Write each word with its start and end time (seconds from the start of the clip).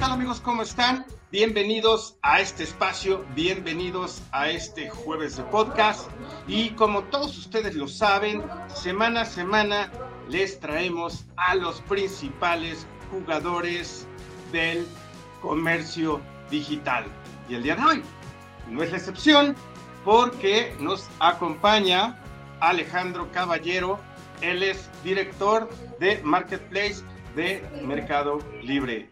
tal 0.00 0.12
amigos? 0.12 0.40
¿Cómo 0.40 0.62
están? 0.62 1.04
Bienvenidos 1.30 2.16
a 2.22 2.40
este 2.40 2.62
espacio, 2.62 3.22
bienvenidos 3.34 4.22
a 4.32 4.48
este 4.48 4.88
jueves 4.88 5.36
de 5.36 5.42
podcast. 5.42 6.08
Y 6.48 6.70
como 6.70 7.02
todos 7.04 7.36
ustedes 7.36 7.74
lo 7.74 7.86
saben, 7.86 8.42
semana 8.68 9.20
a 9.20 9.24
semana 9.26 9.92
les 10.30 10.58
traemos 10.58 11.26
a 11.36 11.54
los 11.54 11.82
principales 11.82 12.86
jugadores 13.10 14.06
del 14.52 14.86
comercio 15.42 16.22
digital. 16.50 17.04
Y 17.50 17.56
el 17.56 17.62
día 17.62 17.76
de 17.76 17.82
hoy 17.82 18.02
no 18.70 18.82
es 18.82 18.92
la 18.92 18.96
excepción 18.96 19.54
porque 20.02 20.74
nos 20.80 21.08
acompaña 21.18 22.18
Alejandro 22.60 23.30
Caballero. 23.32 23.98
Él 24.40 24.62
es 24.62 24.88
director 25.04 25.68
de 25.98 26.22
Marketplace 26.24 27.04
de 27.36 27.62
Mercado 27.84 28.38
Libre. 28.62 29.10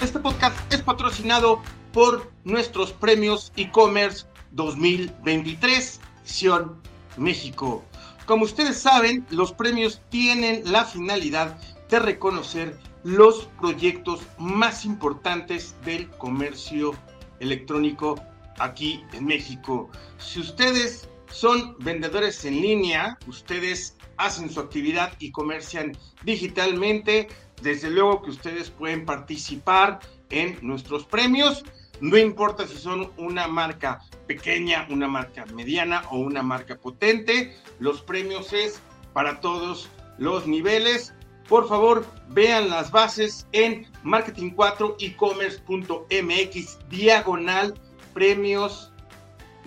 Este 0.00 0.18
podcast 0.18 0.56
es 0.72 0.80
patrocinado 0.80 1.60
por 1.92 2.32
nuestros 2.44 2.90
premios 2.90 3.52
e-commerce 3.56 4.24
2023, 4.52 6.00
Sion 6.24 6.80
México. 7.18 7.84
Como 8.24 8.46
ustedes 8.46 8.78
saben, 8.78 9.26
los 9.28 9.52
premios 9.52 10.00
tienen 10.08 10.62
la 10.64 10.86
finalidad 10.86 11.58
de 11.90 11.98
reconocer 11.98 12.78
los 13.04 13.50
proyectos 13.60 14.20
más 14.38 14.86
importantes 14.86 15.76
del 15.84 16.08
comercio 16.08 16.94
electrónico 17.40 18.18
aquí 18.58 19.04
en 19.12 19.26
México. 19.26 19.90
Si 20.16 20.40
ustedes 20.40 21.10
son 21.30 21.76
vendedores 21.78 22.46
en 22.46 22.58
línea, 22.62 23.18
ustedes 23.26 23.98
hacen 24.16 24.48
su 24.48 24.60
actividad 24.60 25.12
y 25.18 25.30
comercian 25.30 25.92
digitalmente, 26.24 27.28
desde 27.62 27.90
luego 27.90 28.22
que 28.22 28.30
ustedes 28.30 28.70
pueden 28.70 29.04
participar 29.04 30.00
en 30.30 30.58
nuestros 30.62 31.04
premios. 31.04 31.64
No 32.00 32.16
importa 32.16 32.66
si 32.66 32.76
son 32.76 33.12
una 33.18 33.46
marca 33.46 34.00
pequeña, 34.26 34.86
una 34.90 35.06
marca 35.06 35.44
mediana 35.46 36.02
o 36.10 36.18
una 36.18 36.42
marca 36.42 36.76
potente, 36.76 37.56
los 37.78 38.00
premios 38.00 38.52
es 38.52 38.80
para 39.12 39.40
todos 39.40 39.88
los 40.18 40.46
niveles. 40.46 41.14
Por 41.48 41.68
favor, 41.68 42.06
vean 42.28 42.70
las 42.70 42.90
bases 42.90 43.46
en 43.52 43.86
marketing4ecommerce.mx 44.04 46.78
diagonal 46.88 47.74
premios 48.14 48.90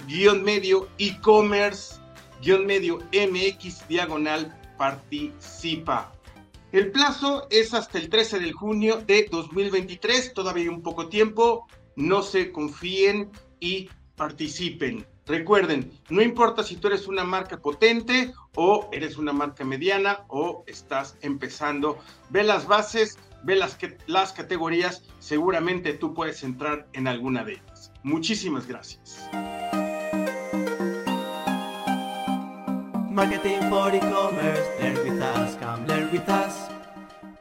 guion 0.08 0.44
medio 0.44 0.88
e-commerce 0.98 1.96
guion 2.42 2.66
medio 2.66 3.00
mx 3.12 3.88
diagonal 3.88 4.52
participa. 4.78 6.12
El 6.74 6.92
plazo 6.92 7.46
es 7.52 7.76
hasta 7.76 8.00
el 8.00 8.10
13 8.10 8.40
de 8.40 8.52
junio 8.52 9.00
de 9.06 9.28
2023, 9.30 10.34
todavía 10.34 10.64
hay 10.64 10.70
un 10.70 10.82
poco 10.82 11.08
tiempo, 11.08 11.68
no 11.96 12.24
se 12.24 12.52
confíen 12.52 13.30
y 13.60 13.92
participen. 14.16 15.06
Recuerden, 15.28 15.92
no 16.10 16.24
importa 16.24 16.64
si 16.64 16.78
tú 16.78 16.88
eres 16.88 17.08
una 17.08 17.24
marca 17.24 17.60
potente 17.60 18.34
o 18.56 18.90
eres 18.92 19.18
una 19.20 19.34
marca 19.34 19.64
mediana 19.64 20.26
o 20.30 20.64
estás 20.66 21.16
empezando, 21.22 22.00
ve 22.32 22.44
las 22.44 22.66
bases, 22.66 23.20
ve 23.44 23.56
las, 23.56 23.78
las 24.08 24.34
categorías, 24.34 25.04
seguramente 25.20 25.94
tú 25.94 26.16
puedes 26.16 26.42
entrar 26.42 26.88
en 26.94 27.08
alguna 27.08 27.44
de 27.44 27.54
ellas. 27.54 27.92
Muchísimas 28.02 28.66
gracias. 28.66 29.30
Marketing 33.14 33.60
for 33.70 33.94
e-commerce, 33.94 34.68
learn 34.82 34.98
with 35.06 35.22
us, 35.22 35.56
come 35.62 35.86
learn 35.86 36.12
with 36.12 36.28
us, 36.28 36.68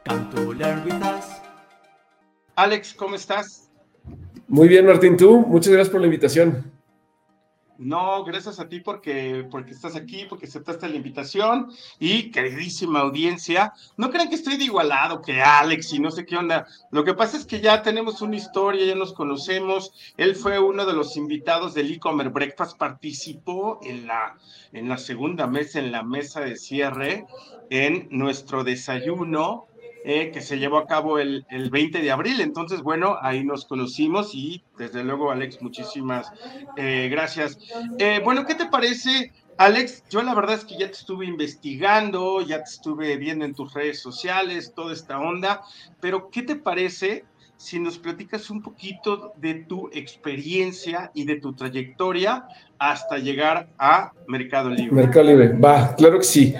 come 0.05 0.29
to 0.29 0.53
learn 0.53 0.85
with 0.85 1.01
us. 1.01 1.25
Alex, 2.55 2.93
¿cómo 2.93 3.15
estás? 3.15 3.71
Muy 4.47 4.67
bien, 4.67 4.85
Martín, 4.85 5.17
tú. 5.17 5.39
Muchas 5.47 5.73
gracias 5.73 5.89
por 5.89 5.99
la 6.01 6.05
invitación. 6.05 6.71
No, 7.83 8.23
gracias 8.23 8.61
a 8.61 8.69
ti 8.69 8.79
porque, 8.79 9.45
porque 9.51 9.71
estás 9.71 9.97
aquí, 9.97 10.25
porque 10.29 10.45
aceptaste 10.45 10.87
la 10.87 10.95
invitación 10.95 11.69
y 11.99 12.31
queridísima 12.31 13.01
audiencia, 13.01 13.73
no 13.97 14.09
crean 14.09 14.29
que 14.29 14.35
estoy 14.35 14.55
de 14.55 14.63
igualado 14.63 15.21
que 15.21 15.41
Alex 15.41 15.91
y 15.93 15.99
no 15.99 16.09
sé 16.09 16.25
qué 16.25 16.37
onda. 16.37 16.65
Lo 16.91 17.03
que 17.03 17.13
pasa 17.13 17.35
es 17.35 17.45
que 17.45 17.59
ya 17.59 17.81
tenemos 17.81 18.21
una 18.21 18.37
historia, 18.37 18.85
ya 18.85 18.95
nos 18.95 19.11
conocemos. 19.11 19.91
Él 20.15 20.35
fue 20.35 20.59
uno 20.59 20.85
de 20.85 20.93
los 20.93 21.17
invitados 21.17 21.73
del 21.73 21.91
e-commerce 21.91 22.31
breakfast, 22.31 22.77
participó 22.77 23.79
en 23.83 24.07
la, 24.07 24.37
en 24.71 24.87
la 24.87 24.97
segunda 24.97 25.45
mesa, 25.47 25.79
en 25.79 25.91
la 25.91 26.03
mesa 26.03 26.39
de 26.39 26.55
cierre, 26.55 27.25
en 27.69 28.07
nuestro 28.11 28.63
desayuno 28.63 29.67
eh, 30.05 30.31
que 30.31 30.41
se 30.41 30.59
llevó 30.59 30.79
a 30.79 30.85
cabo 30.85 31.17
el, 31.17 31.45
el, 31.49 31.69
20 31.69 32.01
de 32.01 32.11
abril. 32.11 32.41
Entonces, 32.41 32.81
bueno, 32.81 33.17
ahí 33.21 33.43
nos 33.45 33.65
conocimos 33.65 34.35
y 34.35 34.61
desde 34.77 35.03
luego, 35.03 35.31
Alex, 35.31 35.61
muchísimas 35.61 36.29
eh, 36.75 37.07
gracias. 37.09 37.57
Eh, 37.99 38.19
bueno, 38.23 38.45
¿qué 38.45 38.55
te 38.55 38.65
parece? 38.65 39.31
Alex, 39.57 40.03
yo 40.09 40.21
la 40.21 40.33
verdad 40.33 40.55
es 40.55 40.65
que 40.65 40.77
ya 40.77 40.87
te 40.87 40.93
estuve 40.93 41.25
investigando, 41.25 42.41
ya 42.41 42.57
te 42.57 42.69
estuve 42.69 43.15
viendo 43.15 43.45
en 43.45 43.53
tus 43.53 43.73
redes 43.73 44.01
sociales, 44.01 44.73
toda 44.75 44.91
esta 44.91 45.19
onda, 45.19 45.61
pero 46.01 46.29
¿qué 46.29 46.41
te 46.41 46.57
parece 46.57 47.23
si 47.55 47.79
nos 47.79 47.97
platicas 47.97 48.49
un 48.49 48.61
poquito 48.61 49.31
de 49.37 49.53
tu 49.53 49.89
experiencia 49.93 51.11
y 51.13 51.23
de 51.23 51.39
tu 51.39 51.53
trayectoria 51.53 52.45
hasta 52.77 53.19
llegar 53.19 53.69
a 53.77 54.11
Mercado 54.27 54.69
Libre? 54.69 54.91
Mercado 54.91 55.25
Libre, 55.27 55.53
va, 55.53 55.95
claro 55.95 56.17
que 56.17 56.25
sí. 56.25 56.53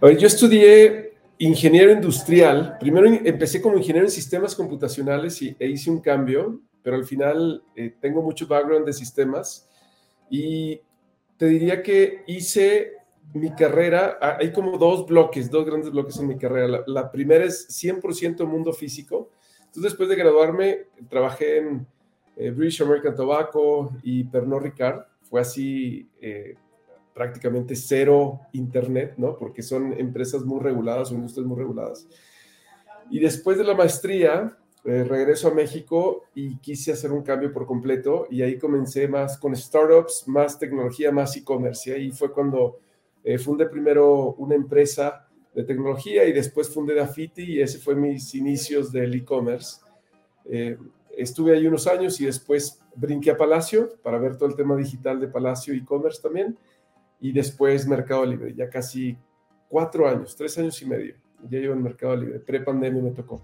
A 0.00 0.06
ver, 0.06 0.16
yo 0.16 0.28
estudié 0.28 1.05
ingeniero 1.38 1.92
industrial. 1.92 2.76
Primero 2.78 3.06
empecé 3.06 3.60
como 3.60 3.76
ingeniero 3.76 4.06
en 4.06 4.12
sistemas 4.12 4.54
computacionales 4.54 5.40
y, 5.42 5.56
e 5.58 5.68
hice 5.68 5.90
un 5.90 6.00
cambio, 6.00 6.60
pero 6.82 6.96
al 6.96 7.04
final 7.04 7.62
eh, 7.74 7.94
tengo 8.00 8.22
mucho 8.22 8.46
background 8.46 8.86
de 8.86 8.92
sistemas 8.92 9.68
y 10.30 10.80
te 11.36 11.46
diría 11.46 11.82
que 11.82 12.22
hice 12.26 12.92
mi 13.34 13.50
carrera, 13.50 14.18
hay 14.20 14.52
como 14.52 14.78
dos 14.78 15.06
bloques, 15.06 15.50
dos 15.50 15.66
grandes 15.66 15.90
bloques 15.90 16.16
en 16.18 16.28
mi 16.28 16.38
carrera. 16.38 16.82
La, 16.86 17.10
primera 17.10 17.44
es 17.44 17.68
100% 17.68 18.46
mundo 18.46 18.72
físico. 18.72 19.30
Entonces, 19.58 19.82
después 19.82 20.08
de 20.08 20.16
graduarme, 20.16 20.86
trabajé 21.10 21.58
en 21.58 21.86
eh, 22.36 22.50
British 22.50 22.82
American 22.82 23.14
Tobacco 23.14 23.92
y 24.02 24.24
Pernod 24.24 24.62
Ricard. 24.62 25.02
Fue 25.22 25.40
así 25.40 26.08
eh, 26.20 26.54
prácticamente 27.16 27.74
cero 27.74 28.42
internet, 28.52 29.14
¿no? 29.16 29.38
Porque 29.38 29.62
son 29.62 29.94
empresas 29.98 30.44
muy 30.44 30.60
reguladas 30.60 31.10
o 31.10 31.14
industrias 31.14 31.46
muy 31.46 31.56
reguladas. 31.56 32.06
Y 33.08 33.18
después 33.20 33.56
de 33.56 33.64
la 33.64 33.74
maestría, 33.74 34.54
eh, 34.84 35.02
regreso 35.02 35.48
a 35.48 35.54
México 35.54 36.24
y 36.34 36.58
quise 36.58 36.92
hacer 36.92 37.12
un 37.12 37.22
cambio 37.22 37.50
por 37.54 37.64
completo 37.64 38.26
y 38.30 38.42
ahí 38.42 38.58
comencé 38.58 39.08
más 39.08 39.38
con 39.38 39.56
startups, 39.56 40.28
más 40.28 40.58
tecnología, 40.58 41.10
más 41.10 41.34
e-commerce. 41.38 41.88
Y 41.88 41.92
ahí 41.94 42.10
fue 42.10 42.30
cuando 42.30 42.80
eh, 43.24 43.38
fundé 43.38 43.64
primero 43.64 44.34
una 44.34 44.54
empresa 44.54 45.26
de 45.54 45.64
tecnología 45.64 46.26
y 46.26 46.34
después 46.34 46.68
fundé 46.68 46.94
Dafiti 46.94 47.44
y 47.44 47.62
ese 47.62 47.78
fue 47.78 47.96
mis 47.96 48.34
inicios 48.34 48.92
del 48.92 49.14
e-commerce. 49.14 49.80
Eh, 50.44 50.76
estuve 51.16 51.56
ahí 51.56 51.66
unos 51.66 51.86
años 51.86 52.20
y 52.20 52.26
después 52.26 52.78
brinqué 52.94 53.30
a 53.30 53.38
Palacio 53.38 53.88
para 54.02 54.18
ver 54.18 54.36
todo 54.36 54.50
el 54.50 54.54
tema 54.54 54.76
digital 54.76 55.18
de 55.18 55.28
Palacio 55.28 55.72
e-commerce 55.72 56.20
también 56.20 56.58
y 57.20 57.32
después 57.32 57.86
Mercado 57.86 58.24
Libre, 58.24 58.54
ya 58.54 58.68
casi 58.68 59.16
cuatro 59.68 60.08
años, 60.08 60.36
tres 60.36 60.56
años 60.58 60.80
y 60.82 60.86
medio, 60.86 61.14
ya 61.48 61.58
llevo 61.58 61.74
en 61.74 61.82
Mercado 61.82 62.16
Libre, 62.16 62.40
pre-pandemia 62.40 63.02
me 63.02 63.10
tocó. 63.10 63.42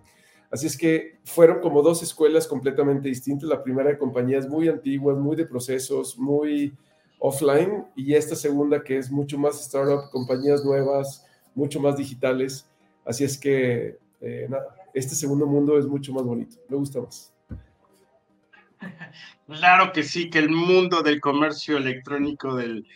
Así 0.52 0.66
es 0.66 0.76
que 0.76 1.18
fueron 1.24 1.60
como 1.60 1.80
dos 1.80 2.02
escuelas 2.02 2.46
completamente 2.46 3.08
distintas. 3.08 3.48
La 3.48 3.62
primera 3.62 3.88
de 3.88 3.96
compañías 3.96 4.46
muy 4.46 4.68
antiguas, 4.68 5.16
muy 5.16 5.34
de 5.34 5.46
procesos, 5.46 6.18
muy 6.18 6.76
offline, 7.18 7.86
y 7.96 8.12
esta 8.14 8.36
segunda 8.36 8.84
que 8.84 8.98
es 8.98 9.10
mucho 9.10 9.38
más 9.38 9.58
startup, 9.62 10.10
compañías 10.10 10.62
nuevas, 10.62 11.26
mucho 11.54 11.80
más 11.80 11.96
digitales. 11.96 12.68
Así 13.06 13.24
es 13.24 13.38
que, 13.38 13.96
eh, 14.20 14.46
nada, 14.50 14.76
este 14.92 15.14
segundo 15.14 15.46
mundo 15.46 15.78
es 15.78 15.86
mucho 15.86 16.12
más 16.12 16.24
bonito, 16.24 16.56
me 16.68 16.76
gusta 16.76 17.00
más. 17.00 17.32
Claro 19.46 19.92
que 19.92 20.02
sí, 20.02 20.30
que 20.30 20.38
el 20.38 20.50
mundo 20.50 21.02
del 21.02 21.20
comercio 21.20 21.76
electrónico, 21.76 22.56
del, 22.56 22.86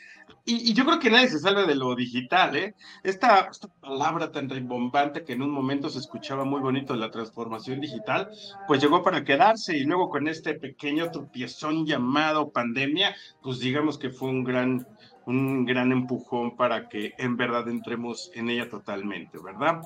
y, 0.46 0.75
yo 0.75 0.84
creo 0.84 1.00
que 1.00 1.10
nadie 1.10 1.28
se 1.28 1.40
salva 1.40 1.64
de 1.64 1.75
lo 1.75 1.94
digital, 1.96 2.54
¿eh? 2.56 2.75
Esta, 3.02 3.48
esta, 3.50 3.66
palabra 3.81 4.31
tan 4.31 4.48
rimbombante 4.48 5.25
que 5.25 5.32
en 5.32 5.43
un 5.43 5.50
momento 5.50 5.90
se 5.90 5.98
escuchaba 5.98 6.44
muy 6.44 6.60
bonito 6.60 6.93
de 6.93 7.00
la 7.00 7.10
transformación 7.10 7.81
digital, 7.81 8.31
pues 8.69 8.81
llegó 8.81 9.02
para 9.02 9.25
quedarse 9.25 9.76
y 9.76 9.84
luego 9.84 10.08
con 10.08 10.28
este 10.28 10.54
pequeño 10.54 11.10
tropiezón 11.10 11.84
llamado 11.84 12.50
pandemia, 12.50 13.14
pues 13.43 13.58
digamos 13.58 13.98
que 13.98 14.10
fue 14.10 14.28
un 14.28 14.44
gran, 14.44 14.87
un 15.26 15.64
gran 15.64 15.90
empujón 15.90 16.56
para 16.56 16.88
que 16.88 17.14
en 17.19 17.37
verdad 17.37 17.69
entremos 17.69 18.31
en 18.34 18.49
ella 18.49 18.70
totalmente, 18.70 19.38
¿verdad? 19.42 19.81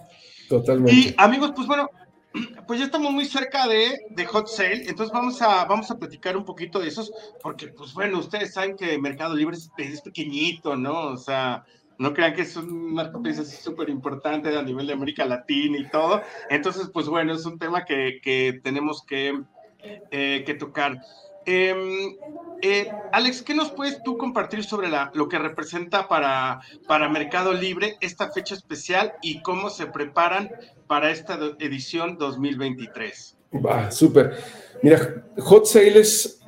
Totalmente. 0.49 0.93
Y 0.93 1.15
amigos, 1.17 1.53
pues 1.57 1.67
bueno, 1.67 1.89
pues 2.67 2.79
ya 2.79 2.87
estamos 2.87 3.13
muy 3.13 3.25
cerca 3.25 3.67
de, 3.67 4.01
de, 4.11 4.27
Hot 4.27 4.49
Sale, 4.49 4.89
entonces 4.89 5.13
vamos 5.13 5.41
a, 5.43 5.65
vamos 5.65 5.91
a 5.91 5.99
platicar 5.99 6.37
un 6.37 6.45
poquito 6.45 6.79
de 6.79 6.89
esos, 6.89 7.13
porque 7.43 7.69
pues 7.69 7.93
bueno, 7.93 8.19
ustedes 8.19 8.55
saben 8.55 8.77
que 8.77 8.99
Mercado 8.99 9.35
Libre 9.35 9.57
es, 9.57 9.71
es, 9.79 10.01
pequeñito, 10.01 10.77
¿no? 10.77 11.09
O 11.09 11.17
sea, 11.17 11.65
no 11.99 12.15
crean 12.15 12.35
que 12.35 12.43
es 12.43 12.57
un 12.57 12.95
marketplace 12.95 13.41
así 13.41 13.57
súper 13.57 13.91
importante 13.91 14.57
a 14.57 14.63
nivel 14.63 14.87
de 14.87 14.95
América 14.95 15.27
Latina 15.27 15.77
y 15.79 15.91
todo. 15.91 16.23
Entonces, 16.49 16.89
pues 16.93 17.07
bueno, 17.09 17.35
es 17.35 17.45
un 17.45 17.59
tema 17.59 17.85
que, 17.85 18.21
que 18.23 18.61
tenemos 18.63 19.05
que, 19.05 19.43
eh, 19.83 20.43
que 20.47 20.55
tocar. 20.55 20.99
Em, 21.47 22.17
eh, 22.63 22.91
Alex, 23.13 23.43
¿qué 23.43 23.55
nos 23.55 23.71
puedes 23.71 24.03
tú 24.03 24.19
compartir 24.19 24.65
sobre 24.65 24.89
la, 24.89 25.11
lo 25.15 25.29
que 25.29 25.39
representa 25.39 26.09
para, 26.09 26.61
para 26.87 27.09
Mercado 27.09 27.55
Libre 27.55 27.97
esta 28.01 28.31
fecha 28.31 28.55
especial 28.55 29.15
y 29.23 29.41
cómo 29.43 29.71
se 29.71 29.87
preparan 29.87 30.51
para 30.87 31.11
esta 31.11 31.39
edición 31.59 32.19
2023? 32.19 33.37
Va, 33.65 33.91
súper. 33.91 34.37
Mira, 34.83 35.25
Hot 35.39 35.67
Sale 35.67 36.01
es 36.01 36.41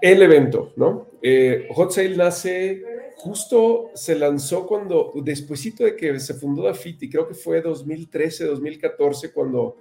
el 0.00 0.22
evento, 0.22 0.72
¿no? 0.76 1.08
Eh, 1.22 1.68
Hot 1.72 1.90
Sale 1.90 2.16
nace, 2.16 2.82
justo 3.16 3.90
se 3.94 4.14
lanzó 4.16 4.66
cuando, 4.66 5.12
despuesito 5.16 5.84
de 5.84 5.96
que 5.96 6.20
se 6.20 6.34
fundó 6.34 6.64
Dafiti, 6.64 7.08
creo 7.08 7.26
que 7.26 7.34
fue 7.34 7.62
2013, 7.62 8.44
2014, 8.44 9.32
cuando, 9.32 9.78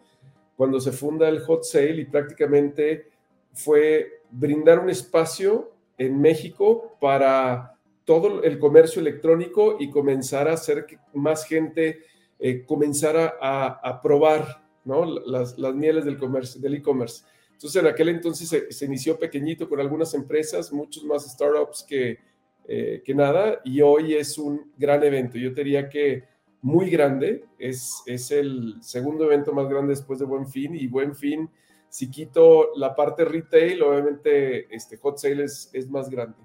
cuando 0.56 0.80
se 0.80 0.94
funda 0.94 1.28
el 1.28 1.42
Hot 1.42 1.64
Sale 1.66 2.02
y 2.02 2.06
prácticamente 2.06 3.13
fue 3.54 4.22
brindar 4.32 4.80
un 4.80 4.90
espacio 4.90 5.72
en 5.98 6.20
México 6.20 6.98
para 7.00 7.78
todo 8.04 8.44
el 8.44 8.60
comercio 8.60 9.00
electrónico 9.00 9.78
y 9.80 9.90
comenzar 9.90 10.48
a 10.48 10.54
hacer 10.54 10.86
que 10.86 10.98
más 11.14 11.46
gente 11.46 12.02
eh, 12.40 12.66
comenzara 12.66 13.36
a, 13.40 14.02
probar 14.02 14.66
¿no? 14.84 15.06
las, 15.06 15.58
mieles 15.58 16.04
del 16.04 16.18
comercio, 16.18 16.60
del 16.60 16.76
e-commerce. 16.76 17.24
Entonces, 17.54 17.82
en 17.82 17.88
aquel 17.88 18.10
entonces 18.10 18.66
se, 18.70 18.86
inició 18.86 19.18
pequeñito 19.18 19.70
con 19.70 19.80
algunas 19.80 20.14
empresas, 20.14 20.74
muchos 20.74 21.06
más 21.06 21.24
startups 21.24 21.84
que, 21.84 22.20
eh, 22.68 23.02
que 23.06 23.16
nada, 23.16 23.62
y 23.64 23.80
hoy 23.80 24.16
es 24.16 24.38
un 24.38 24.74
gran 24.78 25.04
evento. 25.04 25.38
Yo 25.38 25.52
diría 25.52 25.88
que 25.88 26.24
muy 26.62 26.90
grande, 26.90 27.46
es, 27.58 28.04
es 28.06 28.32
el 28.32 28.76
segundo 28.82 29.26
evento 29.26 29.54
más 29.54 29.70
grande 29.70 29.92
después 29.92 30.20
de 30.20 30.26
Buen 30.26 30.48
Fin, 30.48 30.76
y 30.76 30.88
Buen 30.88 31.16
Fin 31.16 31.50
si 31.94 32.10
quito 32.10 32.72
la 32.76 32.96
parte 32.96 33.24
retail, 33.24 33.84
obviamente 33.84 34.76
este 34.76 34.98
hot 34.98 35.20
sale 35.20 35.44
es, 35.44 35.88
más 35.92 36.10
grande. 36.10 36.40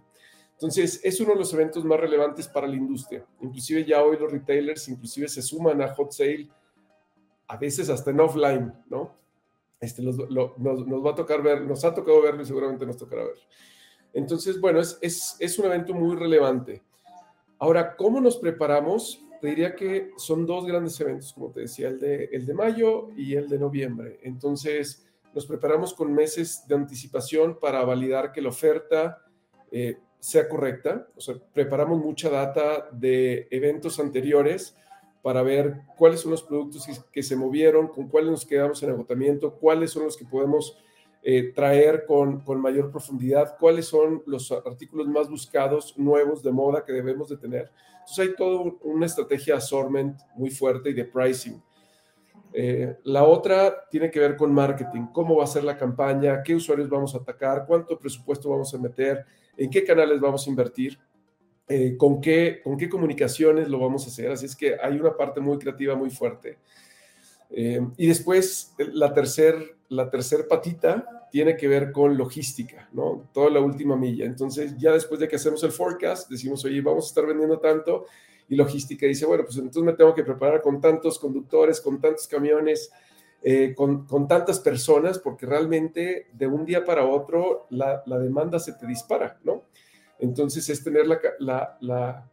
Entonces, 0.53 1.01
es 1.03 1.19
uno 1.23 1.33
de 1.33 1.39
los 1.39 1.55
eventos 1.55 1.87
más 1.87 1.99
relevantes 1.99 2.47
para 2.47 2.67
la 2.67 2.77
industria. 2.77 3.25
Inclusive 3.41 3.83
ya 3.87 4.03
hoy 4.03 4.19
los 4.19 4.31
retailers 4.31 4.87
inclusive 4.89 5.27
se 5.27 5.41
suman 5.41 5.81
a 5.81 5.95
hot 5.95 6.13
sale, 6.13 6.51
a 7.47 7.57
veces 7.57 7.89
hasta 7.89 8.11
en 8.11 8.21
offline, 8.21 8.75
¿no? 8.91 9.15
Este, 9.81 10.03
nos, 10.03 10.19
va 10.19 11.13
a 11.13 11.15
tocar 11.15 11.43
ver, 11.43 11.63
nos 11.63 11.83
ha 11.83 11.95
tocado 11.95 12.21
verlo 12.21 12.43
y 12.43 12.45
seguramente 12.45 12.85
nos 12.85 12.99
tocará 12.99 13.25
ver. 13.25 13.39
Entonces, 14.13 14.61
bueno, 14.61 14.81
es, 14.81 14.99
es, 15.41 15.59
un 15.59 15.65
evento 15.65 15.95
muy 15.95 16.15
relevante. 16.15 16.83
Ahora, 17.59 17.97
¿cómo 17.97 18.21
nos 18.21 18.37
preparamos? 18.37 19.25
Te 19.41 19.49
diría 19.49 19.75
que 19.75 20.11
son 20.19 20.45
dos 20.45 20.67
grandes 20.67 21.01
eventos, 21.01 21.33
como 21.33 21.51
te 21.51 21.61
decía, 21.61 21.89
el 21.89 21.99
de, 21.99 22.25
el 22.33 22.45
de 22.45 22.53
mayo 22.53 23.09
y 23.17 23.35
el 23.35 23.49
de 23.49 23.59
noviembre. 23.59 24.21
Entonces, 24.23 25.08
nos 25.35 25.47
preparamos 25.47 25.95
con 25.95 26.13
meses 26.13 26.65
de 26.67 26.75
anticipación 26.75 27.59
para 27.59 27.85
validar 27.85 28.33
que 28.33 28.43
la 28.43 28.49
oferta 28.49 29.23
eh, 29.71 29.99
sea 30.19 30.49
correcta. 30.49 31.09
O 31.17 31.21
sea, 31.21 31.37
preparamos 31.53 31.99
mucha 31.99 32.31
data 32.31 32.89
de 32.93 33.47
eventos 33.51 33.99
anteriores 34.01 34.77
para 35.23 35.43
ver 35.43 35.83
cuáles 35.97 36.21
son 36.21 36.31
los 36.31 36.43
productos 36.43 36.87
que, 37.13 37.23
se 37.23 37.37
movieron, 37.37 37.89
con 37.89 38.09
cuáles 38.09 38.31
nos 38.31 38.47
quedamos 38.47 38.83
en 38.83 38.91
agotamiento, 38.91 39.55
cuáles 39.55 39.91
son 39.91 40.05
los 40.05 40.17
que 40.17 40.25
podemos 40.25 40.79
eh, 41.23 41.53
traer 41.55 42.07
con, 42.07 42.41
con, 42.41 42.61
mayor 42.61 42.91
profundidad, 42.91 43.57
cuáles 43.59 43.87
son 43.87 44.23
los 44.27 44.51
artículos 44.53 45.09
más 45.09 45.29
buscados, 45.29 45.99
nuevos, 45.99 46.43
de 46.43 46.53
moda 46.53 46.85
que 46.85 46.93
debemos 46.93 47.29
de 47.29 47.37
tener. 47.37 47.71
Entonces 48.09 48.19
hay 48.19 48.35
toda 48.37 48.73
una 48.83 49.07
estrategia 49.07 49.55
de 49.55 49.59
assortment 49.59 50.19
muy 50.35 50.51
fuerte 50.51 50.91
y 50.91 50.95
de 50.95 51.05
pricing. 51.05 51.63
Eh, 52.53 52.97
la 53.05 53.25
otra 53.25 53.89
tiene 53.91 54.11
que 54.11 54.21
ver 54.21 54.37
con 54.37 54.53
marketing, 54.53 55.07
cómo 55.13 55.37
va 55.37 55.45
a 55.45 55.49
ser 55.49 55.65
la 55.65 55.77
campaña, 55.77 56.43
qué 56.43 56.55
usuarios 56.55 56.89
vamos 56.89 57.15
a 57.15 57.19
atacar, 57.19 57.65
cuánto 57.67 57.99
presupuesto 57.99 58.49
vamos 58.49 58.73
a 58.75 58.79
meter, 58.79 59.25
en 59.57 59.71
qué 59.71 59.85
canales 59.85 60.21
vamos 60.21 60.47
a 60.47 60.51
invertir, 60.51 60.99
eh, 61.69 61.97
con, 61.97 62.21
qué, 62.21 62.61
con 62.65 62.79
qué 62.79 62.89
comunicaciones 62.89 63.69
lo 63.69 63.79
vamos 63.79 64.05
a 64.05 64.09
hacer. 64.09 64.31
Así 64.31 64.47
es 64.47 64.57
que 64.57 64.77
hay 64.81 64.99
una 64.99 65.17
parte 65.17 65.41
muy 65.41 65.59
creativa, 65.59 65.95
muy 65.95 66.11
fuerte. 66.11 66.59
Eh, 67.51 67.81
y 67.97 68.07
después 68.07 68.75
la 68.79 69.13
tercer, 69.13 69.77
la 69.89 70.11
tercer 70.11 70.47
patita 70.49 71.29
tiene 71.31 71.57
que 71.57 71.69
ver 71.69 71.93
con 71.93 72.17
logística, 72.17 72.89
¿no? 72.93 73.29
Toda 73.33 73.51
la 73.51 73.61
última 73.61 73.97
milla. 73.97 74.25
Entonces, 74.25 74.77
ya 74.79 74.93
después 74.93 75.21
de 75.21 75.29
que 75.29 75.37
hacemos 75.37 75.63
el 75.63 75.73
forecast, 75.73 76.31
decimos, 76.31 76.65
oye, 76.65 76.81
vamos 76.81 77.07
a 77.07 77.09
estar 77.09 77.27
vendiendo 77.27 77.59
tanto, 77.59 78.07
y 78.49 78.57
logística 78.57 79.07
dice, 79.07 79.27
bueno, 79.27 79.45
pues 79.45 79.57
entonces 79.57 79.83
me 79.83 79.93
tengo 79.93 80.15
que 80.15 80.25
preparar 80.25 80.63
con 80.63 80.81
tantos 80.81 81.19
conductores, 81.19 81.81
con 81.81 82.01
tantos 82.01 82.27
camiones, 82.27 82.91
eh, 83.43 83.75
con, 83.77 84.07
con, 84.07 84.27
tantas 84.27 84.59
personas, 84.59 85.19
porque 85.19 85.47
realmente 85.47 86.27
de 86.33 86.47
un 86.47 86.65
día 86.65 86.85
para 86.85 87.05
otro 87.05 87.67
la, 87.71 88.03
la 88.07 88.19
demanda 88.19 88.59
se 88.59 88.73
te 88.73 88.87
dispara, 88.87 89.39
¿no? 89.45 89.65
Entonces 90.19 90.69
es 90.69 90.83
tener 90.83 91.07
la, 91.07 91.21
la, 91.81 92.29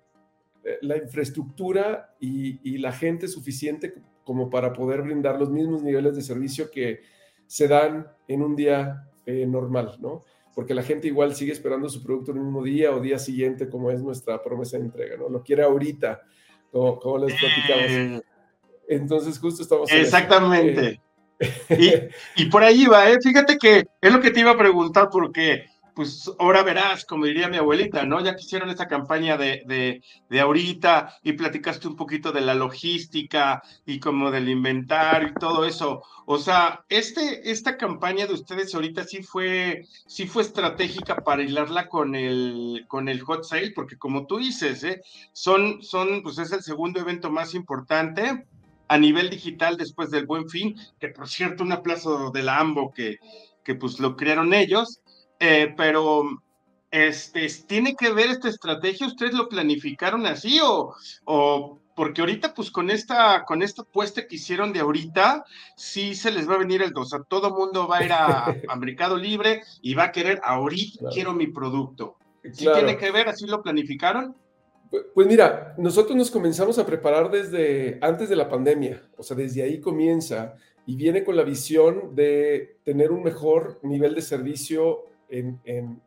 eh, 0.64 0.78
la 0.82 0.98
infraestructura 0.98 2.16
y, 2.20 2.60
y, 2.64 2.80
la 2.80 2.92
gente 2.92 3.28
suficiente 3.28 3.94
como 4.24 4.50
para 4.50 4.74
poder 4.74 5.04
brindar 5.04 5.40
los 5.40 5.52
mismos 5.52 5.84
niveles 5.84 6.16
de 6.16 6.24
servicio 6.24 6.72
que 6.72 7.02
se 7.46 7.68
dan 7.68 8.08
en 8.28 8.42
un 8.42 8.56
día 8.56 9.08
eh, 9.28 9.46
normal, 9.46 9.98
¿no? 10.00 10.24
Porque 10.56 10.74
la 10.74 10.84
gente 10.84 11.08
igual 11.08 11.36
sigue 11.36 11.52
esperando 11.52 11.90
su 11.90 12.02
producto 12.02 12.32
el 12.32 12.40
mismo 12.40 12.64
día 12.64 12.92
o 12.92 13.02
día 13.02 13.20
siguiente, 13.20 13.70
como 13.70 13.92
es 13.92 14.02
nuestra 14.02 14.42
promesa 14.42 14.78
de 14.78 14.86
entrega, 14.86 15.18
¿no? 15.18 15.28
Lo 15.28 15.44
quiere 15.44 15.64
ahorita, 15.64 16.22
como, 16.72 17.18
les 17.18 17.38
platicamos. 17.38 17.92
Eh, 17.92 18.22
Entonces, 18.88 19.38
justo 19.38 19.62
estamos. 19.62 19.92
Exactamente. 19.92 21.02
Eh, 21.38 22.10
y, 22.38 22.44
y, 22.44 22.46
por 22.46 22.64
ahí 22.64 22.86
va, 22.86 23.10
¿eh? 23.10 23.18
Fíjate 23.22 23.58
que 23.58 23.84
es 24.00 24.14
lo 24.14 24.22
que 24.22 24.32
te 24.32 24.40
iba 24.40 24.52
a 24.52 24.58
preguntar, 24.58 25.10
porque 25.12 25.66
pues 25.96 26.30
ahora 26.40 26.62
verás, 26.62 27.06
como 27.06 27.26
diría 27.26 27.48
mi 27.48 27.56
abuelita, 27.56 28.06
¿no? 28.06 28.22
Ya 28.22 28.36
quisieron 28.36 28.70
esta 28.70 28.88
campaña 28.88 29.38
de, 29.38 29.64
de, 29.66 30.04
de, 30.30 30.40
ahorita 30.42 31.18
y 31.24 31.34
platicaste 31.34 31.88
un 31.88 31.96
poquito 31.96 32.34
de 32.34 32.42
la 32.42 32.54
logística 32.54 33.64
y 33.86 34.00
como 34.02 34.30
del 34.30 34.50
inventario 34.50 35.30
y 35.30 35.34
todo 35.40 35.64
eso. 35.66 36.04
O 36.26 36.38
sea, 36.38 36.84
este, 36.90 37.50
esta 37.50 37.78
campaña 37.78 38.28
de 38.28 38.34
ustedes 38.34 38.76
ahorita 38.76 39.06
sí 39.06 39.24
fue, 39.24 39.86
sí 40.06 40.28
fue 40.28 40.44
estratégica 40.44 41.24
para 41.24 41.44
hilarla 41.44 41.88
con 41.88 42.14
el, 42.14 42.84
con 42.90 43.08
el 43.08 43.22
hot 43.22 43.46
sale, 43.46 43.72
porque 43.72 43.98
como 43.98 44.28
tú 44.28 44.38
dices, 44.38 44.84
¿eh? 44.84 45.02
Son, 45.32 45.82
son, 45.82 46.24
pues 46.24 46.38
es 46.40 46.52
el 46.52 46.62
segundo 46.62 47.00
evento 47.00 47.32
más 47.32 47.56
importante 47.56 48.46
a 48.90 48.98
nivel 48.98 49.30
digital 49.30 49.78
después 49.78 50.12
del 50.12 50.26
Buen 50.26 50.50
Fin, 50.50 50.76
que 51.00 51.08
por 51.08 51.30
cierto, 51.30 51.64
un 51.64 51.72
aplauso 51.72 52.32
de 52.32 52.44
la 52.44 52.60
AMBO 52.60 52.92
que, 52.92 53.18
que 53.64 53.76
pues 53.76 54.00
lo 54.00 54.18
crearon 54.18 54.54
ellos 54.54 55.02
eh, 55.40 55.74
pero, 55.76 56.24
este, 56.92 57.48
¿tiene 57.68 57.96
que 57.96 58.12
ver 58.12 58.30
esta 58.30 58.50
estrategia? 58.50 59.08
¿Ustedes 59.08 59.34
lo 59.34 59.50
planificaron 59.50 60.26
así 60.26 60.60
o, 60.62 60.94
o 61.26 61.80
porque 61.96 62.22
ahorita, 62.22 62.54
pues 62.54 62.70
con 62.70 62.90
esta, 62.90 63.46
con 63.46 63.64
esta 63.64 63.84
apuesta 63.84 64.28
que 64.28 64.36
hicieron 64.36 64.74
de 64.74 64.82
ahorita, 64.82 65.46
sí 65.78 66.14
se 66.14 66.30
les 66.30 66.48
va 66.48 66.56
a 66.56 66.60
venir 66.60 66.82
el 66.82 66.92
dos. 66.92 67.08
O 67.08 67.18
sea, 67.18 67.26
todo 67.28 67.52
mundo 67.52 67.88
va 67.88 68.00
a 68.00 68.04
ir 68.04 68.12
a, 68.12 68.56
Mercado 68.78 69.16
Libre 69.16 69.62
y 69.82 69.94
va 69.94 70.06
a 70.06 70.12
querer, 70.12 70.42
ahorita 70.44 71.10
quiero 71.14 71.34
mi 71.34 71.48
producto. 71.48 72.18
¿Sí 72.44 72.68
tiene 72.74 72.98
que 72.98 73.12
ver? 73.12 73.30
¿Así 73.30 73.48
lo 73.48 73.64
planificaron? 73.64 74.36
Pues 75.14 75.26
mira, 75.26 75.74
nosotros 75.78 76.16
nos 76.16 76.30
comenzamos 76.30 76.78
a 76.78 76.86
preparar 76.86 77.32
desde 77.32 77.98
antes 78.02 78.30
de 78.30 78.36
la 78.36 78.48
pandemia, 78.48 79.02
o 79.18 79.24
sea, 79.24 79.36
desde 79.36 79.64
ahí 79.64 79.80
comienza 79.80 80.54
y 80.86 80.96
viene 80.96 81.24
con 81.24 81.36
la 81.36 81.44
visión 81.44 82.14
de 82.14 82.78
tener 82.84 83.12
un 83.12 83.24
mejor 83.24 83.80
nivel 83.82 84.14
de 84.14 84.22
servicio 84.22 85.06
en, 85.30 85.60
en, 85.64 86.02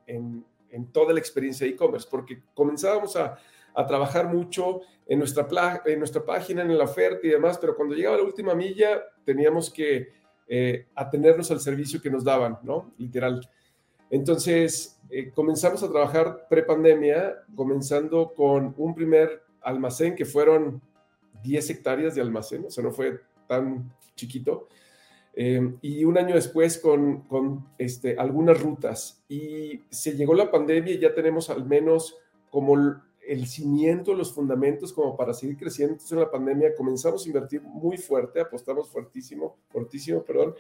en, 0.70 0.87
toda 0.92 1.12
la 1.12 1.18
experiencia 1.18 1.66
de 1.66 1.72
e-commerce, 1.72 2.06
porque 2.10 2.42
comenzábamos 2.54 3.16
a, 3.16 3.38
a, 3.75 3.87
trabajar 3.87 4.28
mucho 4.28 4.82
en 5.06 5.18
nuestra, 5.18 5.46
en 5.84 5.98
nuestra 5.98 6.25
página, 6.25 6.62
en 6.62 6.76
la 6.76 6.84
oferta 6.84 7.26
y 7.26 7.30
demás, 7.30 7.58
pero 7.58 7.75
cuando 7.76 7.94
llegaba 7.94 8.16
la 8.16 8.22
última 8.22 8.54
milla 8.54 9.02
teníamos 9.25 9.70
que 9.70 10.08
eh, 10.50 10.87
atenernos 10.94 11.50
al 11.50 11.60
servicio 11.60 12.00
que 12.00 12.10
nos 12.10 12.25
daban, 12.25 12.58
¿no? 12.62 12.94
Literal. 12.96 13.46
Entonces, 14.08 14.98
eh, 15.10 15.30
comenzamos 15.30 15.82
a 15.82 15.90
trabajar 15.90 16.46
pre-pandemia, 16.48 17.44
comenzando 17.54 18.32
con 18.32 18.75
un 18.78 18.94
primer 18.94 19.42
almacén 19.60 20.14
que 20.14 20.25
fueron 20.25 20.80
10 21.42 21.70
hectáreas 21.70 22.14
de 22.14 22.22
almacén, 22.22 22.64
o 22.64 22.70
sea, 22.70 22.82
no 22.82 22.90
fue 22.90 23.20
tan 23.46 23.92
chiquito. 24.14 24.68
Em, 25.40 25.78
y 25.83 26.04
un 26.04 26.18
año 26.18 26.35
después 26.35 26.78
con, 26.78 27.21
con 27.28 27.64
este, 27.78 28.16
algunas 28.18 28.61
rutas. 28.61 29.23
Y 29.28 29.83
se 29.88 30.16
llegó 30.16 30.35
la 30.35 30.50
pandemia 30.50 30.95
y 30.95 30.99
ya 30.99 31.14
tenemos 31.14 31.49
al 31.49 31.64
menos 31.64 32.16
como 32.50 32.75
el 32.75 33.47
cimiento, 33.47 34.14
los 34.14 34.35
fundamentos 34.35 34.92
como 34.92 35.16
para 35.16 35.33
seguir 35.33 35.57
creciendo. 35.57 35.92
Entonces 35.92 36.11
en 36.11 36.18
la 36.18 36.30
pandemia 36.33 36.75
comenzamos 36.75 37.25
a 37.25 37.28
invertir 37.28 37.62
muy 37.62 37.99
fuerte, 37.99 38.40
apostamos 38.40 38.88
fuertísimo, 38.88 39.59
fortísimo, 39.68 40.25
perdón. 40.25 40.57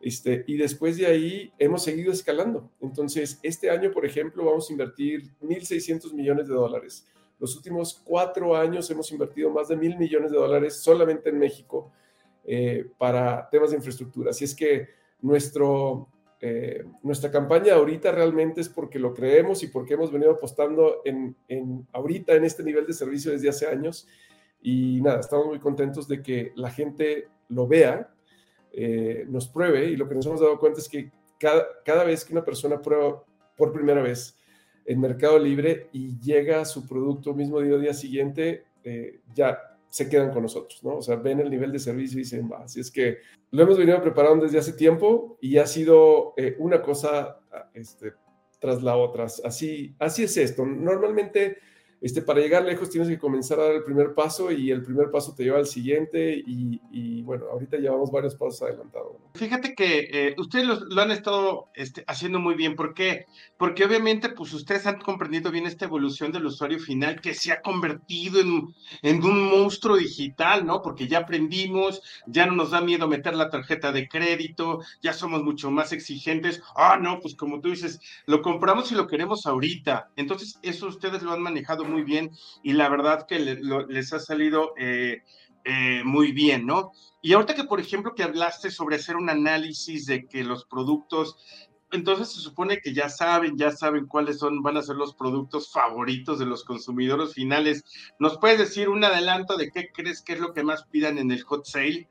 Este, 0.00 0.42
y 0.48 0.56
después 0.56 0.96
de 0.96 1.06
ahí 1.06 1.52
hemos 1.56 1.84
seguido 1.84 2.10
escalando. 2.10 2.68
Entonces, 2.80 3.38
este 3.44 3.70
año, 3.70 3.92
por 3.92 4.04
ejemplo, 4.04 4.44
vamos 4.44 4.68
a 4.68 4.72
invertir 4.72 5.22
1.600 5.40 6.12
millones 6.14 6.48
de 6.48 6.54
dólares 6.54 7.06
los 7.38 7.54
últimos 7.54 8.00
cuatro 8.02 8.56
años 8.56 8.90
hemos 8.90 9.12
invertido 9.12 9.50
más 9.50 9.68
de 9.68 9.76
mil 9.76 9.98
millones 9.98 10.30
de 10.30 10.38
dólares 10.38 10.76
solamente 10.76 11.28
en 11.28 11.38
México 11.38 11.92
eh, 12.48 12.88
para 12.96 13.48
temas 13.50 13.70
de 13.70 13.76
infraestructura. 13.76 14.30
Así 14.30 14.44
es 14.44 14.54
que 14.54 14.88
nuestro, 15.20 16.08
eh, 16.40 16.84
nuestra 17.02 17.30
campaña 17.30 17.74
ahorita 17.74 18.12
realmente 18.12 18.60
es 18.60 18.68
porque 18.68 19.00
lo 19.00 19.12
creemos 19.12 19.64
y 19.64 19.66
porque 19.66 19.94
hemos 19.94 20.12
venido 20.12 20.30
apostando 20.30 21.02
en, 21.04 21.34
en, 21.48 21.86
ahorita 21.92 22.34
en 22.34 22.44
este 22.44 22.62
nivel 22.62 22.86
de 22.86 22.92
servicio 22.92 23.32
desde 23.32 23.48
hace 23.48 23.66
años. 23.66 24.06
Y 24.62 25.00
nada, 25.00 25.20
estamos 25.20 25.46
muy 25.46 25.58
contentos 25.58 26.06
de 26.06 26.22
que 26.22 26.52
la 26.54 26.70
gente 26.70 27.28
lo 27.48 27.66
vea, 27.66 28.14
eh, 28.72 29.24
nos 29.28 29.48
pruebe 29.48 29.86
y 29.86 29.96
lo 29.96 30.08
que 30.08 30.14
nos 30.14 30.26
hemos 30.26 30.40
dado 30.40 30.58
cuenta 30.58 30.80
es 30.80 30.88
que 30.88 31.10
cada, 31.40 31.66
cada 31.84 32.04
vez 32.04 32.24
que 32.24 32.32
una 32.32 32.44
persona 32.44 32.80
prueba 32.80 33.24
por 33.56 33.72
primera 33.72 34.02
vez 34.02 34.36
en 34.84 35.00
Mercado 35.00 35.38
Libre 35.38 35.88
y 35.92 36.18
llega 36.20 36.64
su 36.64 36.86
producto 36.86 37.34
mismo 37.34 37.60
día, 37.60 37.76
día 37.76 37.94
siguiente, 37.94 38.64
eh, 38.84 39.20
ya 39.34 39.75
se 39.88 40.08
quedan 40.08 40.30
con 40.30 40.42
nosotros, 40.42 40.82
¿no? 40.82 40.96
O 40.96 41.02
sea, 41.02 41.16
ven 41.16 41.40
el 41.40 41.50
nivel 41.50 41.72
de 41.72 41.78
servicio 41.78 42.18
y 42.18 42.22
dicen, 42.22 42.50
va, 42.50 42.64
así 42.64 42.80
es 42.80 42.90
que 42.90 43.18
lo 43.50 43.62
hemos 43.62 43.78
venido 43.78 44.00
preparando 44.02 44.44
desde 44.44 44.58
hace 44.58 44.72
tiempo 44.72 45.38
y 45.40 45.58
ha 45.58 45.66
sido 45.66 46.34
eh, 46.36 46.56
una 46.58 46.82
cosa 46.82 47.38
este, 47.72 48.12
tras 48.58 48.82
la 48.82 48.96
otra. 48.96 49.24
Así, 49.24 49.94
así 49.98 50.24
es 50.24 50.36
esto. 50.36 50.66
Normalmente 50.66 51.58
este, 52.00 52.22
para 52.22 52.40
llegar 52.40 52.64
lejos 52.64 52.90
tienes 52.90 53.08
que 53.08 53.18
comenzar 53.18 53.58
a 53.58 53.64
dar 53.64 53.74
el 53.74 53.84
primer 53.84 54.14
paso 54.14 54.52
y 54.52 54.70
el 54.70 54.82
primer 54.82 55.10
paso 55.10 55.34
te 55.34 55.44
lleva 55.44 55.58
al 55.58 55.66
siguiente 55.66 56.42
y, 56.46 57.22
bueno, 57.22 57.46
ahorita 57.50 57.78
llevamos 57.78 58.10
varios 58.10 58.34
pasos 58.34 58.62
adelantados. 58.62 59.16
Fíjate 59.34 59.74
que 59.74 60.08
eh, 60.12 60.34
ustedes 60.38 60.66
lo, 60.66 61.02
han 61.02 61.10
estado 61.10 61.68
este, 61.74 62.04
haciendo 62.06 62.38
muy 62.38 62.54
bien. 62.54 62.76
¿Por 62.76 62.94
qué? 62.94 63.26
Porque 63.58 63.84
obviamente 63.84 64.28
pues 64.28 64.52
ustedes 64.52 64.86
han 64.86 65.00
comprendido 65.00 65.50
bien 65.50 65.66
esta 65.66 65.86
evolución 65.86 66.32
del 66.32 66.46
usuario 66.46 66.78
final 66.78 67.20
que 67.20 67.34
se 67.34 67.52
ha 67.52 67.62
convertido 67.62 68.40
en, 68.40 68.74
en 69.02 69.24
un 69.24 69.44
monstruo 69.50 69.96
digital, 69.96 70.66
¿no? 70.66 70.82
Porque 70.82 71.08
ya 71.08 71.18
aprendimos, 71.18 72.02
ya 72.26 72.46
no 72.46 72.52
nos 72.52 72.70
da 72.70 72.80
miedo 72.80 73.08
meter 73.08 73.34
la 73.34 73.50
tarjeta 73.50 73.92
de 73.92 74.08
crédito, 74.08 74.80
ya 75.02 75.12
somos 75.12 75.42
mucho 75.42 75.70
más 75.70 75.92
exigentes. 75.92 76.62
Ah, 76.74 76.98
no, 77.00 77.20
pues 77.20 77.34
como 77.34 77.60
tú 77.60 77.70
dices, 77.70 78.00
lo 78.26 78.42
compramos 78.42 78.92
y 78.92 78.94
lo 78.94 79.06
queremos 79.06 79.46
ahorita. 79.46 80.10
Entonces, 80.16 80.58
eso 80.62 80.86
ustedes 80.86 81.22
lo 81.22 81.32
han 81.32 81.42
manejado 81.42 81.85
muy 81.86 82.02
bien 82.02 82.30
y 82.62 82.72
la 82.72 82.88
verdad 82.88 83.26
que 83.26 83.38
les 83.38 84.12
ha 84.12 84.18
salido 84.18 84.74
eh, 84.76 85.22
eh, 85.64 86.02
muy 86.04 86.32
bien, 86.32 86.66
¿no? 86.66 86.92
Y 87.22 87.32
ahorita 87.32 87.54
que, 87.54 87.64
por 87.64 87.80
ejemplo, 87.80 88.14
que 88.14 88.22
hablaste 88.22 88.70
sobre 88.70 88.96
hacer 88.96 89.16
un 89.16 89.28
análisis 89.28 90.06
de 90.06 90.26
que 90.26 90.44
los 90.44 90.64
productos, 90.64 91.36
entonces 91.90 92.32
se 92.32 92.40
supone 92.40 92.78
que 92.78 92.94
ya 92.94 93.08
saben, 93.08 93.58
ya 93.58 93.72
saben 93.72 94.06
cuáles 94.06 94.38
son, 94.38 94.62
van 94.62 94.76
a 94.76 94.82
ser 94.82 94.94
los 94.94 95.14
productos 95.14 95.72
favoritos 95.72 96.38
de 96.38 96.46
los 96.46 96.64
consumidores 96.64 97.34
finales. 97.34 97.84
¿Nos 98.20 98.38
puedes 98.38 98.58
decir 98.58 98.88
un 98.88 99.02
adelanto 99.02 99.56
de 99.56 99.70
qué 99.70 99.90
crees 99.92 100.22
que 100.22 100.34
es 100.34 100.40
lo 100.40 100.52
que 100.52 100.62
más 100.62 100.84
pidan 100.84 101.18
en 101.18 101.32
el 101.32 101.42
hot 101.42 101.64
sale? 101.66 102.08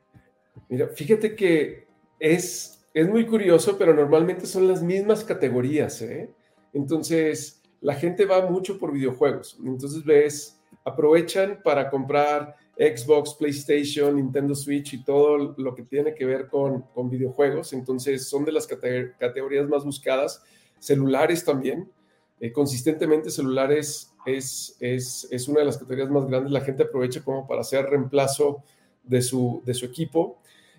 Mira, 0.68 0.88
fíjate 0.88 1.34
que 1.34 1.86
es, 2.18 2.86
es 2.92 3.08
muy 3.08 3.24
curioso, 3.26 3.78
pero 3.78 3.94
normalmente 3.94 4.46
son 4.46 4.68
las 4.68 4.82
mismas 4.82 5.24
categorías, 5.24 6.02
¿eh? 6.02 6.30
Entonces, 6.72 7.62
la 7.80 7.94
gente 7.94 8.24
va 8.24 8.48
mucho 8.50 8.78
por 8.78 8.92
videojuegos. 8.92 9.58
Entonces 9.64 10.04
ves, 10.04 10.60
aprovechan 10.84 11.60
para 11.62 11.90
comprar 11.90 12.56
Xbox, 12.76 13.34
PlayStation, 13.34 14.16
Nintendo 14.16 14.54
Switch 14.54 14.94
y 14.94 15.02
todo 15.02 15.54
lo 15.56 15.74
que 15.74 15.82
tiene 15.82 16.14
que 16.14 16.24
ver 16.24 16.48
con, 16.48 16.82
con 16.94 17.08
videojuegos. 17.08 17.72
Entonces 17.72 18.28
son 18.28 18.44
de 18.44 18.52
las 18.52 18.66
categorías 18.66 19.68
más 19.68 19.84
buscadas. 19.84 20.42
Celulares 20.78 21.44
también. 21.44 21.90
Eh, 22.38 22.52
consistentemente 22.52 23.30
celulares 23.30 24.12
es, 24.26 24.76
es, 24.78 25.26
es, 25.30 25.48
una 25.48 25.60
de 25.60 25.66
las 25.66 25.78
categorías 25.78 26.10
más 26.10 26.26
grandes. 26.26 26.52
La 26.52 26.60
gente 26.60 26.82
aprovecha 26.82 27.24
como 27.24 27.46
para 27.46 27.62
hacer 27.62 27.86
reemplazo 27.86 28.62
de 29.02 29.22
su, 29.22 29.62
de 29.64 29.72
su 29.72 29.86
equipo. 29.86 30.38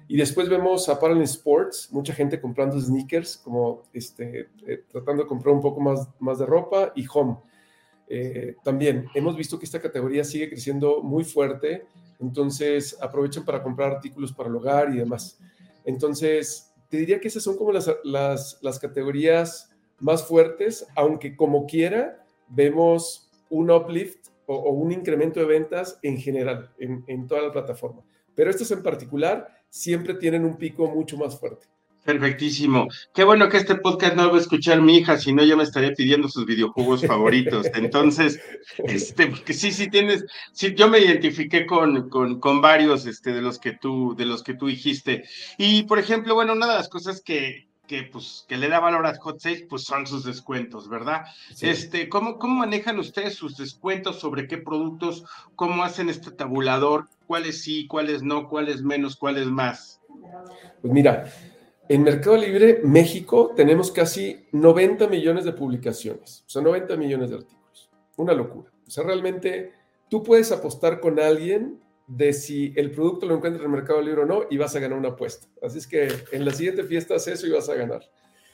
Y 0.10 0.16
después 0.16 0.48
vemos 0.48 0.88
a 0.88 1.00
Parallel 1.00 1.24
Sports, 1.24 1.90
mucha 1.92 2.14
gente 2.14 2.40
comprando 2.40 2.80
sneakers, 2.80 3.38
como 3.38 3.84
este, 3.92 4.48
eh, 4.66 4.84
tratando 4.90 5.24
de 5.24 5.28
comprar 5.28 5.54
un 5.54 5.62
poco 5.62 5.82
más, 5.82 6.08
más 6.20 6.40
de 6.40 6.46
ropa 6.46 6.94
y 6.96 7.06
home. 7.12 7.38
Eh, 8.08 8.56
también 8.64 9.08
hemos 9.14 9.36
visto 9.36 9.60
que 9.60 9.66
esta 9.66 9.82
categoría 9.82 10.24
sigue 10.24 10.48
creciendo 10.48 11.02
muy 11.04 11.26
fuerte, 11.26 11.86
entonces 12.20 12.98
aprovechan 13.02 13.44
para 13.44 13.62
comprar 13.62 13.92
artículos 13.92 14.32
para 14.32 14.48
el 14.48 14.56
hogar 14.56 14.94
y 14.94 14.98
demás. 14.98 15.40
Entonces, 15.84 16.74
te 16.90 16.98
diría 16.98 17.20
que 17.20 17.28
esas 17.28 17.44
son 17.44 17.58
como 17.58 17.74
las, 17.74 17.94
las, 18.06 18.60
las 18.62 18.80
categorías 18.80 19.76
más 20.00 20.24
fuertes, 20.24 20.88
aunque 20.96 21.36
como 21.36 21.66
quiera, 21.66 22.26
vemos 22.48 23.30
un 23.50 23.72
uplift 23.72 24.30
o, 24.46 24.56
o 24.56 24.72
un 24.72 24.94
incremento 24.94 25.42
de 25.42 25.48
ventas 25.48 26.00
en 26.02 26.18
general, 26.18 26.72
en, 26.80 27.04
en 27.08 27.28
toda 27.28 27.42
la 27.42 27.52
plataforma. 27.52 28.04
Pero 28.36 28.50
estos 28.52 28.72
en 28.72 28.84
particular 28.84 29.57
siempre 29.70 30.14
tienen 30.16 30.46
un 30.46 30.58
pico 30.58 30.88
mucho 30.88 31.18
más 31.18 31.40
fuerte. 31.40 31.68
Perfectísimo. 32.08 32.88
Qué 33.14 33.26
bueno 33.26 33.50
que 33.50 33.58
este 33.58 33.76
podcast 33.76 34.16
no 34.16 34.32
va 34.32 34.38
a 34.38 34.40
escuchar 34.40 34.82
mi 34.82 34.96
hija, 34.96 35.18
si 35.18 35.34
no 35.34 35.44
ya 35.44 35.58
me 35.58 35.64
estaría 35.64 35.92
pidiendo 35.92 36.30
sus 36.30 36.46
videojuegos 36.46 37.06
favoritos. 37.06 37.68
Entonces, 37.76 38.40
este, 38.78 39.28
porque 39.28 39.54
sí, 39.54 39.74
sí 39.74 39.90
tienes, 39.90 40.24
sí, 40.54 40.74
yo 40.74 40.88
me 40.88 41.00
identifiqué 41.00 41.66
con, 41.66 42.08
con, 42.08 42.40
con, 42.40 42.62
varios 42.62 43.06
este, 43.06 43.34
de 43.34 43.42
los 43.42 43.60
que 43.60 43.74
tú, 43.74 44.16
de 44.16 44.26
los 44.26 44.42
que 44.42 44.54
tú 44.54 44.68
dijiste. 44.68 45.26
Y 45.58 45.84
por 45.84 46.00
ejemplo, 46.00 46.34
bueno, 46.34 46.54
una 46.54 46.68
de 46.68 46.76
las 46.76 46.88
cosas 46.88 47.22
que, 47.22 47.67
que, 47.88 48.04
pues, 48.04 48.46
que 48.48 48.58
le 48.58 48.68
da 48.68 48.80
valor 48.80 49.06
a 49.06 49.16
Hot 49.16 49.40
Sale, 49.40 49.66
pues 49.70 49.84
son 49.84 50.06
sus 50.06 50.26
descuentos, 50.26 50.90
¿verdad? 50.90 51.24
Sí. 51.54 51.70
Este, 51.70 52.10
¿cómo, 52.10 52.38
¿Cómo 52.38 52.60
manejan 52.60 53.00
ustedes 53.00 53.36
sus 53.36 53.58
descuentos? 53.58 54.20
¿Sobre 54.20 54.48
qué 54.48 54.58
productos? 54.58 55.24
¿Cómo 55.56 55.84
hacen 55.84 56.10
este 56.10 56.32
tabulador? 56.32 57.08
¿Cuáles 57.26 57.64
sí, 57.64 57.88
cuáles 57.88 58.22
no? 58.22 58.50
¿Cuáles 58.50 58.84
menos? 58.84 59.16
¿Cuáles 59.16 59.48
más? 59.48 60.02
Pues 60.82 60.94
mira, 60.94 61.32
en 61.90 62.04
Mercado 62.04 62.36
Libre, 62.36 62.82
México, 62.84 63.54
tenemos 63.56 63.92
casi 63.92 64.46
90 64.52 65.08
millones 65.08 65.46
de 65.46 65.54
publicaciones, 65.54 66.44
o 66.46 66.50
sea, 66.50 66.62
90 66.62 66.98
millones 66.98 67.30
de 67.30 67.38
artículos. 67.38 67.90
Una 68.18 68.34
locura. 68.34 68.72
O 68.86 68.92
sea, 68.92 69.04
realmente 69.04 69.72
tú 70.10 70.22
puedes 70.22 70.52
apostar 70.52 71.00
con 71.00 71.20
alguien 71.20 71.80
de 72.08 72.32
si 72.32 72.74
el 72.78 72.92
producto 72.92 73.26
lo 73.26 73.36
encuentras 73.36 73.62
en 73.64 73.70
el 73.70 73.78
Mercado 73.78 74.02
Libre 74.02 74.22
o 74.22 74.26
no 74.26 74.44
y 74.50 74.58
vas 74.58 74.76
a 74.76 74.80
ganar 74.80 74.98
una 74.98 75.10
apuesta. 75.10 75.48
Así 75.62 75.78
es 75.78 75.88
que 75.88 76.08
en 76.32 76.46
la 76.46 76.54
siguiente 76.54 76.84
fiesta 76.84 77.16
haz 77.16 77.28
eso 77.28 77.46
y 77.46 77.52
vas 77.52 77.68
a 77.70 77.76
ganar. 77.76 78.02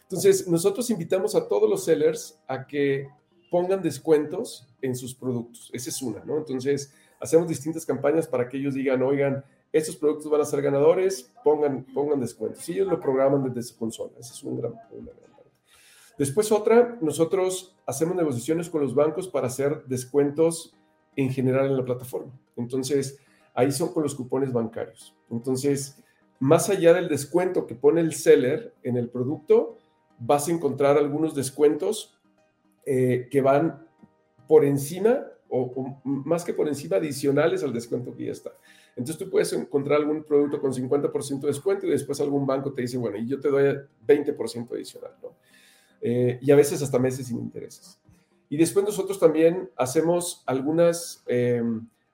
Entonces, 0.04 0.48
nosotros 0.48 0.90
invitamos 0.90 1.36
a 1.36 1.48
todos 1.48 1.70
los 1.70 1.86
sellers 1.86 2.40
a 2.48 2.66
que 2.66 3.08
pongan 3.50 3.82
descuentos 3.82 4.68
en 4.82 4.96
sus 4.96 5.14
productos. 5.14 5.70
Esa 5.72 5.90
es 5.92 6.02
una, 6.02 6.24
¿no? 6.26 6.38
Entonces, 6.38 6.94
hacemos 7.20 7.48
distintas 7.48 7.86
campañas 7.86 8.28
para 8.28 8.50
que 8.50 8.58
ellos 8.58 8.74
digan, 8.74 9.02
oigan, 9.04 9.46
estos 9.72 9.96
productos 9.96 10.30
van 10.30 10.42
a 10.42 10.46
ser 10.46 10.62
ganadores, 10.62 11.32
pongan, 11.44 11.84
pongan 11.94 12.20
descuentos. 12.20 12.68
Y 12.70 12.74
ellos 12.74 12.88
lo 12.88 13.00
programan 13.00 13.44
desde 13.44 13.70
su 13.70 13.78
consola. 13.78 14.12
Esa 14.20 14.34
es 14.34 14.44
un 14.44 14.58
gran, 14.58 14.74
una. 14.92 15.12
Después 16.18 16.52
otra, 16.52 16.98
nosotros 17.02 17.76
hacemos 17.88 18.16
negociaciones 18.16 18.70
con 18.70 18.82
los 18.82 18.94
bancos 18.94 19.28
para 19.28 19.48
hacer 19.48 19.84
descuentos 19.86 20.76
en 21.16 21.32
general 21.32 21.68
en 21.68 21.78
la 21.78 21.86
plataforma. 21.86 22.32
Entonces, 22.56 23.20
ahí 23.54 23.72
son 23.72 23.94
con 23.94 24.04
los 24.04 24.16
cupones 24.16 24.52
bancarios. 24.52 25.16
Entonces, 25.30 26.02
más 26.40 26.70
allá 26.70 26.94
del 26.94 27.08
descuento 27.08 27.68
que 27.68 27.76
pone 27.76 28.02
el 28.02 28.14
seller 28.14 28.74
en 28.84 28.98
el 28.98 29.10
producto, 29.10 29.78
vas 30.20 30.48
a 30.48 30.52
encontrar 30.52 30.98
algunos 30.98 31.36
descuentos 31.36 32.20
eh, 32.86 33.28
que 33.32 33.42
van 33.42 33.88
por 34.48 34.66
encima 34.66 35.26
o, 35.50 36.02
más 36.04 36.44
que 36.44 36.54
por 36.54 36.68
encima 36.68 36.98
adicionales 36.98 37.64
al 37.64 37.74
descuento 37.74 38.16
que 38.16 38.26
ya 38.26 38.32
está. 38.32 38.52
Entonces 38.96 39.18
tú 39.18 39.30
puedes 39.30 39.54
encontrar 39.54 40.00
algún 40.00 40.24
producto 40.24 40.60
con 40.60 40.74
50% 40.74 41.42
de 41.42 41.48
descuento 41.48 41.88
y 41.88 41.92
después 41.92 42.20
algún 42.22 42.46
banco 42.46 42.74
te 42.74 42.82
dice, 42.82 42.98
bueno, 42.98 43.18
y 43.18 43.28
yo 43.28 43.40
te 43.40 43.50
doy 43.50 43.76
20% 44.08 44.72
adicional, 44.74 45.12
¿no? 45.22 45.36
Eh, 46.02 46.40
y 46.42 46.52
a 46.52 46.56
veces 46.56 46.82
hasta 46.82 47.00
meses 47.00 47.28
sin 47.28 47.40
intereses. 47.40 48.00
Y 48.50 48.58
después 48.58 48.86
nosotros 48.86 49.20
también 49.20 49.70
hacemos 49.78 50.44
algunas, 50.46 51.24
eh, 51.28 51.64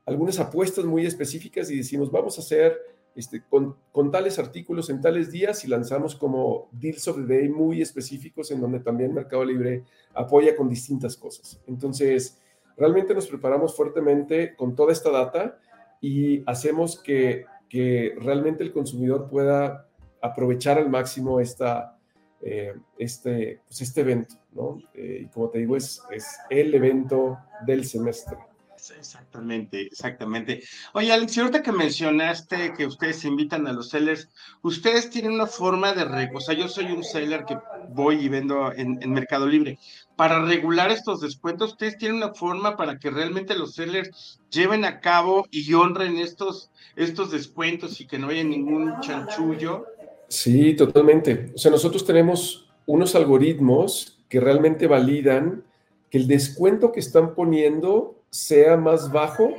algunas 0.09 0.39
apuestas 0.39 0.85
muy 0.85 1.05
específicas 1.05 1.69
y 1.69 1.77
decimos, 1.77 2.11
vamos 2.11 2.37
a 2.37 2.41
hacer 2.41 2.77
este, 3.15 3.43
con, 3.47 3.75
con, 3.91 4.11
tales 4.11 4.39
artículos 4.39 4.89
en 4.89 5.01
tales 5.01 5.31
días 5.31 5.63
y 5.63 5.67
lanzamos 5.67 6.15
como 6.15 6.69
deals 6.71 7.07
of 7.07 7.17
the 7.17 7.33
day 7.33 7.49
muy 7.49 7.81
específicos 7.81 8.51
en 8.51 8.59
donde 8.59 8.79
también 8.79 9.13
Mercado 9.13 9.45
Libre 9.45 9.83
apoya 10.13 10.55
con 10.55 10.69
distintas 10.69 11.15
cosas. 11.15 11.61
Entonces, 11.67 12.39
realmente 12.75 13.13
nos 13.13 13.27
preparamos 13.27 13.75
fuertemente 13.75 14.55
con 14.55 14.75
toda 14.75 14.91
esta 14.91 15.11
data 15.11 15.59
y 16.01 16.43
hacemos 16.49 16.99
que, 17.01 17.45
que 17.67 18.15
realmente 18.19 18.63
el 18.63 18.71
consumidor 18.71 19.29
pueda 19.29 19.87
aprovechar 20.21 20.77
al 20.77 20.89
máximo 20.89 21.39
esta, 21.39 21.97
eh, 22.41 22.73
este, 22.97 23.61
pues 23.67 23.81
este 23.81 24.01
evento, 24.01 24.35
¿no? 24.53 24.79
Eh, 24.93 25.23
y 25.23 25.27
como 25.27 25.49
te 25.49 25.59
digo, 25.59 25.75
es, 25.75 26.01
es 26.11 26.25
el 26.49 26.73
evento 26.73 27.37
del 27.65 27.85
semestre. 27.85 28.48
Exactamente, 28.98 29.81
exactamente. 29.81 30.63
Oye, 30.93 31.12
Alex, 31.12 31.38
ahorita 31.38 31.62
que 31.62 31.71
mencionaste 31.71 32.74
que 32.74 32.86
ustedes 32.86 33.24
invitan 33.25 33.67
a 33.67 33.74
los 33.74 33.89
sellers, 33.89 34.29
ustedes 34.62 35.09
tienen 35.09 35.33
una 35.33 35.48
forma 35.48 35.93
de, 35.93 36.05
re 36.05 36.29
o 36.33 36.39
sea, 36.39 36.55
yo 36.55 36.67
soy 36.67 36.91
un 36.91 37.03
seller 37.03 37.45
que 37.45 37.57
voy 37.89 38.25
y 38.25 38.29
vendo 38.29 38.71
en, 38.74 38.98
en, 39.01 39.12
Mercado 39.12 39.48
Libre. 39.48 39.79
Para 40.15 40.43
regular 40.43 40.91
estos 40.91 41.21
descuentos, 41.21 41.71
ustedes 41.71 41.98
tienen 41.98 42.17
una 42.17 42.33
forma 42.33 42.75
para 42.77 43.00
que 43.00 43.09
realmente 43.09 43.55
los 43.55 43.75
sellers 43.75 44.39
lleven 44.50 44.86
a 44.86 45.00
cabo 45.00 45.45
y 45.51 45.74
honren 45.74 46.17
estos, 46.17 46.71
estos 46.95 47.31
descuentos 47.31 48.01
y 48.01 48.07
que 48.07 48.19
no 48.19 48.29
haya 48.29 48.43
ningún 48.43 49.00
chanchullo. 49.01 49.86
Sí, 50.27 50.75
totalmente. 50.75 51.51
O 51.55 51.57
sea, 51.57 51.71
nosotros 51.71 52.05
tenemos 52.05 52.69
unos 52.86 53.15
algoritmos 53.15 54.19
que 54.29 54.39
realmente 54.39 54.88
validan 54.88 55.63
que 56.09 56.17
el 56.17 56.27
descuento 56.27 56.91
que 56.91 57.00
están 57.00 57.36
poniendo 57.36 58.18
sea 58.29 58.77
más 58.77 59.12
bajo 59.12 59.53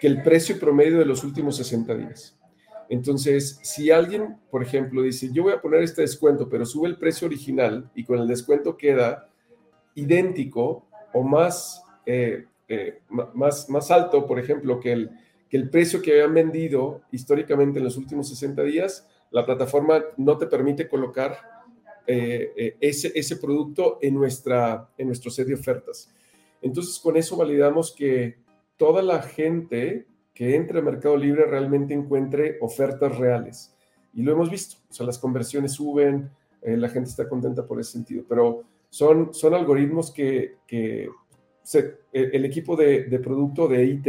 que 0.00 0.06
el 0.06 0.22
precio 0.22 0.58
promedio 0.58 0.98
de 0.98 1.04
los 1.04 1.24
últimos 1.24 1.56
60 1.56 1.94
días. 1.94 2.38
Entonces, 2.88 3.60
si 3.62 3.90
alguien, 3.90 4.38
por 4.50 4.62
ejemplo, 4.62 5.02
dice, 5.02 5.30
yo 5.32 5.42
voy 5.42 5.52
a 5.52 5.60
poner 5.60 5.82
este 5.82 6.02
descuento, 6.02 6.48
pero 6.48 6.64
sube 6.64 6.88
el 6.88 6.96
precio 6.96 7.26
original 7.26 7.90
y 7.94 8.04
con 8.04 8.18
el 8.18 8.26
descuento 8.26 8.76
queda 8.76 9.28
idéntico 9.94 10.86
o 11.12 11.22
más, 11.22 11.82
eh, 12.06 12.46
eh, 12.68 13.00
más, 13.10 13.68
más 13.68 13.90
alto, 13.90 14.26
por 14.26 14.38
ejemplo, 14.38 14.80
que 14.80 14.92
el, 14.92 15.10
que 15.50 15.56
el 15.58 15.68
precio 15.68 16.00
que 16.00 16.12
habían 16.12 16.34
vendido 16.34 17.02
históricamente 17.12 17.78
en 17.78 17.84
los 17.84 17.96
últimos 17.96 18.28
60 18.28 18.62
días, 18.62 19.06
la 19.30 19.44
plataforma 19.44 20.02
no 20.16 20.38
te 20.38 20.46
permite 20.46 20.88
colocar 20.88 21.36
eh, 22.06 22.76
ese, 22.80 23.12
ese 23.14 23.36
producto 23.36 23.98
en, 24.00 24.14
nuestra, 24.14 24.88
en 24.96 25.08
nuestro 25.08 25.30
set 25.30 25.46
de 25.46 25.54
ofertas. 25.54 26.10
Entonces, 26.62 26.98
con 26.98 27.16
eso 27.16 27.36
validamos 27.36 27.94
que 27.94 28.38
toda 28.76 29.02
la 29.02 29.22
gente 29.22 30.06
que 30.34 30.54
entre 30.54 30.78
a 30.78 30.82
Mercado 30.82 31.16
Libre 31.16 31.46
realmente 31.46 31.94
encuentre 31.94 32.58
ofertas 32.60 33.18
reales. 33.18 33.74
Y 34.14 34.22
lo 34.22 34.32
hemos 34.32 34.50
visto, 34.50 34.76
o 34.88 34.92
sea, 34.92 35.04
las 35.04 35.18
conversiones 35.18 35.72
suben, 35.72 36.30
eh, 36.62 36.76
la 36.76 36.88
gente 36.88 37.10
está 37.10 37.28
contenta 37.28 37.66
por 37.66 37.80
ese 37.80 37.92
sentido, 37.92 38.24
pero 38.28 38.62
son, 38.88 39.34
son 39.34 39.54
algoritmos 39.54 40.12
que, 40.12 40.56
que 40.66 41.08
el 42.12 42.44
equipo 42.44 42.76
de, 42.76 43.04
de, 43.04 43.18
producto 43.18 43.68
de 43.68 43.84
IT 43.84 44.06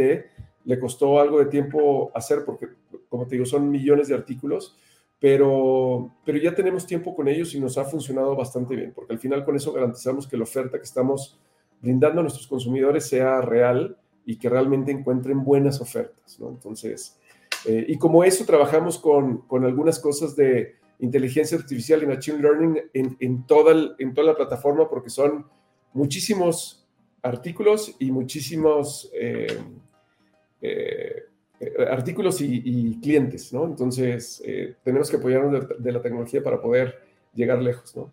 le 0.64 0.78
costó 0.78 1.20
algo 1.20 1.38
de 1.38 1.46
tiempo 1.46 2.10
hacer 2.14 2.44
porque, 2.44 2.68
como 3.08 3.26
te 3.26 3.34
digo, 3.34 3.44
son 3.44 3.70
millones 3.70 4.08
de 4.08 4.14
artículos, 4.14 4.76
pero, 5.18 6.14
pero 6.24 6.38
ya 6.38 6.54
tenemos 6.54 6.86
tiempo 6.86 7.14
con 7.14 7.28
ellos 7.28 7.54
y 7.54 7.60
nos 7.60 7.76
ha 7.76 7.84
funcionado 7.84 8.34
bastante 8.34 8.74
bien, 8.74 8.92
porque 8.94 9.12
al 9.12 9.18
final 9.18 9.44
con 9.44 9.56
eso 9.56 9.72
garantizamos 9.72 10.26
que 10.26 10.36
la 10.36 10.44
oferta 10.44 10.78
que 10.78 10.84
estamos 10.84 11.38
brindando 11.80 12.20
a 12.20 12.22
nuestros 12.22 12.46
consumidores 12.46 13.06
sea 13.06 13.40
real 13.40 13.96
y 14.24 14.36
que 14.36 14.48
realmente 14.48 14.92
encuentren 14.92 15.42
buenas 15.42 15.80
ofertas, 15.80 16.38
¿no? 16.38 16.50
Entonces, 16.50 17.18
eh, 17.66 17.84
y 17.88 17.98
como 17.98 18.22
eso 18.22 18.44
trabajamos 18.44 18.98
con, 18.98 19.38
con, 19.42 19.64
algunas 19.64 19.98
cosas 19.98 20.36
de 20.36 20.76
inteligencia 20.98 21.58
artificial 21.58 22.02
y 22.02 22.06
machine 22.06 22.38
learning 22.38 22.78
en, 22.92 23.16
en, 23.18 23.46
toda 23.46 23.94
en 23.98 24.14
toda 24.14 24.28
la 24.28 24.36
plataforma, 24.36 24.88
porque 24.88 25.10
son 25.10 25.46
muchísimos 25.92 26.86
artículos 27.22 27.96
y 27.98 28.10
muchísimos 28.10 29.10
eh, 29.14 29.58
eh, 30.60 31.24
artículos 31.90 32.40
y, 32.40 32.98
clientes, 33.00 33.52
¿no? 33.52 33.64
Entonces, 33.64 34.42
tenemos 34.82 35.10
que 35.10 35.16
apoyarnos 35.16 35.68
de, 35.68 35.74
de 35.78 35.92
la 35.92 36.00
tecnología 36.00 36.42
para 36.42 36.60
poder 36.60 37.00
llegar 37.34 37.60
lejos, 37.60 37.94
¿no? 37.96 38.12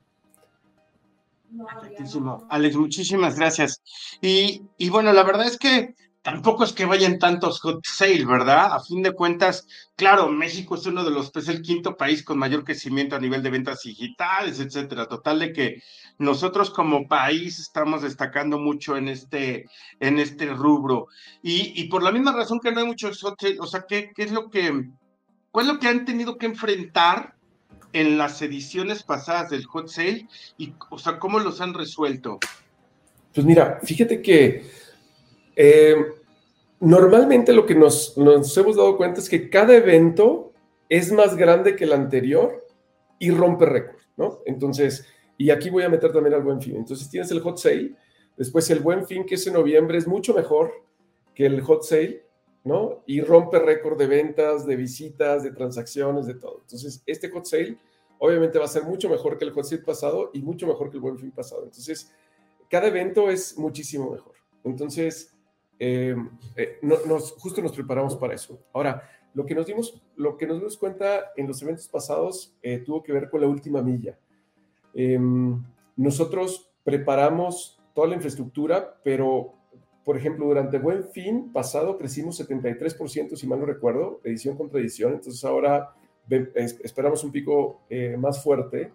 Perfectísimo. 1.55 2.45
Alex, 2.49 2.75
muchísimas 2.75 3.35
gracias. 3.37 3.81
Y, 4.21 4.63
y, 4.77 4.89
bueno, 4.89 5.13
la 5.13 5.23
verdad 5.23 5.47
es 5.47 5.57
que 5.57 5.95
tampoco 6.21 6.65
es 6.65 6.73
que 6.73 6.83
vayan 6.83 7.19
tantos 7.19 7.61
hot 7.61 7.85
sale, 7.85 8.25
¿verdad? 8.25 8.73
A 8.73 8.81
fin 8.81 9.01
de 9.01 9.13
cuentas, 9.13 9.65
claro, 9.95 10.27
México 10.27 10.75
es 10.75 10.85
uno 10.85 11.05
de 11.05 11.11
los, 11.11 11.33
es 11.33 11.47
el 11.47 11.61
quinto 11.61 11.95
país 11.95 12.21
con 12.21 12.37
mayor 12.37 12.65
crecimiento 12.65 13.15
a 13.15 13.19
nivel 13.19 13.41
de 13.41 13.49
ventas 13.49 13.83
digitales, 13.83 14.59
etcétera. 14.59 15.07
Total 15.07 15.39
de 15.39 15.53
que 15.53 15.81
nosotros 16.17 16.69
como 16.69 17.07
país 17.07 17.59
estamos 17.59 18.01
destacando 18.01 18.59
mucho 18.59 18.97
en 18.97 19.07
este, 19.07 19.67
en 20.01 20.19
este 20.19 20.47
rubro. 20.47 21.07
Y, 21.41 21.81
y 21.81 21.87
por 21.87 22.03
la 22.03 22.11
misma 22.11 22.33
razón 22.33 22.59
que 22.59 22.73
no 22.73 22.81
hay 22.81 22.87
muchos 22.87 23.21
hot 23.21 23.39
sale, 23.39 23.59
o 23.61 23.67
sea, 23.67 23.85
¿qué, 23.87 24.11
qué 24.13 24.23
es 24.23 24.31
lo 24.33 24.49
que, 24.49 24.89
cuál 25.51 25.67
es 25.67 25.73
lo 25.73 25.79
que 25.79 25.87
han 25.87 26.03
tenido 26.03 26.37
que 26.37 26.47
enfrentar 26.47 27.36
en 27.93 28.17
las 28.17 28.41
ediciones 28.41 29.03
pasadas 29.03 29.49
del 29.49 29.65
hot 29.65 29.87
sale 29.87 30.27
y, 30.57 30.73
o 30.89 30.97
sea, 30.97 31.19
cómo 31.19 31.39
los 31.39 31.61
han 31.61 31.73
resuelto? 31.73 32.39
Pues 33.33 33.45
mira, 33.45 33.79
fíjate 33.83 34.21
que 34.21 34.65
eh, 35.55 35.95
normalmente 36.79 37.53
lo 37.53 37.65
que 37.65 37.75
nos, 37.75 38.17
nos 38.17 38.55
hemos 38.57 38.75
dado 38.75 38.97
cuenta 38.97 39.19
es 39.19 39.29
que 39.29 39.49
cada 39.49 39.75
evento 39.75 40.53
es 40.89 41.11
más 41.11 41.35
grande 41.35 41.75
que 41.75 41.83
el 41.83 41.93
anterior 41.93 42.65
y 43.19 43.31
rompe 43.31 43.65
récord, 43.65 44.01
¿no? 44.15 44.39
Entonces, 44.45 45.05
y 45.37 45.49
aquí 45.49 45.69
voy 45.69 45.83
a 45.83 45.89
meter 45.89 46.11
también 46.11 46.35
al 46.35 46.43
buen 46.43 46.61
fin. 46.61 46.75
Entonces 46.75 47.09
tienes 47.09 47.29
el 47.31 47.41
hot 47.41 47.57
sale, 47.57 47.95
después 48.35 48.69
el 48.69 48.79
buen 48.79 49.05
fin 49.05 49.25
que 49.25 49.35
es 49.35 49.47
en 49.47 49.53
noviembre 49.53 49.97
es 49.97 50.07
mucho 50.07 50.33
mejor 50.33 50.71
que 51.33 51.45
el 51.45 51.61
hot 51.61 51.83
sale, 51.83 52.23
¿no? 52.67 53.03
Y 53.07 53.21
rompe 53.21 53.59
récord 53.59 53.97
de 53.97 54.07
ventas, 54.07 54.65
de 54.65 54.75
visitas, 54.75 55.43
de 55.43 55.51
transacciones, 55.51 56.27
de 56.27 56.35
todo. 56.35 56.59
Entonces, 56.61 57.01
este 57.05 57.29
hot 57.29 57.45
sale 57.45 57.77
obviamente 58.19 58.59
va 58.59 58.65
a 58.65 58.69
ser 58.69 58.83
mucho 58.83 59.09
mejor 59.09 59.37
que 59.37 59.45
el 59.45 59.51
hot 59.51 59.65
sale 59.65 59.81
pasado 59.81 60.31
y 60.33 60.41
mucho 60.41 60.67
mejor 60.67 60.89
que 60.89 60.97
el 60.97 61.01
buen 61.01 61.17
fin 61.17 61.31
pasado. 61.31 61.63
Entonces, 61.63 62.13
cada 62.69 62.87
evento 62.87 63.29
es 63.29 63.57
muchísimo 63.57 64.11
mejor. 64.11 64.33
Entonces, 64.63 65.35
eh, 65.79 66.15
eh, 66.55 66.79
justo 67.37 67.61
nos 67.61 67.73
preparamos 67.73 68.15
para 68.15 68.33
eso. 68.33 68.59
Ahora, 68.73 69.03
lo 69.33 69.45
que 69.45 69.55
nos 69.55 69.65
dimos, 69.65 70.01
lo 70.15 70.35
que 70.37 70.47
nos 70.47 70.57
dimos 70.57 70.77
cuenta 70.77 71.31
en 71.35 71.47
los 71.47 71.61
eventos 71.61 71.87
pasados 71.87 72.55
eh, 72.61 72.79
tuvo 72.79 73.03
que 73.03 73.13
ver 73.13 73.29
con 73.29 73.41
la 73.41 73.47
última 73.47 73.81
milla. 73.81 74.17
Em, 74.93 75.63
nosotros 75.95 76.71
preparamos 76.83 77.79
toda 77.93 78.07
la 78.07 78.15
infraestructura, 78.15 78.99
pero 79.03 79.53
por 80.07 80.15
ejemplo, 80.15 80.45
durante 80.45 80.79
Buen 80.79 81.03
Fin 81.09 81.51
pasado 81.51 81.97
crecimos 81.97 82.39
73%, 82.39 83.35
si 83.35 83.45
mal 83.45 83.59
no 83.59 83.65
recuerdo, 83.65 84.21
edición 84.23 84.55
contra 84.55 84.79
edición. 84.79 85.11
Entonces 85.11 85.43
ahora 85.43 85.93
esperamos 86.81 87.25
un 87.25 87.33
pico 87.33 87.81
eh, 87.89 88.15
más 88.17 88.41
fuerte. 88.41 88.93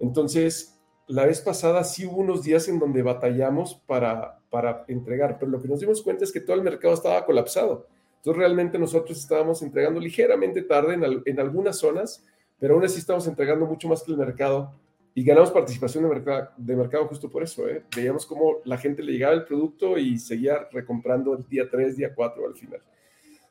Entonces, 0.00 0.76
la 1.06 1.24
vez 1.24 1.40
pasada 1.40 1.84
sí 1.84 2.04
hubo 2.04 2.16
unos 2.16 2.42
días 2.42 2.66
en 2.66 2.80
donde 2.80 3.00
batallamos 3.00 3.76
para, 3.86 4.40
para 4.50 4.84
entregar, 4.88 5.38
pero 5.38 5.52
lo 5.52 5.62
que 5.62 5.68
nos 5.68 5.78
dimos 5.78 6.02
cuenta 6.02 6.24
es 6.24 6.32
que 6.32 6.40
todo 6.40 6.56
el 6.56 6.62
mercado 6.62 6.94
estaba 6.94 7.24
colapsado. 7.24 7.86
Entonces, 8.16 8.36
realmente 8.40 8.76
nosotros 8.76 9.20
estábamos 9.20 9.62
entregando 9.62 10.00
ligeramente 10.00 10.62
tarde 10.62 10.94
en, 10.94 11.22
en 11.26 11.38
algunas 11.38 11.78
zonas, 11.78 12.26
pero 12.58 12.74
aún 12.74 12.84
así 12.84 12.98
estamos 12.98 13.24
entregando 13.28 13.66
mucho 13.66 13.86
más 13.86 14.02
que 14.02 14.10
el 14.10 14.18
mercado 14.18 14.72
y 15.14 15.24
ganamos 15.24 15.50
participación 15.50 16.04
de 16.04 16.10
mercado, 16.10 16.50
de 16.56 16.76
mercado 16.76 17.06
justo 17.08 17.28
por 17.28 17.42
eso. 17.42 17.68
¿eh? 17.68 17.84
Veíamos 17.94 18.26
cómo 18.26 18.58
la 18.64 18.78
gente 18.78 19.02
le 19.02 19.12
llegaba 19.12 19.34
el 19.34 19.44
producto 19.44 19.98
y 19.98 20.18
seguía 20.18 20.68
recomprando 20.70 21.36
el 21.36 21.46
día 21.48 21.68
3, 21.68 21.96
día 21.96 22.14
4 22.14 22.46
al 22.46 22.54
final. 22.54 22.80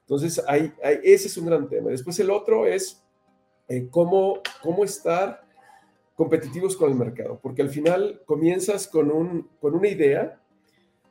Entonces, 0.01 0.43
hay, 0.47 0.73
ese 1.03 1.27
es 1.27 1.37
un 1.37 1.45
gran 1.45 1.69
tema. 1.69 1.91
Después 1.91 2.17
el 2.19 2.31
otro 2.31 2.65
es 2.65 3.03
eh, 3.67 3.87
cómo, 3.91 4.39
cómo 4.63 4.83
estar 4.83 5.41
competitivos 6.15 6.75
con 6.75 6.91
el 6.91 6.97
mercado, 6.97 7.39
porque 7.41 7.61
al 7.61 7.69
final 7.69 8.21
comienzas 8.25 8.87
con, 8.87 9.11
un, 9.11 9.47
con 9.61 9.75
una 9.75 9.87
idea, 9.87 10.41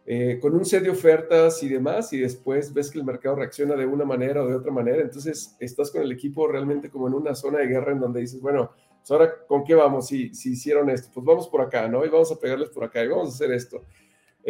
eh, 0.04 0.38
con 0.40 0.54
un 0.54 0.64
set 0.64 0.82
de 0.82 0.90
ofertas 0.90 1.62
y 1.62 1.68
demás, 1.68 2.12
y 2.12 2.18
después 2.18 2.74
ves 2.74 2.90
que 2.90 2.98
el 2.98 3.04
mercado 3.04 3.36
reacciona 3.36 3.76
de 3.76 3.86
una 3.86 4.04
manera 4.04 4.42
o 4.42 4.48
de 4.48 4.56
otra 4.56 4.72
manera. 4.72 5.00
Entonces, 5.00 5.56
estás 5.60 5.90
con 5.90 6.02
el 6.02 6.10
equipo 6.10 6.48
realmente 6.48 6.90
como 6.90 7.06
en 7.06 7.14
una 7.14 7.34
zona 7.34 7.58
de 7.58 7.68
guerra 7.68 7.92
en 7.92 8.00
donde 8.00 8.20
dices, 8.20 8.40
bueno, 8.40 8.72
pues, 8.98 9.10
ahora, 9.10 9.32
¿con 9.46 9.64
qué 9.64 9.74
vamos? 9.74 10.06
Si, 10.08 10.34
si 10.34 10.52
hicieron 10.52 10.90
esto, 10.90 11.10
pues 11.12 11.24
vamos 11.24 11.48
por 11.48 11.60
acá, 11.60 11.88
¿no? 11.88 12.04
Y 12.04 12.08
vamos 12.08 12.30
a 12.32 12.38
pegarles 12.38 12.68
por 12.70 12.84
acá 12.84 13.02
y 13.02 13.08
vamos 13.08 13.28
a 13.28 13.34
hacer 13.34 13.52
esto. 13.52 13.82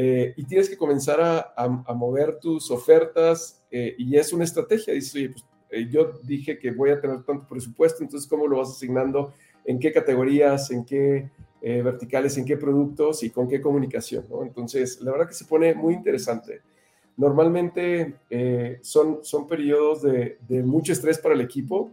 Eh, 0.00 0.32
y 0.36 0.44
tienes 0.44 0.68
que 0.68 0.76
comenzar 0.76 1.20
a, 1.20 1.52
a, 1.56 1.92
mover 1.92 2.38
tus 2.38 2.70
ofertas 2.70 3.64
eh, 3.68 3.96
y 3.98 4.16
es 4.16 4.32
una 4.32 4.44
estrategia. 4.44 4.94
Dices, 4.94 5.12
oye, 5.16 5.30
pues 5.30 5.44
eh, 5.70 5.88
yo 5.90 6.12
dije 6.22 6.56
que 6.56 6.70
voy 6.70 6.90
a 6.90 7.00
tener 7.00 7.24
tanto 7.24 7.48
presupuesto, 7.48 8.04
entonces, 8.04 8.28
¿cómo 8.28 8.46
lo 8.46 8.58
vas 8.58 8.70
asignando? 8.70 9.32
¿En 9.64 9.80
qué 9.80 9.92
categorías? 9.92 10.70
¿En 10.70 10.84
qué 10.84 11.30
verticales? 11.60 12.38
¿En 12.38 12.44
qué 12.44 12.56
productos? 12.56 13.24
¿Y 13.24 13.30
con 13.30 13.48
qué 13.48 13.60
comunicación? 13.60 14.24
¿no? 14.30 14.44
Entonces, 14.44 15.00
la 15.00 15.10
verdad 15.10 15.26
que 15.26 15.34
se 15.34 15.44
pone 15.44 15.74
muy 15.74 15.94
interesante. 15.94 16.62
Normalmente 17.16 18.14
son, 18.82 19.24
son 19.24 19.48
periodos 19.48 20.02
de, 20.02 20.38
de, 20.48 20.62
mucho 20.62 20.92
estrés 20.92 21.18
para 21.18 21.34
el 21.34 21.40
equipo, 21.40 21.90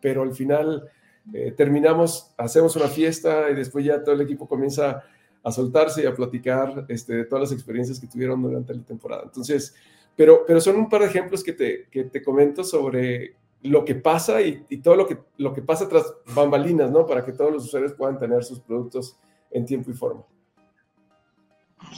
pero 0.00 0.22
al 0.22 0.32
final 0.32 0.88
eh, 1.32 1.52
terminamos, 1.56 2.32
hacemos 2.36 2.76
una 2.76 2.88
fiesta 2.88 3.50
y 3.50 3.54
después 3.54 3.84
ya 3.84 4.02
todo 4.02 4.14
el 4.14 4.20
equipo 4.20 4.46
comienza 4.46 5.02
a 5.42 5.52
soltarse 5.52 6.02
y 6.02 6.06
a 6.06 6.14
platicar 6.14 6.86
este, 6.88 7.14
de 7.14 7.24
todas 7.24 7.50
las 7.50 7.52
experiencias 7.52 8.00
que 8.00 8.06
tuvieron 8.06 8.42
durante 8.42 8.74
la 8.74 8.82
temporada. 8.82 9.22
Entonces, 9.24 9.74
pero, 10.16 10.44
pero 10.46 10.60
son 10.60 10.76
un 10.76 10.88
par 10.88 11.02
de 11.02 11.06
ejemplos 11.06 11.44
que 11.44 11.52
te, 11.52 11.86
que 11.90 12.04
te 12.04 12.22
comento 12.22 12.64
sobre 12.64 13.36
lo 13.62 13.84
que 13.84 13.94
pasa 13.94 14.40
y, 14.42 14.64
y, 14.68 14.78
todo 14.78 14.96
lo 14.96 15.06
que, 15.06 15.18
lo 15.38 15.52
que 15.52 15.62
pasa 15.62 15.88
tras 15.88 16.14
bambalinas, 16.34 16.90
¿no? 16.90 17.06
Para 17.06 17.24
que 17.24 17.32
todos 17.32 17.52
los 17.52 17.64
usuarios 17.64 17.92
puedan 17.92 18.18
tener 18.18 18.44
sus 18.44 18.60
productos 18.60 19.18
en 19.50 19.66
tiempo 19.66 19.90
y 19.90 19.94
forma. 19.94 20.24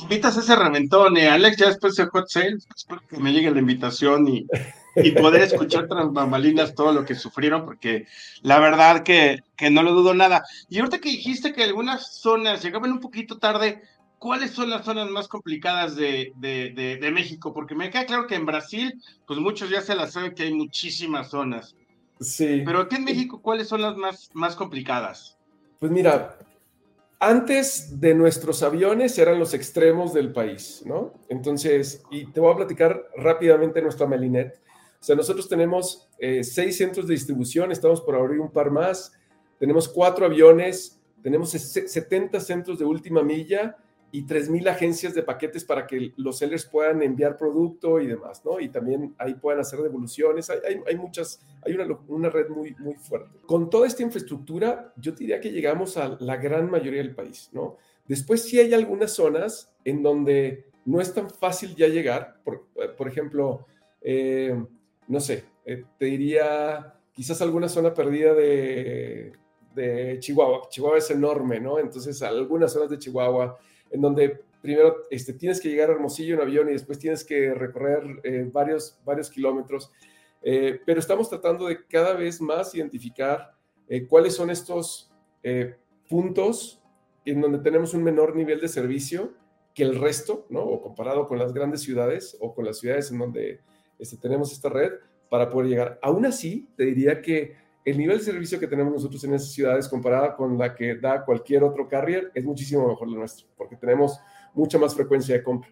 invitas 0.02 0.36
ese 0.36 0.56
reventón, 0.56 1.16
eh, 1.16 1.28
Alex, 1.28 1.56
ya 1.56 1.66
después 1.66 1.94
de 1.96 2.06
Hot 2.06 2.28
Sale, 2.28 2.58
espero 2.74 3.00
que 3.08 3.18
me 3.18 3.32
llegue 3.32 3.50
la 3.50 3.60
invitación 3.60 4.28
y, 4.28 4.46
y 5.02 5.10
poder 5.12 5.42
escuchar 5.42 5.88
tras 5.88 6.12
bambalinas 6.12 6.74
todo 6.74 6.92
lo 6.92 7.04
que 7.04 7.14
sufrieron, 7.14 7.64
porque 7.64 8.06
la 8.42 8.58
verdad 8.58 9.02
que, 9.02 9.40
que 9.56 9.70
no 9.70 9.82
lo 9.82 9.92
dudo 9.92 10.14
nada. 10.14 10.44
Y 10.68 10.78
ahorita 10.78 10.98
que 10.98 11.10
dijiste 11.10 11.52
que 11.52 11.64
algunas 11.64 12.20
zonas 12.20 12.62
llegaban 12.62 12.92
un 12.92 13.00
poquito 13.00 13.38
tarde, 13.38 13.82
¿cuáles 14.18 14.52
son 14.52 14.70
las 14.70 14.84
zonas 14.84 15.10
más 15.10 15.28
complicadas 15.28 15.96
de, 15.96 16.32
de, 16.36 16.98
de, 17.00 17.10
México? 17.10 17.52
Porque 17.52 17.74
me 17.74 17.90
queda 17.90 18.06
claro 18.06 18.26
que 18.26 18.34
en 18.34 18.46
Brasil, 18.46 18.94
pues 19.26 19.38
muchos 19.38 19.70
ya 19.70 19.80
se 19.80 19.94
las 19.94 20.12
saben 20.12 20.34
que 20.34 20.44
hay 20.44 20.54
muchísimas 20.54 21.30
zonas. 21.30 21.76
Sí. 22.20 22.62
Pero 22.64 22.80
aquí 22.80 22.96
en 22.96 23.04
México, 23.04 23.40
¿cuáles 23.40 23.68
son 23.68 23.82
las 23.82 23.96
más, 23.96 24.30
más 24.34 24.56
complicadas? 24.56 25.38
Pues 25.78 25.92
mira, 25.92 26.36
antes 27.20 28.00
de 28.00 28.14
nuestros 28.14 28.62
aviones 28.62 29.18
eran 29.18 29.38
los 29.38 29.54
extremos 29.54 30.12
del 30.12 30.32
país, 30.32 30.82
¿no? 30.84 31.14
Entonces, 31.28 32.02
y 32.10 32.26
te 32.26 32.40
voy 32.40 32.52
a 32.52 32.56
platicar 32.56 33.08
rápidamente 33.16 33.82
nuestra 33.82 34.06
Melinet. 34.06 34.60
O 35.00 35.04
sea, 35.04 35.14
nosotros 35.14 35.48
tenemos 35.48 36.08
eh, 36.18 36.42
seis 36.42 36.76
centros 36.76 37.06
de 37.06 37.14
distribución, 37.14 37.70
estamos 37.70 38.00
por 38.00 38.16
abrir 38.16 38.40
un 38.40 38.50
par 38.50 38.70
más, 38.70 39.12
tenemos 39.58 39.88
cuatro 39.88 40.26
aviones, 40.26 41.00
tenemos 41.22 41.50
70 41.50 42.40
centros 42.40 42.78
de 42.78 42.84
última 42.84 43.22
milla 43.22 43.76
y 44.10 44.24
3.000 44.24 44.68
agencias 44.68 45.14
de 45.14 45.22
paquetes 45.22 45.64
para 45.64 45.86
que 45.86 46.12
los 46.16 46.38
sellers 46.38 46.64
puedan 46.64 47.02
enviar 47.02 47.36
producto 47.36 48.00
y 48.00 48.06
demás, 48.06 48.42
¿no? 48.44 48.58
Y 48.58 48.70
también 48.70 49.14
ahí 49.18 49.34
puedan 49.34 49.60
hacer 49.60 49.80
devoluciones. 49.80 50.48
Hay, 50.48 50.58
hay, 50.66 50.80
hay 50.86 50.96
muchas, 50.96 51.44
hay 51.62 51.74
una, 51.74 51.86
una, 52.08 52.30
red 52.30 52.48
muy, 52.48 52.74
muy 52.78 52.94
fuerte. 52.94 53.38
Con 53.46 53.68
toda 53.68 53.86
esta 53.86 54.02
infraestructura, 54.02 54.94
yo 54.96 55.12
diría 55.12 55.40
que 55.40 55.50
llegamos 55.50 55.96
a 55.98 56.16
la 56.20 56.36
gran 56.36 56.70
mayoría 56.70 57.02
del 57.02 57.14
país, 57.14 57.50
¿no? 57.52 57.76
Después 58.06 58.42
sí 58.42 58.58
hay 58.58 58.72
algunas 58.72 59.12
zonas 59.12 59.74
en 59.84 60.02
donde 60.02 60.64
no 60.86 61.02
es 61.02 61.12
tan 61.12 61.28
fácil 61.28 61.74
ya 61.76 61.88
llegar. 61.88 62.40
Por, 62.42 62.66
por 62.96 63.08
ejemplo, 63.08 63.66
eh, 64.00 64.56
no 65.08 65.20
sé, 65.20 65.44
eh, 65.64 65.84
te 65.98 66.06
diría 66.06 66.94
quizás 67.12 67.42
alguna 67.42 67.68
zona 67.68 67.92
perdida 67.92 68.32
de, 68.34 69.32
de 69.74 70.18
Chihuahua. 70.20 70.68
Chihuahua 70.68 70.98
es 70.98 71.10
enorme, 71.10 71.60
¿no? 71.60 71.78
Entonces, 71.78 72.22
algunas 72.22 72.72
zonas 72.72 72.90
de 72.90 72.98
Chihuahua 72.98 73.58
en 73.90 74.00
donde 74.00 74.40
primero 74.60 75.06
este, 75.10 75.32
tienes 75.32 75.60
que 75.60 75.68
llegar 75.68 75.90
a 75.90 75.92
Hermosillo 75.92 76.34
en 76.34 76.40
avión 76.40 76.68
y 76.68 76.72
después 76.72 76.98
tienes 76.98 77.24
que 77.24 77.54
recorrer 77.54 78.02
eh, 78.24 78.48
varios, 78.52 78.98
varios 79.04 79.30
kilómetros. 79.30 79.90
Eh, 80.42 80.80
pero 80.84 81.00
estamos 81.00 81.28
tratando 81.28 81.66
de 81.66 81.86
cada 81.86 82.14
vez 82.14 82.40
más 82.40 82.74
identificar 82.74 83.54
eh, 83.88 84.06
cuáles 84.06 84.34
son 84.34 84.50
estos 84.50 85.06
puntos 86.10 86.82
en 87.24 87.40
donde 87.40 87.58
tenemos 87.60 87.94
un 87.94 88.02
menor 88.02 88.36
nivel 88.36 88.60
de 88.60 88.68
servicio 88.68 89.32
que 89.74 89.82
el 89.82 89.98
resto, 89.98 90.46
¿no? 90.50 90.60
O 90.60 90.82
comparado 90.82 91.26
con 91.26 91.38
las 91.38 91.54
grandes 91.54 91.80
ciudades 91.80 92.36
o 92.40 92.54
con 92.54 92.66
las 92.66 92.80
ciudades 92.80 93.10
en 93.10 93.18
donde 93.18 93.60
este, 93.98 94.16
tenemos 94.16 94.52
esta 94.52 94.68
red 94.68 94.92
para 95.28 95.50
poder 95.50 95.68
llegar. 95.68 95.98
Aún 96.02 96.26
así, 96.26 96.68
te 96.76 96.84
diría 96.84 97.20
que 97.20 97.56
el 97.84 97.96
nivel 97.96 98.18
de 98.18 98.24
servicio 98.24 98.60
que 98.60 98.66
tenemos 98.66 98.92
nosotros 98.92 99.22
en 99.24 99.34
esas 99.34 99.50
ciudades 99.52 99.88
comparada 99.88 100.36
con 100.36 100.58
la 100.58 100.74
que 100.74 100.96
da 100.96 101.24
cualquier 101.24 101.62
otro 101.62 101.88
carrier 101.88 102.30
es 102.34 102.44
muchísimo 102.44 102.86
mejor 102.86 103.08
la 103.08 103.18
nuestro, 103.18 103.46
porque 103.56 103.76
tenemos 103.76 104.18
mucha 104.54 104.78
más 104.78 104.94
frecuencia 104.94 105.34
de 105.34 105.42
compra 105.42 105.70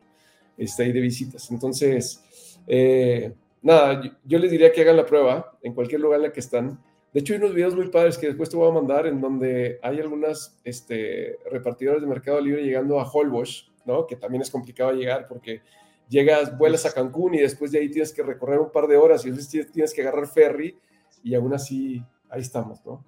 este, 0.57 0.87
y 0.87 0.93
de 0.93 1.01
visitas. 1.01 1.51
Entonces, 1.51 2.25
eh, 2.67 3.35
nada, 3.62 4.01
yo, 4.25 4.39
les 4.39 4.51
diría 4.51 4.73
que 4.73 4.81
hagan 4.81 4.97
la 4.97 5.05
prueba 5.05 5.59
en 5.62 5.75
cualquier 5.75 6.01
lugar 6.01 6.21
en 6.21 6.25
la 6.25 6.33
que 6.33 6.41
están. 6.41 6.81
De 7.12 7.21
hecho, 7.21 7.33
hay 7.33 7.39
unos 7.39 7.55
videos 7.55 7.75
muy 7.75 7.89
padres 7.89 8.19
que 8.19 8.29
después 8.29 8.49
te 8.51 8.57
voy 8.57 8.71
a 8.71 8.73
mandar 8.73 9.07
en 9.07 9.21
donde 9.21 9.79
hay 9.83 10.01
algunas 10.01 10.59
este, 10.65 11.39
repartidores 11.51 12.01
de 12.01 12.09
Mercado 12.09 12.41
Libre 12.41 12.62
llegando 12.62 13.01
a 13.01 13.11
Holbox, 13.11 13.71
¿no? 13.85 14.07
Que 14.07 14.17
también 14.17 14.43
es 14.43 14.51
complicado 14.51 14.93
llegar 14.93 15.27
porque 15.29 15.62
llegas, 16.09 16.57
vuelas 16.57 16.87
a 16.87 16.92
Cancún 16.92 17.35
y 17.35 17.38
después 17.38 17.73
de 17.73 17.81
ahí 17.81 17.90
tienes 17.90 18.12
que 18.12 18.23
recorrer 18.23 18.61
un 18.61 18.71
par 18.71 18.87
de 18.87 18.97
horas 18.97 19.25
y 19.25 19.31
después 19.31 19.73
tienes 19.73 19.95
que 19.95 20.03
agarrar 20.03 20.27
ferry 20.27 20.79
y 21.23 21.35
aún 21.35 21.55
así 21.55 22.03
ahí 22.31 22.40
estamos, 22.40 22.85
¿no? 22.85 23.05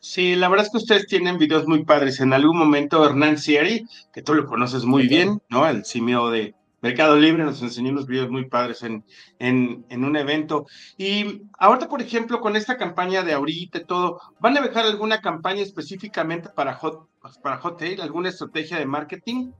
Sí, 0.00 0.34
la 0.34 0.48
verdad 0.48 0.66
es 0.66 0.72
que 0.72 0.78
ustedes 0.78 1.06
tienen 1.06 1.36
videos 1.36 1.66
muy 1.66 1.84
padres. 1.84 2.20
En 2.20 2.32
algún 2.32 2.56
momento 2.56 3.04
Hernán 3.04 3.36
Sieri, 3.36 3.86
que 4.12 4.22
tú 4.22 4.34
lo 4.34 4.46
conoces 4.46 4.84
muy 4.84 5.06
bien, 5.06 5.42
¿no? 5.50 5.68
El 5.68 5.84
simio 5.84 6.30
de 6.30 6.54
Mercado 6.80 7.16
Libre 7.16 7.44
nos 7.44 7.60
enseñó 7.60 7.90
unos 7.90 8.06
videos 8.06 8.30
muy 8.30 8.46
padres 8.48 8.82
en, 8.82 9.04
en, 9.38 9.84
en, 9.90 10.04
un 10.04 10.16
evento. 10.16 10.66
Y 10.96 11.42
ahorita, 11.58 11.88
por 11.88 12.00
ejemplo, 12.00 12.40
con 12.40 12.56
esta 12.56 12.78
campaña 12.78 13.22
de 13.22 13.34
ahorita 13.34 13.78
y 13.78 13.84
todo, 13.84 14.20
¿van 14.40 14.56
a 14.56 14.62
dejar 14.62 14.86
alguna 14.86 15.20
campaña 15.20 15.60
específicamente 15.60 16.48
para 16.48 16.74
Hot, 16.74 17.08
para 17.42 17.60
Hotel, 17.62 18.00
alguna 18.00 18.30
estrategia 18.30 18.78
de 18.78 18.86
marketing? 18.86 19.52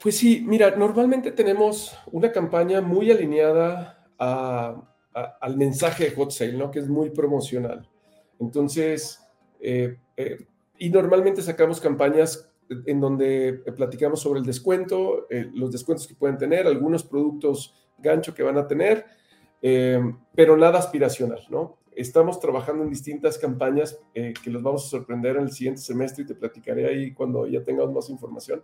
Pues 0.00 0.16
sí, 0.16 0.44
mira, 0.46 0.76
normalmente 0.76 1.32
tenemos 1.32 1.98
una 2.12 2.30
campaña 2.30 2.80
muy 2.80 3.10
alineada 3.10 4.06
al 4.16 5.56
mensaje 5.56 6.04
de 6.04 6.10
Hot 6.12 6.30
Sale, 6.30 6.52
¿no? 6.52 6.70
Que 6.70 6.78
es 6.78 6.88
muy 6.88 7.10
promocional. 7.10 7.88
Entonces, 8.38 9.20
eh, 9.60 9.96
eh, 10.16 10.46
y 10.78 10.90
normalmente 10.90 11.42
sacamos 11.42 11.80
campañas 11.80 12.48
en 12.86 13.00
donde 13.00 13.54
platicamos 13.76 14.20
sobre 14.20 14.38
el 14.38 14.46
descuento, 14.46 15.26
eh, 15.30 15.50
los 15.52 15.72
descuentos 15.72 16.06
que 16.06 16.14
pueden 16.14 16.38
tener, 16.38 16.68
algunos 16.68 17.02
productos 17.02 17.74
gancho 17.98 18.34
que 18.34 18.44
van 18.44 18.58
a 18.58 18.68
tener, 18.68 19.04
pero 19.60 20.56
nada 20.56 20.78
aspiracional, 20.78 21.40
¿no? 21.50 21.78
Estamos 21.96 22.38
trabajando 22.38 22.84
en 22.84 22.90
distintas 22.90 23.38
campañas 23.38 23.98
que 24.14 24.50
los 24.50 24.62
vamos 24.62 24.86
a 24.86 24.88
sorprender 24.90 25.34
en 25.34 25.42
el 25.42 25.50
siguiente 25.50 25.80
semestre 25.80 26.22
y 26.22 26.26
te 26.28 26.36
platicaré 26.36 26.86
ahí 26.86 27.12
cuando 27.12 27.44
ya 27.48 27.64
tengamos 27.64 27.92
más 27.92 28.08
información. 28.08 28.62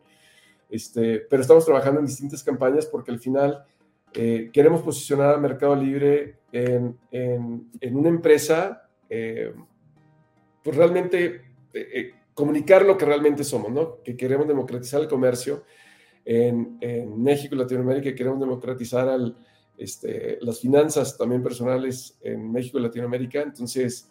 Este, 0.74 1.20
pero 1.30 1.40
estamos 1.40 1.64
trabajando 1.64 2.00
en 2.00 2.06
distintas 2.06 2.42
campañas 2.42 2.86
porque 2.86 3.12
al 3.12 3.20
final 3.20 3.64
eh, 4.12 4.50
queremos 4.52 4.82
posicionar 4.82 5.32
a 5.32 5.38
Mercado 5.38 5.76
Libre 5.76 6.38
en, 6.50 6.98
una 7.92 8.08
empresa, 8.08 8.88
eh, 9.08 9.54
pues 10.64 10.76
realmente 10.76 11.42
eh, 11.72 12.10
comunicar 12.34 12.84
lo 12.84 12.98
que 12.98 13.04
realmente 13.04 13.44
somos, 13.44 13.70
¿no? 13.70 14.02
Que 14.02 14.16
queremos 14.16 14.48
democratizar 14.48 15.00
el 15.00 15.06
comercio 15.06 15.62
en, 16.24 16.76
México 17.22 17.54
y 17.54 17.58
Latinoamérica, 17.58 18.12
queremos 18.12 18.40
democratizar 18.40 19.16
este, 19.78 20.38
las 20.40 20.58
finanzas 20.58 21.16
también 21.16 21.40
personales 21.40 22.18
en 22.20 22.50
México 22.50 22.80
y 22.80 22.82
Latinoamérica. 22.82 23.42
Entonces, 23.42 24.10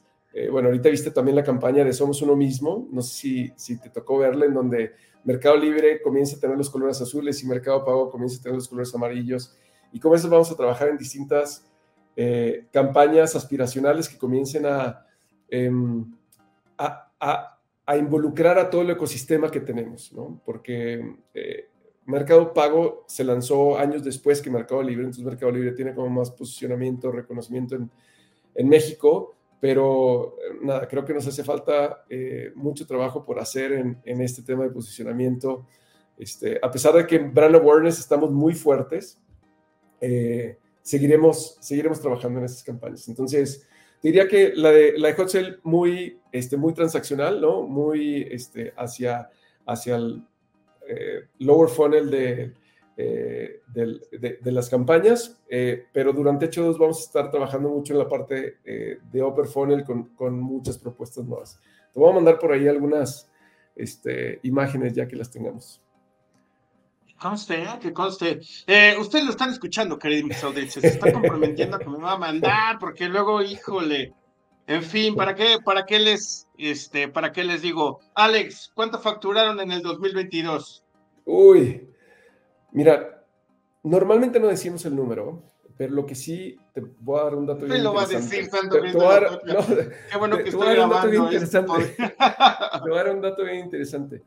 bueno, 0.52 0.70
ahorita 0.70 0.90
viste 0.90 1.12
también 1.12 1.36
la 1.36 1.44
campaña 1.44 1.84
de 1.84 1.94
Somos 1.94 2.22
Uno 2.22 2.36
Mismo, 2.36 2.88
no 2.92 3.02
sé 3.02 3.14
si, 3.14 3.54
si 3.56 3.80
te 3.80 3.90
tocó 3.90 4.18
verla, 4.18 4.46
en 4.46 4.54
donde 4.54 4.94
Mercado 5.24 5.56
Libre 5.56 6.02
comienza 6.02 6.36
a 6.36 6.40
tener 6.40 6.58
los 6.58 6.70
colores 6.70 7.02
azules 7.02 7.42
y 7.44 7.48
Mercado 7.48 7.86
Pago 7.86 8.10
comienza 8.10 8.40
a 8.40 8.44
tener 8.44 8.56
los 8.56 8.68
colores 8.68 8.94
amarillos. 8.94 9.56
Y 9.92 10.00
con 10.00 10.14
eso 10.16 10.30
vamos 10.30 10.52
a 10.52 10.56
trabajar 10.56 10.90
en 10.90 10.98
distintas 10.98 11.66
eh, 12.16 12.68
campañas 12.72 13.36
aspiracionales 13.36 14.10
que 14.10 14.18
comiencen 14.18 14.66
em, 15.50 16.12
a, 16.78 17.12
a, 17.20 17.60
a, 17.86 17.98
involucrar 17.98 18.60
a 18.60 18.70
todo 18.70 18.82
el 18.82 18.90
ecosistema 18.90 19.50
que 19.50 19.62
tenemos, 19.62 20.12
¿no? 20.14 20.42
Porque 20.46 21.16
eh, 21.34 21.70
Mercado 22.06 22.54
Pago 22.54 23.06
se 23.08 23.24
lanzó 23.24 23.78
años 23.78 24.04
después 24.04 24.42
que 24.42 24.50
Mercado 24.50 24.84
Libre, 24.84 25.06
entonces 25.06 25.24
Mercado 25.24 25.52
Libre 25.52 25.72
tiene 25.72 25.94
como 25.96 26.10
más 26.10 26.32
posicionamiento, 26.32 27.12
reconocimiento 27.12 27.76
en, 27.76 27.90
en 28.56 28.68
México, 28.68 29.36
pero 29.64 30.36
eh, 30.40 30.58
nada, 30.62 30.90
creo 30.90 31.06
que 31.06 31.14
nos 31.14 31.26
hace 31.26 31.42
falta 31.42 32.04
mucho 32.54 32.86
trabajo 32.86 33.24
por 33.24 33.40
hacer 33.40 33.72
en, 33.72 33.98
en, 34.04 34.20
este 34.20 34.42
tema 34.42 34.66
de 34.66 34.72
posicionamiento. 34.72 35.66
Este, 36.18 36.60
a 36.62 36.70
pesar 36.70 36.94
de 36.96 37.08
que 37.08 37.16
en 37.16 37.34
Brand 37.34 37.56
Awareness 37.56 37.98
estamos 37.98 38.30
muy 38.30 38.56
fuertes, 38.56 39.22
eh, 40.02 40.58
seguiremos, 40.82 41.56
seguiremos 41.62 42.02
trabajando 42.02 42.40
en 42.40 42.46
estas 42.46 42.62
campañas. 42.62 43.08
Entonces, 43.08 43.66
diría 44.02 44.28
que 44.28 44.52
la 44.54 44.70
de, 44.70 44.98
la 44.98 45.08
de 45.08 45.14
Hot 45.14 45.30
Sale 45.30 45.56
muy, 45.64 46.20
este, 46.34 46.58
muy 46.58 46.74
transaccional, 46.74 47.40
¿no? 47.40 47.64
Muy 47.64 48.28
este, 48.30 48.74
hacia, 48.76 49.30
hacia 49.66 49.96
el 49.96 50.26
eh, 50.90 51.30
lower 51.40 51.70
funnel 51.70 52.12
de, 52.12 52.54
eh, 52.96 53.62
de, 53.68 54.40
de, 54.42 54.52
las 54.52 54.70
campañas, 54.70 55.42
pero 55.92 56.14
durante 56.14 56.50
H2 56.50 56.78
vamos 56.78 57.00
a 57.00 57.06
estar 57.06 57.32
trabajando 57.32 57.70
mucho 57.70 57.94
en 57.94 58.00
la 58.00 58.08
parte 58.08 58.58
de 58.64 59.24
upper 59.24 59.46
funnel 59.46 59.84
con, 59.84 60.10
con, 60.16 60.40
muchas 60.40 60.78
propuestas 60.78 61.26
nuevas. 61.26 61.60
Te 61.94 62.00
voy 62.00 62.12
a 62.12 62.16
mandar 62.16 62.40
por 62.40 62.52
ahí 62.52 62.68
algunas 62.68 63.30
este, 63.76 64.40
imágenes 64.44 64.94
ya 64.94 65.08
que 65.08 65.16
las 65.16 65.32
tengamos. 65.32 65.82
Conste, 67.20 67.64
¿eh? 67.64 67.80
que 67.82 67.94
conste. 67.94 68.42
Eh, 68.68 68.98
ustedes 69.00 69.24
lo 69.24 69.32
están 69.32 69.50
escuchando, 69.50 69.98
queridos 69.98 70.44
audiencias. 70.44 70.82
Se 70.82 70.88
están 70.90 71.14
comprometiendo 71.14 71.80
que 71.80 71.88
me 71.88 71.98
va 71.98 72.14
a 72.14 72.18
mandar, 72.18 72.80
porque 72.80 73.08
luego, 73.08 73.42
híjole. 73.42 74.14
En 74.68 74.84
fin, 74.84 75.16
¿para 75.16 75.36
qué, 75.36 75.58
para 75.64 75.86
qué 75.86 76.00
les, 76.00 76.48
este, 76.58 77.08
para 77.08 77.32
qué 77.32 77.44
les 77.44 77.62
digo? 77.62 78.00
Alex, 78.16 78.72
¿cuánto 78.74 79.00
facturaron 79.00 79.60
en 79.60 79.72
el 79.72 79.82
2022? 79.82 80.84
Uy, 81.26 81.88
mira, 82.74 83.26
normalmente 83.84 84.40
no 84.40 84.48
decimos 84.48 84.86
el 84.86 84.96
número, 84.96 85.42
pero 85.78 85.94
lo 85.94 86.06
que 86.06 86.16
sí 86.16 86.58
te 86.74 86.82
voy 87.00 87.20
a 87.20 87.24
dar 87.24 87.36
un 87.36 87.46
dato 87.46 87.66
bien 87.66 87.84
lo 87.84 87.94
va 87.94 88.04
a 88.04 88.08
decir, 88.08 88.50
te, 88.50 88.68
te 88.70 88.92
voy 88.94 89.06
a 89.06 89.10
dar, 89.10 89.42
no, 89.46 89.66
Qué 89.66 90.18
bueno 90.18 90.38
que 90.38 90.44
te, 90.44 90.50
estoy 90.50 90.68
te 90.68 90.68
voy 90.68 90.68
a 90.68 90.76
dar 90.76 90.86
un 90.86 90.92
dato 90.92 91.08
bien 91.10 91.24
grabando 91.24 91.34
interesante. 91.34 91.84
esto. 91.84 92.04
te 92.84 92.90
voy 92.90 93.00
a 93.00 93.04
dar 93.04 93.16
un 93.16 93.22
dato 93.22 93.44
bien 93.44 93.60
interesante. 93.60 94.24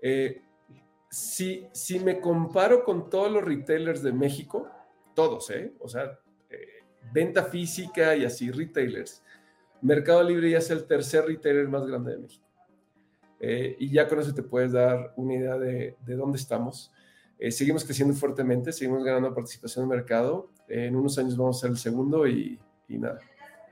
Eh, 0.00 0.42
si, 1.10 1.66
si 1.72 2.00
me 2.00 2.20
comparo 2.20 2.84
con 2.84 3.10
todos 3.10 3.30
los 3.30 3.44
retailers 3.44 4.02
de 4.02 4.12
México, 4.12 4.68
todos, 5.14 5.50
¿eh? 5.50 5.72
O 5.80 5.88
sea, 5.88 6.18
eh, 6.50 6.84
venta 7.12 7.44
física 7.44 8.14
y 8.16 8.24
así, 8.24 8.50
retailers. 8.50 9.22
Mercado 9.82 10.22
Libre 10.22 10.50
ya 10.50 10.58
es 10.58 10.70
el 10.70 10.84
tercer 10.86 11.26
retailer 11.26 11.68
más 11.68 11.86
grande 11.86 12.12
de 12.12 12.18
México. 12.18 12.46
Eh, 13.38 13.76
y 13.78 13.90
ya 13.90 14.08
con 14.08 14.18
eso 14.18 14.32
te 14.32 14.42
puedes 14.42 14.72
dar 14.72 15.12
una 15.16 15.34
idea 15.34 15.58
de, 15.58 15.96
de 16.04 16.14
dónde 16.16 16.38
estamos. 16.38 16.90
Eh, 17.38 17.50
seguimos 17.50 17.84
creciendo 17.84 18.14
fuertemente, 18.14 18.72
seguimos 18.72 19.04
ganando 19.04 19.34
participación 19.34 19.84
en 19.84 19.90
mercado. 19.90 20.50
en 20.68 20.96
unos 20.96 21.16
años 21.18 21.36
vamos 21.36 21.58
a 21.58 21.60
ser 21.62 21.70
el 21.70 21.78
segundo 21.78 22.26
y, 22.26 22.58
nada, 22.88 23.20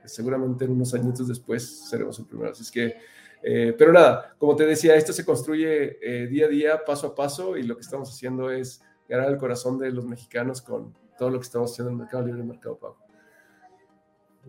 seguramente 0.05 0.65
en 0.65 0.71
unos 0.71 0.93
añitos 0.93 1.27
después 1.27 1.89
seremos 1.89 2.17
el 2.19 2.25
primero. 2.25 2.51
Así 2.51 2.63
es 2.63 2.71
que, 2.71 2.95
eh, 3.43 3.75
pero 3.77 3.91
nada, 3.91 4.35
como 4.37 4.55
te 4.55 4.65
decía, 4.65 4.95
esto 4.95 5.13
se 5.13 5.25
construye 5.25 5.97
día 6.29 6.45
a 6.45 6.49
día, 6.49 6.85
paso 6.85 7.07
a 7.07 7.15
paso, 7.15 7.57
y 7.57 7.63
lo 7.63 7.75
que 7.75 7.81
estamos 7.81 8.09
haciendo 8.09 8.49
es 8.49 8.81
ganar 9.09 9.29
el 9.29 9.37
corazón 9.37 9.77
de 9.77 9.91
los 9.91 10.05
mexicanos 10.05 10.61
con 10.61 10.93
todo 11.17 11.29
lo 11.29 11.39
que 11.39 11.45
estamos 11.45 11.71
haciendo 11.71 11.91
en 11.91 11.97
el 11.97 12.01
mercado 12.03 12.25
libre 12.25 12.41
y 12.41 12.45
mercado 12.45 12.77
pago. 12.77 12.97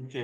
Ok. 0.05 0.15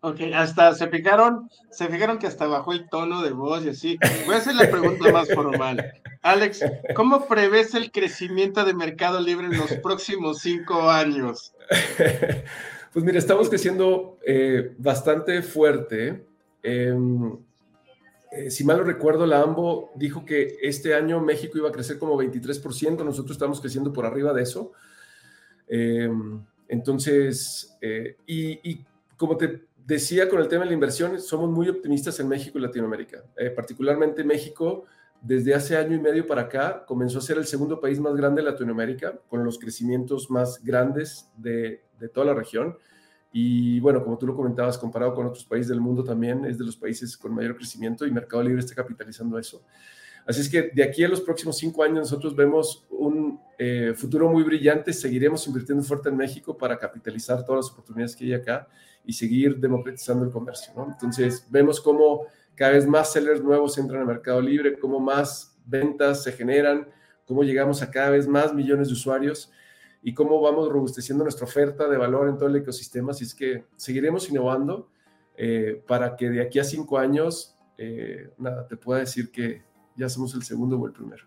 Ok, 0.00 0.20
hasta 0.32 0.74
se 0.74 0.86
fijaron, 0.86 1.50
se 1.70 1.88
fijaron 1.88 2.18
que 2.18 2.28
hasta 2.28 2.46
bajó 2.46 2.72
el 2.72 2.88
tono 2.88 3.20
de 3.22 3.30
voz 3.30 3.64
y 3.64 3.70
así. 3.70 3.98
Voy 4.26 4.36
a 4.36 4.38
hacer 4.38 4.54
la 4.54 4.70
pregunta 4.70 5.10
más 5.10 5.28
formal. 5.34 5.92
Alex, 6.22 6.64
¿cómo 6.94 7.26
prevés 7.26 7.74
el 7.74 7.90
crecimiento 7.90 8.64
de 8.64 8.74
Mercado 8.74 9.20
Libre 9.20 9.46
en 9.46 9.58
los 9.58 9.72
próximos 9.74 10.40
cinco 10.40 10.90
años? 10.90 11.54
Pues 12.90 13.04
mira, 13.04 13.18
estamos 13.18 13.50
creciendo 13.50 14.18
eh, 14.26 14.74
bastante 14.78 15.42
fuerte. 15.42 16.24
Em, 16.62 17.38
eh, 18.32 18.50
si 18.50 18.64
mal 18.64 18.78
lo 18.78 18.84
recuerdo, 18.84 19.26
la 19.26 19.42
AMBO 19.42 19.92
dijo 19.94 20.24
que 20.24 20.56
este 20.62 20.94
año 20.94 21.20
México 21.20 21.58
iba 21.58 21.68
a 21.68 21.72
crecer 21.72 21.98
como 21.98 22.16
23%, 22.16 23.04
nosotros 23.04 23.32
estamos 23.32 23.60
creciendo 23.60 23.92
por 23.92 24.06
arriba 24.06 24.32
de 24.32 24.42
eso. 24.42 24.72
Em, 25.68 26.42
entonces, 26.66 27.76
eh, 27.82 28.16
y, 28.26 28.68
y 28.68 28.84
como 29.18 29.36
te 29.36 29.68
decía 29.88 30.28
con 30.28 30.40
el 30.40 30.48
tema 30.48 30.64
de 30.64 30.68
la 30.68 30.74
inversión, 30.74 31.18
somos 31.18 31.48
muy 31.50 31.68
optimistas 31.68 32.20
en 32.20 32.28
México 32.28 32.58
y 32.58 32.60
Latinoamérica. 32.60 33.24
Eh, 33.38 33.50
particularmente 33.50 34.22
México, 34.22 34.84
desde 35.20 35.54
hace 35.54 35.76
año 35.76 35.94
y 35.94 36.00
medio 36.00 36.26
para 36.26 36.42
acá, 36.42 36.84
comenzó 36.86 37.18
a 37.18 37.22
ser 37.22 37.38
el 37.38 37.46
segundo 37.46 37.80
país 37.80 37.98
más 38.00 38.14
grande 38.14 38.42
de 38.42 38.50
Latinoamérica, 38.50 39.18
con 39.28 39.44
los 39.44 39.58
crecimientos 39.58 40.30
más 40.30 40.62
grandes 40.62 41.30
de, 41.36 41.82
de 41.98 42.08
toda 42.08 42.26
la 42.26 42.34
región. 42.34 42.76
Y 43.32 43.80
bueno, 43.80 44.02
como 44.02 44.16
tú 44.16 44.26
lo 44.26 44.34
comentabas, 44.34 44.78
comparado 44.78 45.14
con 45.14 45.26
otros 45.26 45.44
países 45.44 45.68
del 45.68 45.80
mundo 45.80 46.02
también, 46.02 46.44
es 46.44 46.58
de 46.58 46.64
los 46.64 46.76
países 46.76 47.16
con 47.16 47.34
mayor 47.34 47.56
crecimiento 47.56 48.06
y 48.06 48.10
Mercado 48.10 48.42
Libre 48.42 48.60
está 48.60 48.74
capitalizando 48.74 49.38
eso. 49.38 49.62
Así 50.28 50.42
es 50.42 50.50
que 50.50 50.70
de 50.74 50.82
aquí 50.82 51.02
a 51.04 51.08
los 51.08 51.22
próximos 51.22 51.56
cinco 51.56 51.82
años 51.82 52.00
nosotros 52.00 52.36
vemos 52.36 52.86
un 52.90 53.40
eh, 53.58 53.94
futuro 53.96 54.28
muy 54.28 54.42
brillante. 54.42 54.92
Seguiremos 54.92 55.46
invirtiendo 55.46 55.82
fuerte 55.82 56.10
en 56.10 56.18
México 56.18 56.56
para 56.56 56.78
capitalizar 56.78 57.44
todas 57.46 57.64
las 57.64 57.72
oportunidades 57.72 58.14
que 58.14 58.24
hay 58.24 58.34
acá 58.34 58.68
y 59.06 59.14
seguir 59.14 59.56
democratizando 59.56 60.26
el 60.26 60.30
comercio. 60.30 60.74
¿no? 60.76 60.88
Entonces, 60.92 61.46
vemos 61.48 61.80
cómo 61.80 62.26
cada 62.58 62.72
vez 62.72 62.88
más 62.88 63.12
sellers 63.12 63.40
nuevos 63.40 63.78
entran 63.78 64.00
al 64.00 64.06
mercado 64.08 64.40
libre, 64.40 64.76
cómo 64.80 64.98
más 64.98 65.56
ventas 65.64 66.24
se 66.24 66.32
generan, 66.32 66.88
cómo 67.24 67.44
llegamos 67.44 67.82
a 67.82 67.90
cada 67.90 68.10
vez 68.10 68.26
más 68.26 68.52
millones 68.52 68.88
de 68.88 68.94
usuarios 68.94 69.52
y 70.02 70.12
cómo 70.12 70.40
vamos 70.40 70.68
robusteciendo 70.68 71.22
nuestra 71.22 71.44
oferta 71.46 71.88
de 71.88 71.96
valor 71.96 72.28
en 72.28 72.36
todo 72.36 72.48
el 72.48 72.56
ecosistema. 72.56 73.12
Así 73.12 73.22
es 73.22 73.32
que 73.32 73.64
seguiremos 73.76 74.28
innovando 74.28 74.90
eh, 75.36 75.80
para 75.86 76.16
que 76.16 76.30
de 76.30 76.42
aquí 76.42 76.58
a 76.58 76.64
cinco 76.64 76.98
años, 76.98 77.56
eh, 77.76 78.30
nada, 78.38 78.66
te 78.66 78.76
pueda 78.76 78.98
decir 78.98 79.30
que 79.30 79.62
ya 79.94 80.08
somos 80.08 80.34
el 80.34 80.42
segundo 80.42 80.76
o 80.80 80.86
el 80.86 80.92
primero. 80.92 81.26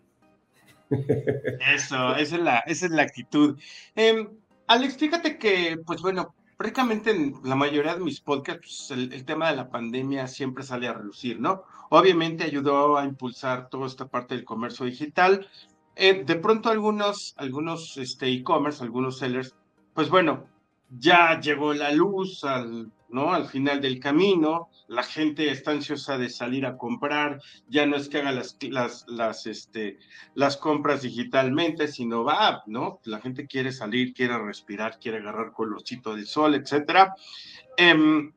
Eso, 0.90 2.16
esa 2.18 2.36
es 2.36 2.42
la, 2.42 2.60
es 2.60 2.90
la 2.90 3.04
actitud. 3.04 3.58
Eh, 3.96 4.28
Alex, 4.68 4.98
fíjate 4.98 5.38
que, 5.38 5.80
pues 5.86 6.02
bueno, 6.02 6.36
prácticamente 6.62 7.10
en 7.10 7.34
la 7.44 7.56
mayoría 7.56 7.96
de 7.96 8.04
mis 8.04 8.22
podcasts, 8.22 8.86
pues, 8.90 8.92
el, 8.92 9.26
tema 9.26 9.50
de 9.50 9.56
la 9.56 9.72
pandemia 9.72 10.28
siempre 10.28 10.64
sale 10.64 10.88
a 10.88 10.94
relucir, 10.94 11.40
¿no? 11.40 11.64
Obviamente 11.90 12.44
ayudó 12.44 13.00
a 13.00 13.04
impulsar 13.04 13.68
toda 13.68 13.88
esta 13.88 14.06
parte 14.06 14.36
del 14.36 14.46
comercio 14.46 14.86
digital. 14.86 15.48
Eh, 15.96 16.24
de 16.24 16.36
pronto 16.36 16.70
algunos, 16.70 17.34
algunos 17.38 17.98
este, 17.98 18.28
e-commerce, 18.28 18.84
algunos 18.84 19.18
sellers, 19.18 19.56
pues 19.96 20.12
bueno, 20.12 20.46
ya 20.92 21.40
llegó 21.40 21.74
la 21.74 21.92
luz 21.94 22.44
al, 22.44 22.92
¿no? 23.12 23.34
al 23.34 23.48
final 23.48 23.82
del 23.82 24.00
camino, 24.00 24.70
la 24.88 25.04
gente 25.04 25.50
está 25.52 25.72
ansiosa 25.72 26.18
de 26.18 26.30
salir 26.30 26.66
a 26.66 26.78
comprar, 26.78 27.42
ya 27.68 27.86
no 27.86 27.96
es 27.96 28.10
que 28.10 28.20
haga 28.20 28.32
las, 28.32 28.58
las, 28.62 29.06
las, 29.08 29.46
este, 29.46 29.98
las 30.36 30.58
compras 30.58 31.02
digitalmente, 31.02 31.88
sino 31.88 32.24
va, 32.24 32.64
¿no? 32.68 33.00
La 33.06 33.20
gente 33.22 33.48
quiere 33.48 33.72
salir, 33.72 34.14
quiere 34.14 34.38
respirar, 34.38 35.00
quiere 35.00 35.20
agarrar 35.20 35.52
colorcito 35.54 36.16
del 36.16 36.28
sol, 36.28 36.56
etcétera. 36.56 37.16
Em, 37.78 38.32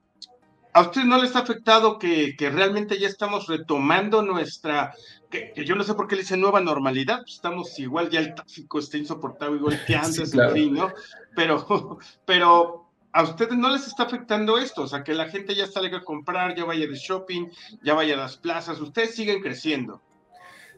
¿A 0.76 0.80
usted 0.80 1.04
no 1.04 1.22
les 1.22 1.37
ha 1.37 1.40
afectado 1.40 2.00
que, 2.00 2.34
que 2.37 2.50
realmente 2.50 2.98
ya 2.98 3.06
estamos 3.06 3.46
retomando 3.46 4.22
nuestra, 4.22 4.92
que, 5.30 5.52
yo 5.64 5.76
no 5.76 5.84
sé 5.84 5.94
por 5.94 6.08
qué 6.08 6.16
le 6.16 6.22
dicen 6.22 6.40
nueva 6.40 6.60
normalidad, 6.60 7.20
pues 7.20 7.34
estamos 7.34 7.78
igual, 7.78 8.10
ya 8.10 8.18
el 8.18 8.34
tráfico 8.34 8.80
está 8.80 8.98
insoportable 8.98 9.58
igual 9.58 9.84
que 9.87 9.94
antes, 9.94 10.34
en 10.34 10.50
fin, 10.50 10.74
¿no? 10.74 10.92
Pero, 11.37 11.98
pero 12.24 12.83
¿A 13.14 13.22
ustedes 13.22 13.57
no 13.57 13.70
les 13.70 13.87
está 13.87 14.03
afectando 14.03 14.59
esto? 14.59 14.83
O 14.83 14.88
sea, 14.88 15.05
que 15.05 15.14
la 15.14 15.29
gente 15.29 15.55
ya 15.55 15.68
salga 15.68 15.98
a 15.98 16.03
comprar, 16.03 16.57
ya 16.57 16.64
vaya 16.64 16.85
de 16.88 16.96
shopping, 16.96 17.46
ya 17.81 17.94
vaya 17.94 18.14
a 18.14 18.16
las 18.16 18.37
plazas. 18.37 18.81
Ustedes 18.81 19.14
siguen 19.14 19.40
creciendo. 19.40 20.03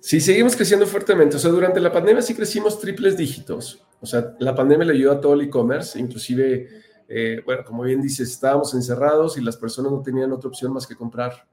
Sí, 0.00 0.20
seguimos 0.20 0.54
creciendo 0.54 0.86
fuertemente. 0.86 1.36
O 1.36 1.38
sea, 1.38 1.50
durante 1.50 1.80
la 1.80 1.90
pandemia 1.90 2.20
sí 2.20 2.34
crecimos 2.34 2.78
triples 2.78 3.16
dígitos. 3.16 3.82
O 4.02 4.06
sea, 4.06 4.34
la 4.38 4.54
pandemia 4.54 4.84
le 4.84 4.92
ayudó 4.92 5.12
a 5.12 5.20
todo 5.22 5.32
el 5.32 5.40
e-commerce, 5.40 5.98
inclusive, 5.98 6.68
eh, 7.08 7.40
bueno, 7.46 7.64
como 7.64 7.84
bien 7.84 8.02
dices, 8.02 8.30
estábamos 8.30 8.74
encerrados 8.74 9.38
y 9.38 9.40
las 9.40 9.56
personas 9.56 9.90
no 9.90 10.02
tenían 10.02 10.30
otra 10.30 10.50
opción 10.50 10.74
más 10.74 10.86
que 10.86 10.94
comprar 10.94 11.46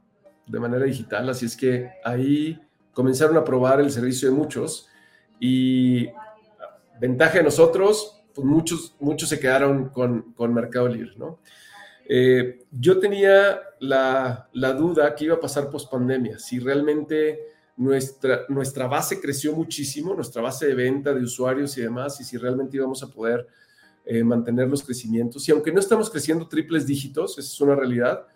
de 0.45 0.59
manera 0.59 0.83
digital. 0.83 1.29
Así 1.29 1.45
es 1.45 1.55
que 1.55 1.91
ahí 2.03 2.59
comenzaron 2.91 3.37
a 3.37 3.45
probar 3.45 3.79
el 3.79 3.89
servicio 3.89 4.29
de 4.29 4.35
muchos 4.35 4.89
y 5.39 6.09
ventaja 6.99 7.37
de 7.37 7.43
nosotros, 7.43 8.22
pues 8.33 8.45
muchos, 8.45 8.95
muchos 8.99 9.29
se 9.29 9.39
quedaron 9.39 9.89
con, 9.89 10.33
con 10.33 10.53
Mercado 10.53 10.87
Libre, 10.87 11.13
¿no? 11.17 11.39
Eh, 12.05 12.65
yo 12.71 12.99
tenía 12.99 13.61
la, 13.79 14.49
la, 14.53 14.73
duda 14.73 15.15
que 15.15 15.25
iba 15.25 15.35
a 15.35 15.39
pasar 15.39 15.69
post 15.69 15.89
pandemia, 15.89 16.37
si 16.37 16.59
realmente 16.59 17.39
nuestra, 17.77 18.41
nuestra 18.49 18.87
base 18.87 19.21
creció 19.21 19.53
muchísimo, 19.53 20.13
nuestra 20.13 20.41
base 20.41 20.67
de 20.67 20.75
venta 20.75 21.13
de 21.13 21.23
usuarios 21.23 21.77
y 21.77 21.81
demás, 21.81 22.19
y 22.19 22.23
si 22.23 22.37
realmente 22.37 22.75
íbamos 22.77 23.01
a 23.03 23.07
poder 23.07 23.47
eh, 24.05 24.23
mantener 24.23 24.67
los 24.67 24.83
crecimientos. 24.83 25.47
Y 25.47 25.51
aunque 25.51 25.71
no 25.71 25.79
estamos 25.79 26.09
creciendo 26.09 26.47
triples 26.47 26.85
dígitos, 26.85 27.37
esa 27.37 27.53
es 27.53 27.61
una 27.61 27.75
realidad, 27.75 28.27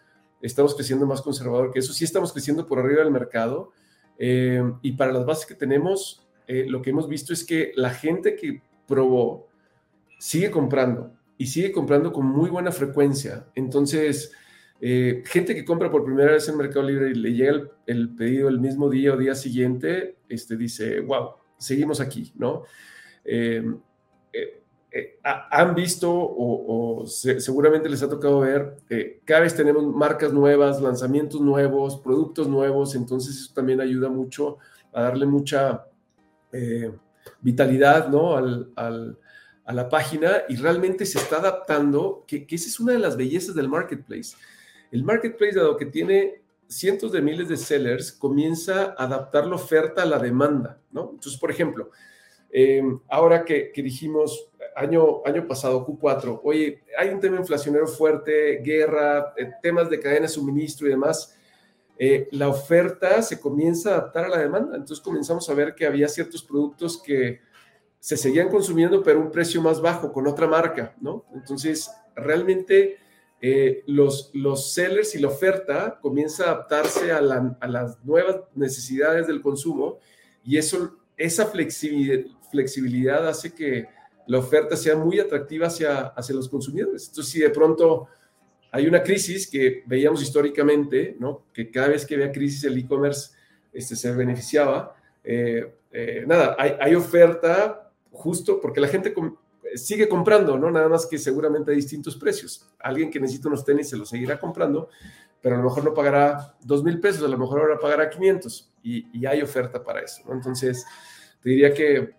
estamos 0.41 0.73
creciendo 0.73 1.05
más 1.05 1.21
conservador 1.21 1.71
que 1.71 1.79
eso, 1.79 1.91
sí 1.91 2.05
estamos 2.05 2.31
creciendo 2.31 2.65
por 2.65 2.79
arriba 2.79 3.03
del 3.03 3.11
mercado. 3.11 3.73
Eh, 4.17 4.63
y 4.81 4.93
para 4.93 5.11
las 5.11 5.25
bases 5.25 5.45
que 5.45 5.55
tenemos, 5.55 6.23
lo 6.47 6.81
que 6.81 6.91
hemos 6.91 7.09
visto 7.09 7.33
es 7.33 7.43
que 7.43 7.73
la 7.75 7.89
gente 7.89 8.37
que 8.37 8.61
probó 8.87 9.46
sigue 10.17 10.51
comprando 10.51 11.13
y 11.37 11.47
sigue 11.47 11.71
comprando 11.71 12.11
con 12.11 12.25
muy 12.25 12.49
buena 12.49 12.71
frecuencia. 12.71 13.47
Entonces, 13.55 14.31
eh, 14.79 15.23
gente 15.25 15.55
que 15.55 15.65
compra 15.65 15.91
por 15.91 16.03
primera 16.03 16.33
vez 16.33 16.47
en 16.49 16.57
Mercado 16.57 16.85
Libre 16.85 17.09
y 17.09 17.15
le 17.15 17.33
llega 17.33 17.63
el, 17.85 18.09
pedido 18.15 18.49
el 18.49 18.59
mismo 18.59 18.89
día 18.89 19.13
o 19.13 19.17
día 19.17 19.35
siguiente, 19.35 20.17
este, 20.29 20.55
dice, 20.55 20.99
wow, 21.01 21.31
seguimos 21.57 21.99
aquí, 21.99 22.31
¿no? 22.35 22.63
Eh, 23.23 23.63
eh, 24.33 25.19
han 25.23 25.75
visto 25.75 26.11
o, 26.11 27.05
seguramente 27.05 27.89
les 27.89 28.01
ha 28.01 28.09
tocado 28.09 28.39
ver, 28.39 28.77
cada 29.25 29.41
vez 29.41 29.55
tenemos 29.55 29.85
marcas 29.85 30.33
nuevas, 30.33 30.81
lanzamientos 30.81 31.39
nuevos, 31.41 31.97
productos 31.97 32.47
nuevos, 32.47 32.95
entonces 32.95 33.35
eso 33.35 33.53
también 33.53 33.79
ayuda 33.79 34.09
mucho 34.09 34.57
a 34.93 35.03
darle 35.03 35.27
mucha 35.27 35.85
vitalidad, 37.41 38.07
¿no? 38.09 38.35
A 39.67 39.73
la 39.73 39.89
página 39.89 40.43
y 40.47 40.55
realmente 40.55 41.05
se 41.05 41.19
está 41.19 41.37
adaptando, 41.37 42.23
que, 42.25 42.47
esa 42.49 42.69
es 42.69 42.79
una 42.79 42.93
de 42.93 42.99
las 42.99 43.17
bellezas 43.17 43.53
del 43.53 43.67
marketplace. 43.67 44.37
El 44.91 45.03
marketplace, 45.03 45.55
dado 45.55 45.75
que 45.75 45.85
tiene 45.85 46.41
cientos 46.69 47.11
de 47.11 47.21
miles 47.21 47.49
de 47.49 47.57
sellers, 47.57 48.13
comienza 48.13 48.95
a 48.97 49.03
adaptar 49.03 49.45
la 49.45 49.55
oferta 49.55 50.03
a 50.03 50.05
la 50.05 50.19
demanda, 50.19 50.79
¿no? 50.91 51.09
Entonces, 51.11 51.37
por 51.37 51.51
ejemplo, 51.51 51.91
eh, 52.49 52.81
ahora 53.09 53.43
que, 53.43 53.73
dijimos 53.75 54.49
año, 54.73 55.21
año 55.25 55.45
pasado, 55.45 55.85
Q4, 55.85 56.39
oye, 56.45 56.85
hay 56.97 57.09
un 57.09 57.19
tema 57.19 57.35
inflacionario 57.35 57.87
fuerte, 57.87 58.61
guerra, 58.63 59.33
eh, 59.35 59.51
temas 59.61 59.89
de 59.89 59.99
cadena 59.99 60.21
de 60.21 60.29
suministro 60.29 60.87
y 60.87 60.91
demás, 60.91 61.37
eh, 61.99 62.29
la 62.31 62.47
oferta 62.47 63.21
se 63.21 63.41
comienza 63.41 63.89
a 63.89 63.97
adaptar 63.97 64.25
a 64.25 64.29
la 64.29 64.37
demanda. 64.37 64.77
Entonces 64.77 65.03
comenzamos 65.03 65.49
a 65.49 65.53
ver 65.53 65.75
que 65.75 65.85
había 65.85 66.07
ciertos 66.07 66.41
productos 66.41 67.01
que 67.01 67.41
se 67.99 68.17
seguían 68.17 68.49
consumiendo, 68.49 69.03
pero 69.03 69.19
un 69.19 69.31
precio 69.31 69.61
más 69.61 69.81
bajo 69.81 70.13
con 70.13 70.27
otra 70.27 70.47
marca, 70.47 70.95
¿no? 71.01 71.25
Entonces, 71.33 71.91
realmente 72.15 72.97
eh, 73.41 73.83
los, 73.85 74.31
los 74.33 74.73
sellers 74.73 75.13
y 75.15 75.19
la 75.19 75.27
oferta 75.27 75.99
comienza 76.01 76.45
a 76.45 76.51
adaptarse 76.51 77.11
a, 77.11 77.21
las 77.21 78.03
nuevas 78.03 78.37
necesidades 78.55 79.27
del 79.27 79.41
consumo 79.41 79.99
y 80.43 80.57
eso 80.57 80.97
esa 81.17 81.47
flexibilidad 81.47 83.27
hace 83.27 83.53
que 83.53 83.87
la 84.27 84.39
oferta 84.39 84.75
sea 84.75 84.95
muy 84.95 85.19
atractiva 85.19 85.67
hacia, 85.67 85.99
hacia 85.99 86.35
los 86.35 86.49
consumidores. 86.49 87.07
Entonces, 87.07 87.31
si 87.31 87.39
de 87.39 87.49
pronto 87.49 88.07
hay 88.71 88.87
una 88.87 89.01
crisis 89.01 89.49
que 89.49 89.83
veíamos 89.85 90.21
históricamente, 90.21 91.15
¿no? 91.19 91.45
que 91.53 91.71
cada 91.71 91.87
vez 91.87 92.05
que 92.05 92.15
había 92.15 92.31
crisis 92.31 92.63
el 92.65 92.77
e-commerce 92.77 93.31
este, 93.71 93.95
se 93.95 94.11
beneficiaba, 94.11 94.95
eh, 95.23 95.73
eh, 95.91 96.23
nada, 96.27 96.55
hay, 96.59 96.75
hay, 96.79 96.95
oferta 96.95 97.86
justo 98.11 98.59
porque 98.61 98.79
la 98.79 98.87
gente 98.87 99.13
sigue 99.75 100.07
comprando, 100.07 100.57
¿no? 100.57 100.71
Nada 100.71 100.89
más 100.89 101.05
que 101.05 101.17
seguramente 101.17 101.71
a 101.71 101.75
distintos 101.75 102.15
precios. 102.15 102.67
Alguien 102.79 103.11
que 103.11 103.19
necesita 103.19 103.47
unos 103.47 103.65
tenis 103.65 103.89
se 103.89 103.97
los 103.97 104.09
seguirá 104.09 104.39
comprando, 104.39 104.89
pero 105.41 105.55
a 105.55 105.57
lo 105.59 105.65
mejor 105.65 105.83
no 105.83 105.93
pagará 105.93 106.55
dos 106.61 106.83
mil 106.83 106.99
pesos, 106.99 107.23
a 107.23 107.27
lo 107.27 107.37
mejor 107.37 107.61
ahora 107.61 107.79
pagará 107.79 108.09
500 108.09 108.73
y, 108.83 109.19
y 109.19 109.25
hay 109.25 109.41
oferta 109.41 109.83
para 109.83 110.01
eso, 110.01 110.23
¿no? 110.27 110.33
Entonces, 110.33 110.85
te 111.41 111.49
diría 111.49 111.73
que 111.73 112.15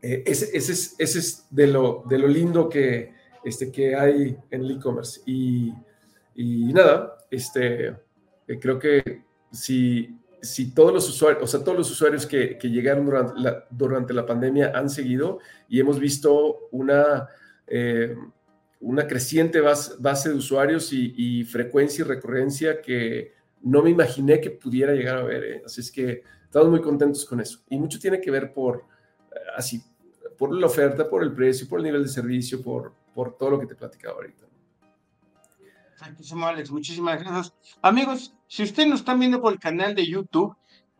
eh, 0.00 0.22
ese, 0.26 0.56
es, 0.56 1.46
de 1.50 1.66
lo, 1.66 2.04
de 2.08 2.18
lo 2.18 2.28
lindo 2.28 2.68
que, 2.68 3.12
este, 3.44 3.72
que 3.72 3.96
hay 3.96 4.36
en 4.50 4.60
el 4.62 4.72
e-commerce. 4.72 5.20
Y, 5.26 5.72
y, 6.34 6.72
nada, 6.72 7.18
este, 7.30 7.88
eh, 7.88 8.58
creo 8.60 8.78
que 8.78 9.24
si, 9.50 10.16
si 10.40 10.72
todos 10.72 10.92
los 10.92 11.08
usuarios, 11.08 11.42
o 11.42 11.46
sea, 11.46 11.64
todos 11.64 11.78
los 11.78 11.90
usuarios 11.90 12.26
que, 12.26 12.58
llegaron 12.62 13.06
durante 13.70 14.14
la, 14.14 14.26
pandemia 14.26 14.72
han 14.74 14.88
seguido 14.88 15.38
y 15.68 15.80
hemos 15.80 15.98
visto 15.98 16.68
una, 16.70 17.28
eh, 17.66 18.16
una 18.80 19.06
creciente 19.06 19.60
base, 19.60 20.28
de 20.28 20.34
usuarios 20.34 20.92
y, 20.92 21.44
frecuencia 21.44 22.04
y 22.04 22.08
recurrencia 22.08 22.80
que 22.80 23.32
no 23.62 23.82
me 23.82 23.90
imaginé 23.90 24.40
que 24.40 24.50
pudiera 24.50 24.92
llegar 24.92 25.18
a 25.18 25.22
ver. 25.24 25.44
¿eh? 25.44 25.62
Así 25.64 25.80
es 25.80 25.90
que 25.90 26.22
estamos 26.44 26.70
muy 26.70 26.80
contentos 26.80 27.24
con 27.24 27.40
eso. 27.40 27.60
Y 27.68 27.78
mucho 27.78 27.98
tiene 27.98 28.20
que 28.20 28.30
ver 28.30 28.52
por, 28.52 28.84
así, 29.56 29.82
por 30.36 30.54
la 30.54 30.66
oferta, 30.66 31.08
por 31.08 31.22
el 31.22 31.32
precio, 31.32 31.68
por 31.68 31.80
el 31.80 31.86
nivel 31.86 32.04
de 32.04 32.08
servicio, 32.08 32.62
por, 32.62 32.92
por 33.14 33.36
todo 33.36 33.50
lo 33.50 33.60
que 33.60 33.66
te 33.66 33.72
he 33.72 33.76
platicado 33.76 34.14
ahorita. 34.16 34.47
Muchísimo, 36.06 36.46
Alex, 36.46 36.70
muchísimas 36.70 37.22
gracias. 37.22 37.54
Amigos, 37.82 38.34
si 38.46 38.62
ustedes 38.62 38.88
nos 38.88 39.00
están 39.00 39.18
viendo 39.18 39.40
por 39.40 39.52
el 39.52 39.58
canal 39.58 39.94
de 39.94 40.06
YouTube, 40.06 40.56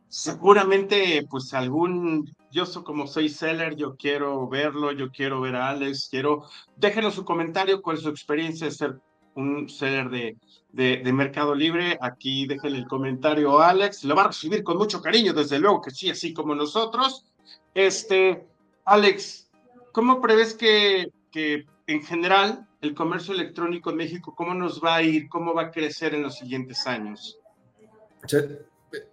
seguramente, 0.08 1.26
pues 1.30 1.54
algún, 1.54 2.34
yo 2.50 2.66
soy 2.66 2.82
como 2.82 3.06
soy 3.06 3.28
seller, 3.28 3.76
yo 3.76 3.96
quiero 3.96 4.48
verlo, 4.48 4.92
yo 4.92 5.10
quiero 5.10 5.40
ver 5.40 5.56
a 5.56 5.70
Alex, 5.70 6.08
quiero, 6.10 6.44
déjenos 6.76 7.14
su 7.14 7.24
comentario 7.24 7.80
cuál 7.80 7.96
es 7.96 8.02
su 8.02 8.08
experiencia 8.08 8.66
de 8.66 8.72
ser 8.72 9.00
un 9.34 9.68
seller 9.68 10.10
de, 10.10 10.36
de, 10.72 10.96
de, 11.04 11.12
Mercado 11.12 11.54
Libre. 11.54 11.96
Aquí 12.00 12.46
déjenle 12.46 12.78
el 12.78 12.88
comentario 12.88 13.60
a 13.60 13.70
Alex, 13.70 14.04
lo 14.04 14.16
va 14.16 14.24
a 14.24 14.28
recibir 14.28 14.64
con 14.64 14.78
mucho 14.78 15.00
cariño, 15.00 15.32
desde 15.32 15.60
luego 15.60 15.80
que 15.80 15.90
sí, 15.90 16.10
así 16.10 16.32
como 16.34 16.54
nosotros. 16.54 17.24
Este, 17.72 18.48
Alex, 18.84 19.48
¿cómo 19.92 20.20
prevés 20.20 20.54
que, 20.54 21.12
que 21.30 21.66
en 21.86 22.02
general 22.02 22.67
el 22.80 22.94
comercio 22.94 23.34
electrónico 23.34 23.90
en 23.90 23.96
México, 23.96 24.34
cómo 24.34 24.54
nos 24.54 24.82
va 24.82 24.96
a 24.96 25.02
ir, 25.02 25.28
cómo 25.28 25.54
va 25.54 25.62
a 25.62 25.70
crecer 25.70 26.14
en 26.14 26.22
los 26.22 26.36
siguientes 26.36 26.86
años? 26.86 27.38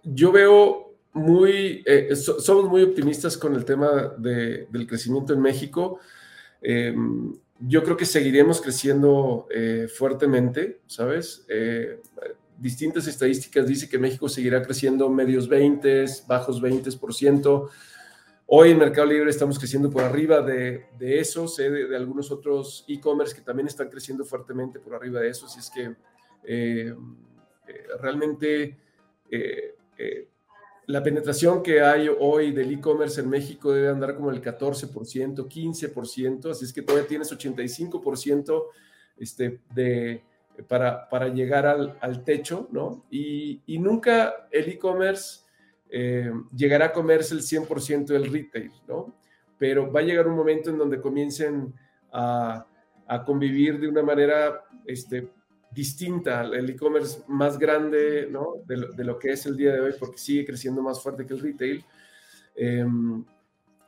Yo 0.02 0.32
veo 0.32 0.94
muy, 1.12 1.82
eh, 1.86 2.14
so, 2.14 2.40
somos 2.40 2.68
muy 2.68 2.82
optimistas 2.82 3.36
con 3.36 3.54
el 3.54 3.64
tema 3.64 4.14
de, 4.18 4.66
del 4.70 4.86
crecimiento 4.86 5.32
en 5.32 5.40
México. 5.40 6.00
Eh, 6.60 6.94
yo 7.60 7.82
creo 7.82 7.96
que 7.96 8.04
seguiremos 8.04 8.60
creciendo 8.60 9.46
eh, 9.50 9.88
fuertemente, 9.88 10.80
¿sabes? 10.86 11.44
Eh, 11.48 12.00
distintas 12.58 13.06
estadísticas 13.06 13.66
dicen 13.66 13.88
que 13.88 13.98
México 13.98 14.28
seguirá 14.28 14.62
creciendo 14.62 15.08
medios 15.08 15.48
20, 15.48 16.04
bajos 16.26 16.60
20%. 16.60 17.68
Hoy 18.48 18.70
en 18.70 18.78
Mercado 18.78 19.08
Libre 19.08 19.28
estamos 19.28 19.58
creciendo 19.58 19.90
por 19.90 20.04
arriba 20.04 20.40
de, 20.40 20.86
de 20.96 21.18
eso, 21.18 21.48
sé 21.48 21.68
de, 21.68 21.96
algunos 21.96 22.30
otros 22.30 22.84
e-commerce 22.86 23.34
que 23.34 23.40
también 23.40 23.66
están 23.66 23.88
creciendo 23.88 24.24
fuertemente 24.24 24.78
por 24.78 24.94
arriba 24.94 25.18
de 25.18 25.30
eso, 25.30 25.46
así 25.46 25.58
es 25.58 25.68
que 25.68 25.96
eh, 26.44 26.94
eh, 27.66 27.86
realmente 28.00 28.78
eh, 29.28 29.74
la 30.86 31.02
penetración 31.02 31.60
que 31.60 31.80
hay 31.80 32.08
hoy 32.08 32.52
del 32.52 32.72
e-commerce 32.72 33.20
en 33.20 33.28
México 33.28 33.72
debe 33.72 33.88
andar 33.88 34.14
como 34.14 34.30
el 34.30 34.40
14%, 34.40 34.92
15%, 34.92 36.50
así 36.52 36.64
es 36.66 36.72
que 36.72 36.82
todavía 36.82 37.08
tienes 37.08 37.32
85% 37.32 38.62
este, 39.16 39.58
de, 39.74 40.22
para, 40.68 41.08
para 41.08 41.26
llegar 41.30 41.66
al, 41.66 42.22
techo, 42.22 42.68
¿no? 42.70 43.06
Y 43.10 43.60
nunca 43.80 44.46
el 44.52 44.68
e-commerce 44.68 45.45
eh, 45.90 46.30
llegará 46.54 46.86
a 46.86 46.92
comerse 46.92 47.34
el 47.34 47.42
100% 47.42 48.06
del 48.06 48.32
retail, 48.32 48.72
¿no? 48.88 49.14
Pero 49.58 49.90
va 49.90 50.00
a 50.00 50.04
llegar 50.04 50.28
un 50.28 50.36
momento 50.36 50.70
en 50.70 50.78
donde 50.78 51.00
comiencen 51.00 51.72
a, 52.12 52.66
a 53.06 53.24
convivir 53.24 53.80
de 53.80 53.88
una 53.88 54.02
manera 54.02 54.64
este, 54.84 55.30
distinta, 55.70 56.42
el 56.42 56.70
e-commerce 56.70 57.22
más 57.28 57.58
grande, 57.58 58.28
¿no? 58.30 58.62
De 58.66 58.76
lo, 58.76 58.92
de 58.92 59.04
lo, 59.04 59.18
que 59.18 59.32
es 59.32 59.46
el 59.46 59.56
día 59.56 59.72
de 59.72 59.80
hoy, 59.80 59.94
porque 59.98 60.18
sigue 60.18 60.44
creciendo 60.44 60.82
más 60.82 61.02
fuerte 61.02 61.26
que 61.26 61.34
el 61.34 61.40
retail. 61.40 61.84
Eh, 62.56 62.86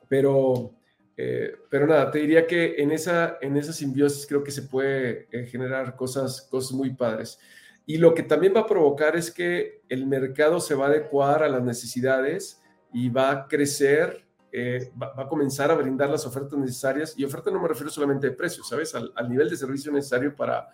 pero, 0.08 0.74
eh, 1.16 1.54
pero 1.70 1.86
nada, 1.86 2.10
te 2.10 2.18
diría 2.18 2.46
que 2.46 2.76
en 2.78 2.90
esa, 2.90 3.38
en 3.40 3.56
esa 3.56 3.72
simbiosis 3.72 4.26
creo 4.26 4.42
que 4.42 4.50
se 4.50 4.62
puede 4.62 5.28
eh, 5.30 5.46
generar 5.46 5.94
cosas, 5.96 6.42
cosas 6.50 6.72
muy 6.72 6.94
padres. 6.94 7.38
Y 7.88 7.96
lo 7.96 8.12
que 8.12 8.22
también 8.22 8.52
va 8.54 8.60
a 8.60 8.66
provocar 8.66 9.16
es 9.16 9.30
que 9.30 9.80
el 9.88 10.06
mercado 10.06 10.60
se 10.60 10.74
va 10.74 10.84
a 10.84 10.88
adecuar 10.90 11.42
a 11.42 11.48
las 11.48 11.62
necesidades 11.62 12.60
y 12.92 13.08
va 13.08 13.30
a 13.30 13.48
crecer, 13.48 14.26
eh, 14.52 14.92
va, 15.02 15.14
a 15.16 15.26
comenzar 15.26 15.70
a 15.70 15.74
brindar 15.74 16.10
las 16.10 16.26
ofertas 16.26 16.58
necesarias. 16.58 17.14
Y 17.16 17.24
oferta 17.24 17.50
no 17.50 17.62
me 17.62 17.66
refiero 17.66 17.88
solamente 17.88 18.28
de 18.28 18.36
precios, 18.36 18.68
¿sabes? 18.68 18.94
Al, 18.94 19.10
al, 19.16 19.30
nivel 19.30 19.48
de 19.48 19.56
servicio 19.56 19.90
necesario 19.90 20.36
para, 20.36 20.68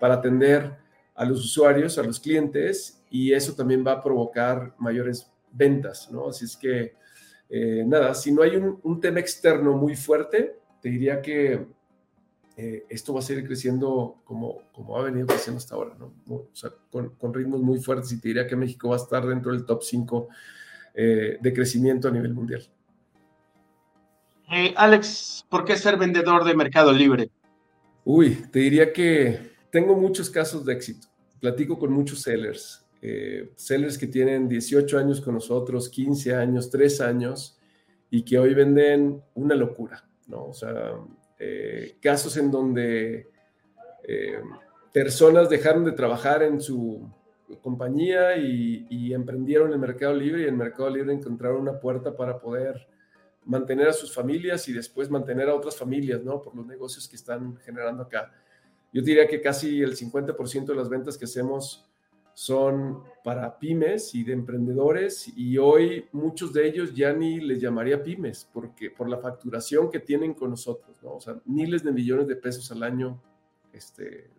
para 0.00 0.14
atender 0.14 0.74
a 1.14 1.26
los 1.26 1.44
usuarios, 1.44 1.98
a 1.98 2.02
los 2.02 2.18
clientes, 2.18 3.04
y 3.10 3.34
eso 3.34 3.54
también 3.54 3.86
va 3.86 3.92
a 3.92 4.02
provocar 4.02 4.74
mayores 4.78 5.30
ventas, 5.52 6.10
¿no? 6.10 6.30
Así 6.30 6.46
es 6.46 6.56
que, 6.56 6.94
eh, 7.50 7.84
nada, 7.86 8.14
si 8.14 8.32
no 8.32 8.40
hay 8.40 8.56
un, 8.56 8.80
un 8.82 9.02
tema 9.02 9.20
externo 9.20 9.76
muy 9.76 9.96
fuerte, 9.96 10.58
te 10.80 10.88
diría 10.88 11.20
que 11.20 11.66
eh, 12.56 12.86
esto 12.88 13.12
va 13.12 13.20
a 13.20 13.22
seguir 13.22 13.46
creciendo 13.46 14.22
como, 14.24 14.62
como 14.72 14.96
ha 14.96 15.02
venido 15.02 15.26
creciendo 15.26 15.58
hasta 15.58 15.74
ahora, 15.74 15.96
¿no? 15.98 16.12
O 16.28 16.48
sea, 16.52 16.70
con, 16.90 17.10
con, 17.16 17.34
ritmos 17.34 17.60
muy 17.60 17.80
fuertes 17.80 18.12
y 18.12 18.20
te 18.20 18.28
diría 18.28 18.46
que 18.46 18.54
México 18.54 18.90
va 18.90 18.96
a 18.96 19.00
estar 19.00 19.26
dentro 19.26 19.52
del 19.52 19.64
top 19.64 19.82
5 19.82 20.28
eh, 20.96 21.38
de 21.40 21.52
crecimiento 21.52 22.06
a 22.06 22.12
nivel 22.12 22.32
mundial. 22.32 22.62
Eh, 24.52 24.72
Alex, 24.76 25.44
¿por 25.48 25.64
qué 25.64 25.76
ser 25.76 25.96
vendedor 25.96 26.44
de 26.44 26.54
Mercado 26.54 26.92
Libre? 26.92 27.30
Uy, 28.04 28.36
te 28.52 28.60
diría 28.60 28.92
que 28.92 29.54
tengo 29.70 29.96
muchos 29.96 30.30
casos 30.30 30.64
de 30.64 30.72
éxito. 30.72 31.08
Platico 31.40 31.80
con 31.80 31.92
muchos 31.92 32.22
sellers, 32.22 32.86
eh, 33.02 33.50
sellers 33.56 33.98
que 33.98 34.06
tienen 34.06 34.48
18 34.48 34.96
años 34.96 35.20
con 35.20 35.34
nosotros, 35.34 35.88
15 35.88 36.36
años, 36.36 36.70
3 36.70 37.00
años 37.00 37.58
y 38.08 38.24
que 38.24 38.38
hoy 38.38 38.54
venden 38.54 39.20
una 39.34 39.56
locura, 39.56 40.08
¿no? 40.28 40.44
O 40.44 40.54
sea, 40.54 40.92
eh, 41.38 41.96
casos 42.00 42.36
en 42.36 42.50
donde 42.50 43.28
eh, 44.02 44.40
personas 44.92 45.48
dejaron 45.48 45.84
de 45.84 45.92
trabajar 45.92 46.42
en 46.42 46.60
su 46.60 47.10
compañía 47.62 48.36
y, 48.36 48.86
y, 48.88 49.12
emprendieron 49.12 49.72
el 49.72 49.78
Mercado 49.78 50.14
Libre 50.14 50.42
y 50.42 50.44
en 50.44 50.50
el 50.50 50.56
Mercado 50.56 50.88
Libre 50.90 51.12
encontraron 51.12 51.60
una 51.60 51.78
puerta 51.78 52.16
para 52.16 52.38
poder 52.40 52.88
mantener 53.44 53.88
a 53.88 53.92
sus 53.92 54.12
familias 54.12 54.68
y 54.68 54.72
después 54.72 55.10
mantener 55.10 55.48
a 55.48 55.54
otras 55.54 55.76
familias, 55.76 56.22
¿no? 56.22 56.40
Por 56.40 56.54
los 56.56 56.66
negocios 56.66 57.08
que 57.08 57.16
están 57.16 57.56
generando 57.58 58.04
acá. 58.04 58.32
Yo 58.92 59.02
diría 59.02 59.26
que 59.26 59.40
casi 59.40 59.82
el 59.82 59.96
50% 59.96 60.66
de 60.66 60.74
las 60.74 60.88
ventas 60.88 61.18
que 61.18 61.24
hacemos 61.24 61.86
son 62.34 63.02
para 63.22 63.58
pymes 63.58 64.14
y 64.14 64.24
de 64.24 64.32
emprendedores 64.32 65.32
y 65.36 65.56
hoy 65.56 66.06
muchos 66.12 66.52
de 66.52 66.66
ellos 66.66 66.94
ya 66.94 67.12
ni 67.12 67.40
les 67.40 67.60
llamaría 67.60 68.02
pymes 68.02 68.48
porque 68.52 68.90
por 68.90 69.08
la 69.08 69.18
facturación 69.18 69.90
que 69.90 70.00
tienen 70.00 70.34
con 70.34 70.50
nosotros, 70.50 70.96
¿no? 71.02 71.14
O 71.14 71.20
sea, 71.20 71.40
miles 71.46 71.82
de 71.82 71.92
millones 71.92 72.26
de 72.26 72.36
pesos 72.36 72.70
al 72.72 72.82
año, 72.82 73.22
este, 73.72 74.30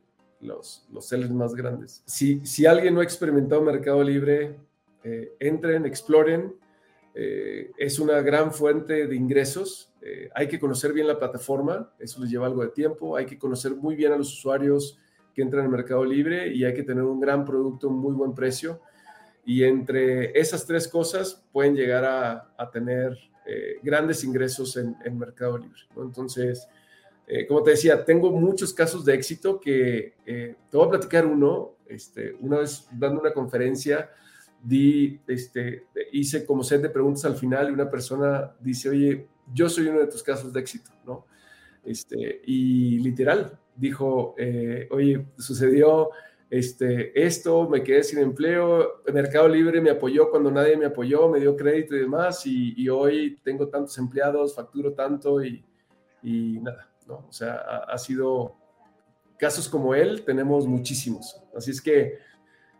los, 0.41 0.87
los 0.91 1.07
sellers 1.07 1.31
más 1.31 1.55
grandes. 1.55 2.03
Si, 2.05 2.45
si 2.45 2.65
alguien 2.65 2.93
no 2.93 2.99
ha 2.99 3.03
experimentado 3.03 3.61
Mercado 3.61 4.03
Libre, 4.03 4.57
eh, 5.03 5.35
entren, 5.39 5.85
exploren, 5.85 6.55
eh, 7.13 7.71
es 7.77 7.99
una 7.99 8.21
gran 8.21 8.51
fuente 8.51 9.07
de 9.07 9.15
ingresos. 9.15 9.93
Eh, 10.01 10.29
hay 10.35 10.47
que 10.47 10.59
conocer 10.59 10.93
bien 10.93 11.07
la 11.07 11.17
plataforma, 11.17 11.93
eso 11.97 12.19
les 12.21 12.29
lleva 12.29 12.45
algo 12.45 12.61
de 12.61 12.69
tiempo, 12.69 13.15
hay 13.15 13.25
que 13.25 13.39
conocer 13.39 13.73
muy 13.75 13.95
bien 13.95 14.11
a 14.11 14.17
los 14.17 14.33
usuarios, 14.33 14.99
que 15.35 15.41
entra 15.41 15.59
en 15.59 15.65
el 15.65 15.71
mercado 15.71 16.05
libre 16.05 16.51
y 16.53 16.63
hay 16.63 16.73
que 16.73 16.83
tener 16.83 17.03
un 17.03 17.19
gran 17.19 17.45
producto, 17.45 17.89
un 17.89 17.99
muy 17.99 18.13
buen 18.13 18.33
precio. 18.33 18.81
Y 19.45 19.63
entre 19.63 20.37
esas 20.39 20.65
tres 20.65 20.87
cosas 20.87 21.45
pueden 21.51 21.75
llegar 21.75 22.03
a, 22.05 22.71
tener 22.71 23.15
eh, 23.45 23.75
grandes 23.83 24.23
ingresos 24.23 24.75
en, 24.77 24.95
en 25.05 25.19
mercado 25.19 25.57
libre. 25.57 25.81
Entonces, 25.97 26.67
eh, 27.27 27.47
como 27.47 27.63
te 27.63 27.71
decía, 27.71 28.05
tengo 28.05 28.31
muchos 28.31 28.73
casos 28.73 29.03
de 29.03 29.15
éxito 29.15 29.59
que 29.59 30.13
eh, 30.25 30.55
te 30.69 30.77
voy 30.77 30.87
a 30.87 30.91
platicar 30.91 31.25
uno. 31.25 31.75
Este, 31.87 32.35
una 32.39 32.59
vez 32.59 32.87
dando 32.91 33.21
una 33.21 33.31
conferencia, 33.31 34.09
di, 34.63 35.19
este, 35.27 35.85
hice 36.11 36.45
como 36.45 36.63
set 36.63 36.81
de 36.81 36.89
preguntas 36.89 37.25
al 37.25 37.35
final 37.35 37.69
y 37.69 37.73
una 37.73 37.89
persona 37.89 38.55
dice, 38.59 38.89
oye, 38.89 39.27
yo 39.53 39.69
soy 39.69 39.87
uno 39.87 39.99
de 39.99 40.07
tus 40.07 40.23
casos 40.23 40.51
de 40.51 40.59
éxito, 40.59 40.91
¿no? 41.05 41.25
Este, 41.83 42.41
y 42.45 42.97
literal, 42.99 43.59
dijo, 43.75 44.35
eh, 44.37 44.87
oye, 44.91 45.25
sucedió 45.37 46.09
este, 46.49 47.25
esto, 47.25 47.67
me 47.67 47.83
quedé 47.83 48.03
sin 48.03 48.19
empleo, 48.19 49.01
Mercado 49.11 49.47
Libre 49.47 49.81
me 49.81 49.89
apoyó 49.89 50.29
cuando 50.29 50.51
nadie 50.51 50.77
me 50.77 50.85
apoyó, 50.85 51.27
me 51.27 51.39
dio 51.39 51.55
crédito 51.55 51.95
y 51.95 51.99
demás, 51.99 52.45
y, 52.45 52.87
hoy 52.87 53.39
tengo 53.43 53.67
tantos 53.67 53.97
empleados, 53.97 54.55
facturo 54.55 54.93
tanto 54.93 55.43
y, 55.43 55.65
y 56.21 56.59
nada, 56.61 56.89
¿no? 57.07 57.25
O 57.27 57.31
sea, 57.31 57.55
ha, 57.55 57.97
sido 57.97 58.55
casos 59.37 59.67
como 59.67 59.95
él, 59.95 60.23
tenemos 60.23 60.67
muchísimos. 60.67 61.41
Así 61.55 61.71
es 61.71 61.81
que 61.81 62.19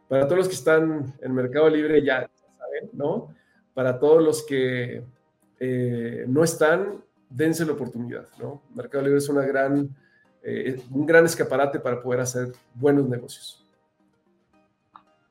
para 0.08 0.26
todos 0.26 0.38
los 0.38 0.48
que 0.48 0.56
están 0.56 1.14
en 1.22 1.34
Mercado 1.34 1.68
Libre, 1.70 2.04
ya 2.04 2.30
saben, 2.58 2.90
¿no? 2.94 3.34
Para 3.74 4.00
todos 4.00 4.24
los 4.24 4.46
que 4.46 5.04
eh, 5.60 6.26
no 6.28 6.44
están, 6.44 7.04
dense 7.30 7.66
la 7.66 7.74
oportunidad, 7.74 8.28
¿no? 8.40 8.62
Mercado 8.76 9.04
Libre 9.04 9.18
es 9.18 9.28
una 9.28 9.46
gran 9.46 9.96
eh, 10.48 10.80
un 10.92 11.08
gran 11.08 11.26
escaparate 11.26 11.80
para 11.80 12.02
poder 12.02 12.22
hacer 12.22 12.54
buenos 12.76 13.10
negocios. 13.10 13.66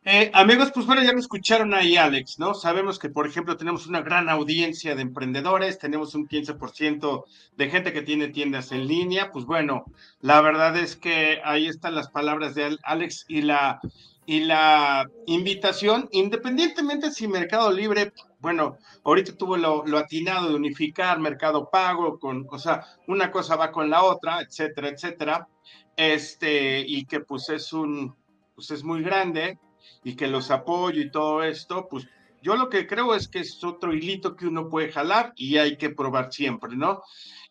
Eh, 0.07 0.31
amigos, 0.35 0.71
pues 0.75 0.85
bueno, 0.85 1.03
ya 1.03 1.13
lo 1.13 1.19
escucharon 1.19 1.73
ahí, 1.73 1.97
Alex, 1.97 2.39
¿no? 2.39 2.53
Sabemos 2.53 2.99
que, 2.99 3.09
por 3.09 3.27
ejemplo, 3.27 3.57
tenemos 3.57 3.87
una 3.87 4.03
gran 4.03 4.29
audiencia 4.29 4.95
de 4.95 5.01
emprendedores, 5.01 5.79
tenemos 5.79 6.15
un 6.15 6.29
15% 6.29 7.25
de 7.57 7.71
gente 7.71 7.93
que 7.93 8.03
tiene 8.03 8.29
tiendas 8.29 8.73
en 8.73 8.87
línea. 8.87 9.31
Pues 9.33 9.47
bueno, 9.47 9.85
la 10.21 10.43
verdad 10.43 10.77
es 10.77 10.97
que 10.97 11.41
ahí 11.43 11.69
están 11.69 11.95
las 11.95 12.11
palabras 12.11 12.55
de 12.55 12.77
Alex 12.83 13.25
y 13.29 13.43
la, 13.43 13.81
y 14.27 14.41
la 14.41 15.09
invitación, 15.27 16.09
independientemente 16.11 17.11
si 17.11 17.27
Mercado 17.27 17.71
Libre 17.73 18.13
bueno, 18.45 18.77
ahorita 19.05 19.39
tuvo 19.39 19.57
lo, 19.57 19.97
atinado 19.97 20.51
de 20.51 20.55
unificar 20.55 21.19
Mercado 21.19 21.71
Pago 21.71 22.19
con, 22.19 22.47
o 22.51 22.59
sea, 22.59 22.85
una 23.07 23.31
cosa 23.31 23.57
va 23.57 23.73
con 23.73 23.89
la 23.89 24.03
otra, 24.03 24.43
etcétera, 24.43 24.91
etcétera, 24.91 25.49
este, 25.97 26.85
y 26.87 27.07
que 27.07 27.21
pues 27.21 27.49
es 27.49 27.73
un, 27.73 28.15
pues 28.55 28.71
es 28.71 28.85
muy 28.85 29.03
grande 29.03 29.59
y 30.03 30.15
que 30.15 30.27
los 30.27 30.51
apoyo 30.51 31.01
y 31.01 31.11
todo 31.11 31.43
esto, 31.43 31.89
pues 31.89 32.07
yo 32.43 32.55
lo 32.55 32.69
que 32.69 32.87
creo 32.87 33.15
es 33.15 33.29
que 33.29 33.39
es 33.39 33.65
otro 33.65 33.95
hilito 33.95 34.37
que 34.37 34.47
uno 34.47 34.69
puede 34.69 34.93
jalar 34.93 35.33
y 35.37 35.57
hay 35.57 35.79
que 35.79 35.89
probar 35.89 36.31
siempre, 36.31 36.77
¿no? 36.77 37.01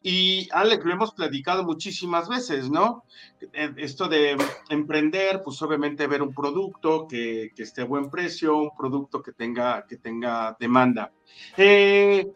Y 0.05 0.49
Alex, 0.51 0.83
lo 0.83 0.91
hemos 0.91 1.13
platicado 1.13 1.63
muchísimas 1.63 2.27
veces, 2.27 2.69
¿no? 2.69 3.05
Eh, 3.53 3.73
esto 3.77 4.09
de 4.09 4.37
emprender, 4.69 5.41
pues 5.41 5.61
obviamente 5.61 6.07
ver 6.07 6.21
un 6.21 6.33
producto 6.33 7.07
que, 7.07 7.53
esté 7.57 7.83
a 7.83 7.85
buen 7.85 8.09
precio, 8.09 8.57
un 8.57 8.75
producto 8.77 9.23
que 9.23 9.31
tenga, 9.31 9.85
que 9.87 9.95
tenga 9.95 10.57
demanda. 10.59 11.09
Eh, 11.55 12.29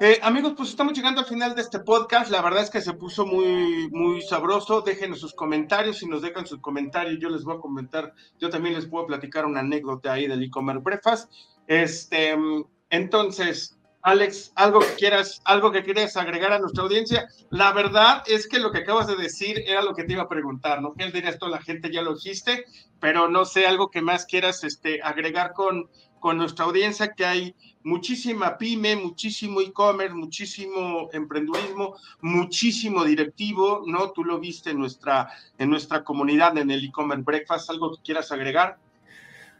eh, 0.00 0.20
amigos, 0.22 0.54
pues 0.56 0.68
estamos 0.68 0.92
llegando 0.92 1.20
al 1.20 1.26
final 1.26 1.56
de 1.56 1.62
este 1.62 1.80
podcast. 1.80 2.30
La 2.30 2.42
verdad 2.42 2.62
es 2.62 2.70
que 2.70 2.80
se 2.80 2.92
puso 2.92 3.26
muy, 3.26 3.88
muy 3.90 4.22
sabroso. 4.22 4.80
Déjenos 4.80 5.18
sus 5.18 5.34
comentarios. 5.34 5.98
Si 5.98 6.06
nos 6.06 6.22
dejan 6.22 6.46
sus 6.46 6.60
comentarios, 6.60 7.18
yo 7.20 7.28
les 7.28 7.42
voy 7.42 7.56
a 7.56 7.60
comentar. 7.60 8.14
Yo 8.38 8.50
también 8.50 8.76
les 8.76 8.86
puedo 8.86 9.06
platicar 9.06 9.46
una 9.46 9.60
anécdota 9.60 10.12
ahí 10.12 10.28
del 10.28 10.44
e-commerce 10.44 10.82
breakfast. 10.82 11.32
Este, 11.66 12.36
entonces, 12.90 13.76
Alex, 14.04 14.52
algo 14.54 14.80
que 14.80 14.94
quieras, 14.98 15.40
algo 15.46 15.72
que 15.72 15.82
quieras 15.82 16.14
agregar 16.18 16.52
a 16.52 16.58
nuestra 16.58 16.82
audiencia. 16.82 17.26
La 17.48 17.72
verdad 17.72 18.22
es 18.26 18.46
que 18.46 18.58
lo 18.58 18.70
que 18.70 18.80
acabas 18.80 19.06
de 19.06 19.16
decir 19.16 19.64
era 19.66 19.80
lo 19.80 19.94
que 19.94 20.04
te 20.04 20.12
iba 20.12 20.24
a 20.24 20.28
preguntar, 20.28 20.82
¿no? 20.82 20.92
¿Qué 20.92 21.10
dirías 21.10 21.34
esto? 21.34 21.48
La 21.48 21.62
gente 21.62 21.90
ya 21.90 22.02
lo 22.02 22.12
dijiste, 22.12 22.66
pero 23.00 23.28
no 23.28 23.46
sé, 23.46 23.66
algo 23.66 23.90
que 23.90 24.02
más 24.02 24.26
quieras 24.26 24.62
este, 24.62 25.00
agregar 25.02 25.54
con, 25.54 25.88
con 26.20 26.36
nuestra 26.36 26.66
audiencia, 26.66 27.14
que 27.14 27.24
hay 27.24 27.54
muchísima 27.82 28.58
pyme, 28.58 28.94
muchísimo 28.94 29.62
e-commerce, 29.62 30.14
muchísimo 30.14 31.08
emprendurismo, 31.14 31.96
muchísimo 32.20 33.04
directivo, 33.04 33.84
¿no? 33.86 34.10
Tú 34.10 34.22
lo 34.22 34.38
viste 34.38 34.72
en 34.72 34.80
nuestra, 34.80 35.30
en 35.56 35.70
nuestra 35.70 36.04
comunidad, 36.04 36.58
en 36.58 36.70
el 36.70 36.84
e-commerce 36.84 37.24
breakfast, 37.24 37.70
algo 37.70 37.96
que 37.96 38.02
quieras 38.02 38.30
agregar. 38.32 38.76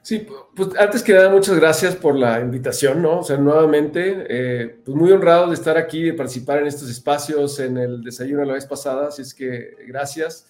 Sí, 0.04 0.26
pues 0.54 0.68
antes 0.78 1.02
que 1.02 1.14
nada, 1.14 1.30
muchas 1.30 1.56
gracias 1.56 1.96
por 1.96 2.14
la 2.14 2.38
invitación, 2.38 3.00
¿no? 3.00 3.20
O 3.20 3.24
sea, 3.24 3.38
nuevamente, 3.38 4.26
eh, 4.28 4.80
pues 4.84 4.94
muy 4.94 5.10
honrado 5.10 5.48
de 5.48 5.54
estar 5.54 5.78
aquí, 5.78 6.02
de 6.02 6.12
participar 6.12 6.58
en 6.58 6.66
estos 6.66 6.90
espacios, 6.90 7.58
en 7.58 7.78
el 7.78 8.04
desayuno 8.04 8.44
la 8.44 8.52
vez 8.52 8.66
pasada, 8.66 9.08
así 9.08 9.22
es 9.22 9.32
que 9.32 9.74
gracias. 9.88 10.46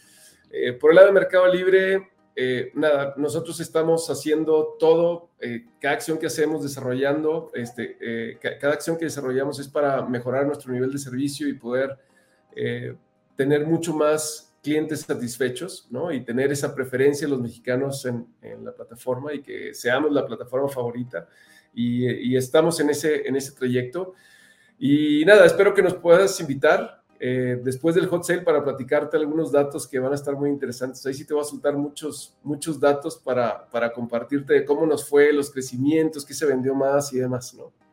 Eh, 0.51 0.73
por 0.73 0.91
el 0.91 0.97
lado 0.97 1.07
de 1.07 1.13
Mercado 1.13 1.47
Libre, 1.47 2.11
eh, 2.35 2.73
nada, 2.75 3.15
nosotros 3.17 3.61
estamos 3.61 4.11
haciendo 4.11 4.75
todo, 4.77 5.31
cada 5.81 5.95
acción 5.95 6.19
que 6.19 6.27
hacemos, 6.27 6.65
desarrollando, 6.65 7.53
este, 7.55 8.37
cada 8.61 8.73
acción 8.73 8.99
que 8.99 9.05
desarrollamos 9.05 9.61
es 9.61 9.69
para 9.69 10.05
mejorar 10.05 10.47
nuestro 10.47 10.73
nivel 10.73 10.91
de 10.91 10.99
servicio 10.99 11.47
y 11.47 11.53
poder 11.53 11.97
tener 13.37 13.65
mucho 13.65 13.95
más 13.95 14.53
clientes 14.65 15.03
satisfechos, 15.03 15.87
¿no? 15.91 16.11
Y 16.11 16.25
tener 16.25 16.51
esa 16.51 16.75
preferencia 16.75 17.29
los 17.29 17.41
mexicanos 17.41 18.05
en, 18.07 18.27
la 18.65 18.75
plataforma 18.75 19.33
y 19.35 19.43
que 19.43 19.75
seamos 19.75 20.11
la 20.11 20.27
plataforma 20.27 20.69
favorita. 20.69 21.29
Y, 21.75 22.35
estamos 22.35 22.81
en 22.81 22.91
ese, 22.91 23.29
en 23.29 23.37
ese 23.37 23.53
trayecto. 23.53 24.15
Y 24.79 25.25
nada, 25.25 25.45
espero 25.45 25.75
que 25.75 25.83
nos 25.83 25.95
puedas 25.95 26.41
invitar 26.41 27.05
eh, 27.21 27.61
después 27.63 27.95
del 27.95 28.07
hot 28.07 28.25
sale 28.25 28.41
para 28.43 28.65
platicarte 28.65 29.17
algunos 29.17 29.53
datos 29.53 29.87
que 29.87 29.99
van 29.99 30.13
a 30.13 30.17
estar 30.17 30.35
muy 30.35 30.51
interesantes. 30.51 31.05
Ahí 31.07 31.15
sí 31.15 31.27
te 31.27 31.35
voy 31.35 31.43
a 31.43 31.47
soltar 31.47 31.77
muchos, 31.77 32.37
muchos 32.43 32.81
datos 32.81 33.17
para, 33.17 33.69
para 33.71 33.93
compartirte 33.93 34.55
de 34.55 34.65
cómo 34.65 34.87
nos 34.87 35.09
fue, 35.09 35.33
los 35.33 35.51
crecimientos, 35.51 36.25
qué 36.25 36.35
se 36.35 36.47
vendió 36.47 36.75
más 36.75 37.13
y 37.13 37.19
demás, 37.19 37.55
¿no? 37.55 37.84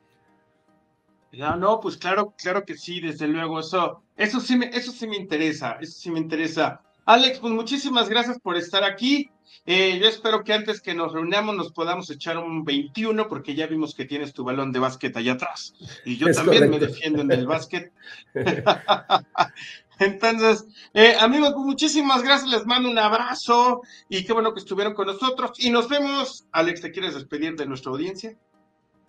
Ya, 1.32 1.56
no, 1.56 1.80
pues 1.80 1.98
claro, 1.98 2.34
claro 2.38 2.66
que 2.66 2.78
sí, 2.78 3.00
desde 3.00 3.28
luego, 3.28 3.60
eso, 3.60 4.04
eso 4.18 4.40
sí 4.40 4.58
me, 4.58 4.66
eso 4.68 4.92
sí 4.92 5.08
me 5.08 5.16
interesa, 5.16 5.78
eso 5.80 5.94
sí 5.94 6.12
me 6.12 6.20
interesa. 6.20 6.82
Alex, 7.06 7.40
pues 7.40 7.54
muchísimas 7.54 8.10
gracias 8.10 8.40
por 8.40 8.58
estar 8.58 8.84
aquí. 8.84 9.30
Eh, 9.66 10.00
yo 10.00 10.08
espero 10.08 10.44
que 10.44 10.54
antes 10.54 10.82
que 10.82 10.94
nos 10.94 11.14
reunamos 11.14 11.56
nos 11.56 11.72
podamos 11.72 12.10
echar 12.10 12.38
un 12.38 12.64
21, 12.64 13.28
porque 13.28 13.56
ya 13.56 13.68
vimos 13.68 13.96
que 13.96 14.06
tienes 14.06 14.34
tu 14.34 14.44
balón 14.44 14.72
de 14.72 14.80
básquet 14.80 15.16
allá 15.16 15.34
atrás. 15.34 15.74
Y 16.04 16.18
yo 16.18 16.32
también 16.34 16.70
me 16.70 16.80
defiendo 16.80 17.22
en 17.22 17.32
el 17.32 17.48
básquet. 17.48 17.92
Entonces, 20.00 20.66
eh, 20.94 21.16
amigos, 21.20 21.52
pues 21.54 21.66
muchísimas 21.66 22.24
gracias, 22.24 22.50
les 22.50 22.66
mando 22.66 22.90
un 22.90 22.98
abrazo 22.98 23.82
y 24.10 24.24
qué 24.26 24.34
bueno 24.34 24.54
que 24.54 24.60
estuvieron 24.60 24.96
con 24.96 25.08
nosotros. 25.08 25.52
Y 25.60 25.70
nos 25.70 25.88
vemos. 25.88 26.46
Alex, 26.52 26.82
¿te 26.82 26.92
quieres 26.92 27.14
despedir 27.14 27.56
de 27.56 27.68
nuestra 27.68 27.92
audiencia? 27.92 28.36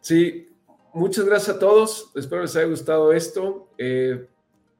Sí, 0.01 0.49
muchas 0.95 1.25
gracias 1.25 1.57
a 1.57 1.59
todos. 1.59 2.11
Espero 2.15 2.43
les 2.43 2.57
haya 2.57 2.67
gustado 2.67 3.13
esto. 3.13 3.69
Eh, 3.79 4.27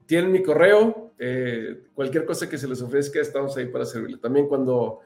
tienen 0.07 0.33
mi 0.33 0.43
correo. 0.43 1.13
Eh, 1.19 1.85
cualquier 1.95 2.25
cosa 2.25 2.49
que 2.49 2.59
se 2.59 2.67
les 2.67 2.83
ofrezca, 2.83 3.21
estamos 3.21 3.57
ahí 3.57 3.67
para 3.67 3.85
servirle. 3.85 4.19
También 4.19 4.49
cuando 4.49 5.01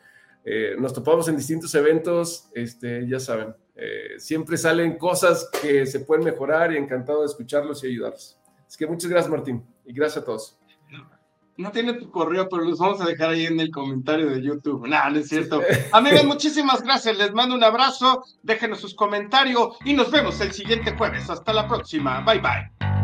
eh, 0.44 0.76
nos 0.78 0.92
topamos 0.92 1.28
en 1.28 1.36
distintos 1.36 1.74
eventos, 1.74 2.48
este, 2.54 3.06
ya 3.06 3.20
saben, 3.20 3.54
siempre 4.16 4.56
salen 4.56 4.96
cosas 4.96 5.50
que 5.60 5.84
se 5.84 6.00
pueden 6.00 6.24
mejorar 6.24 6.72
y 6.72 6.78
encantado 6.78 7.20
de 7.20 7.26
escucharlos 7.26 7.84
y 7.84 7.88
ayudarlos. 7.88 8.40
Así 8.66 8.78
que 8.78 8.86
muchas 8.86 9.10
gracias, 9.10 9.30
Martín, 9.30 9.62
y 9.84 9.92
gracias 9.92 10.22
a 10.22 10.24
todos. 10.24 10.58
No 11.58 11.70
tiene 11.70 11.94
tu 11.94 12.10
correo, 12.10 12.48
pero 12.50 12.62
los 12.64 12.78
vamos 12.78 13.00
a 13.00 13.06
dejar 13.06 13.30
ahí 13.30 13.46
en 13.46 13.58
el 13.60 13.70
comentario 13.70 14.28
de 14.28 14.42
YouTube. 14.42 14.86
No, 14.86 15.10
no 15.10 15.18
es 15.18 15.28
cierto. 15.28 15.62
Amigos, 15.92 16.24
muchísimas 16.24 16.82
gracias. 16.82 17.16
Les 17.16 17.32
mando 17.32 17.54
un 17.54 17.64
abrazo. 17.64 18.24
Déjenos 18.42 18.80
sus 18.80 18.94
comentarios 18.94 19.76
y 19.84 19.94
nos 19.94 20.10
vemos 20.10 20.40
el 20.40 20.52
siguiente 20.52 20.94
jueves. 20.96 21.30
Hasta 21.30 21.52
la 21.52 21.66
próxima. 21.66 22.20
Bye 22.20 22.40
bye. 22.40 22.95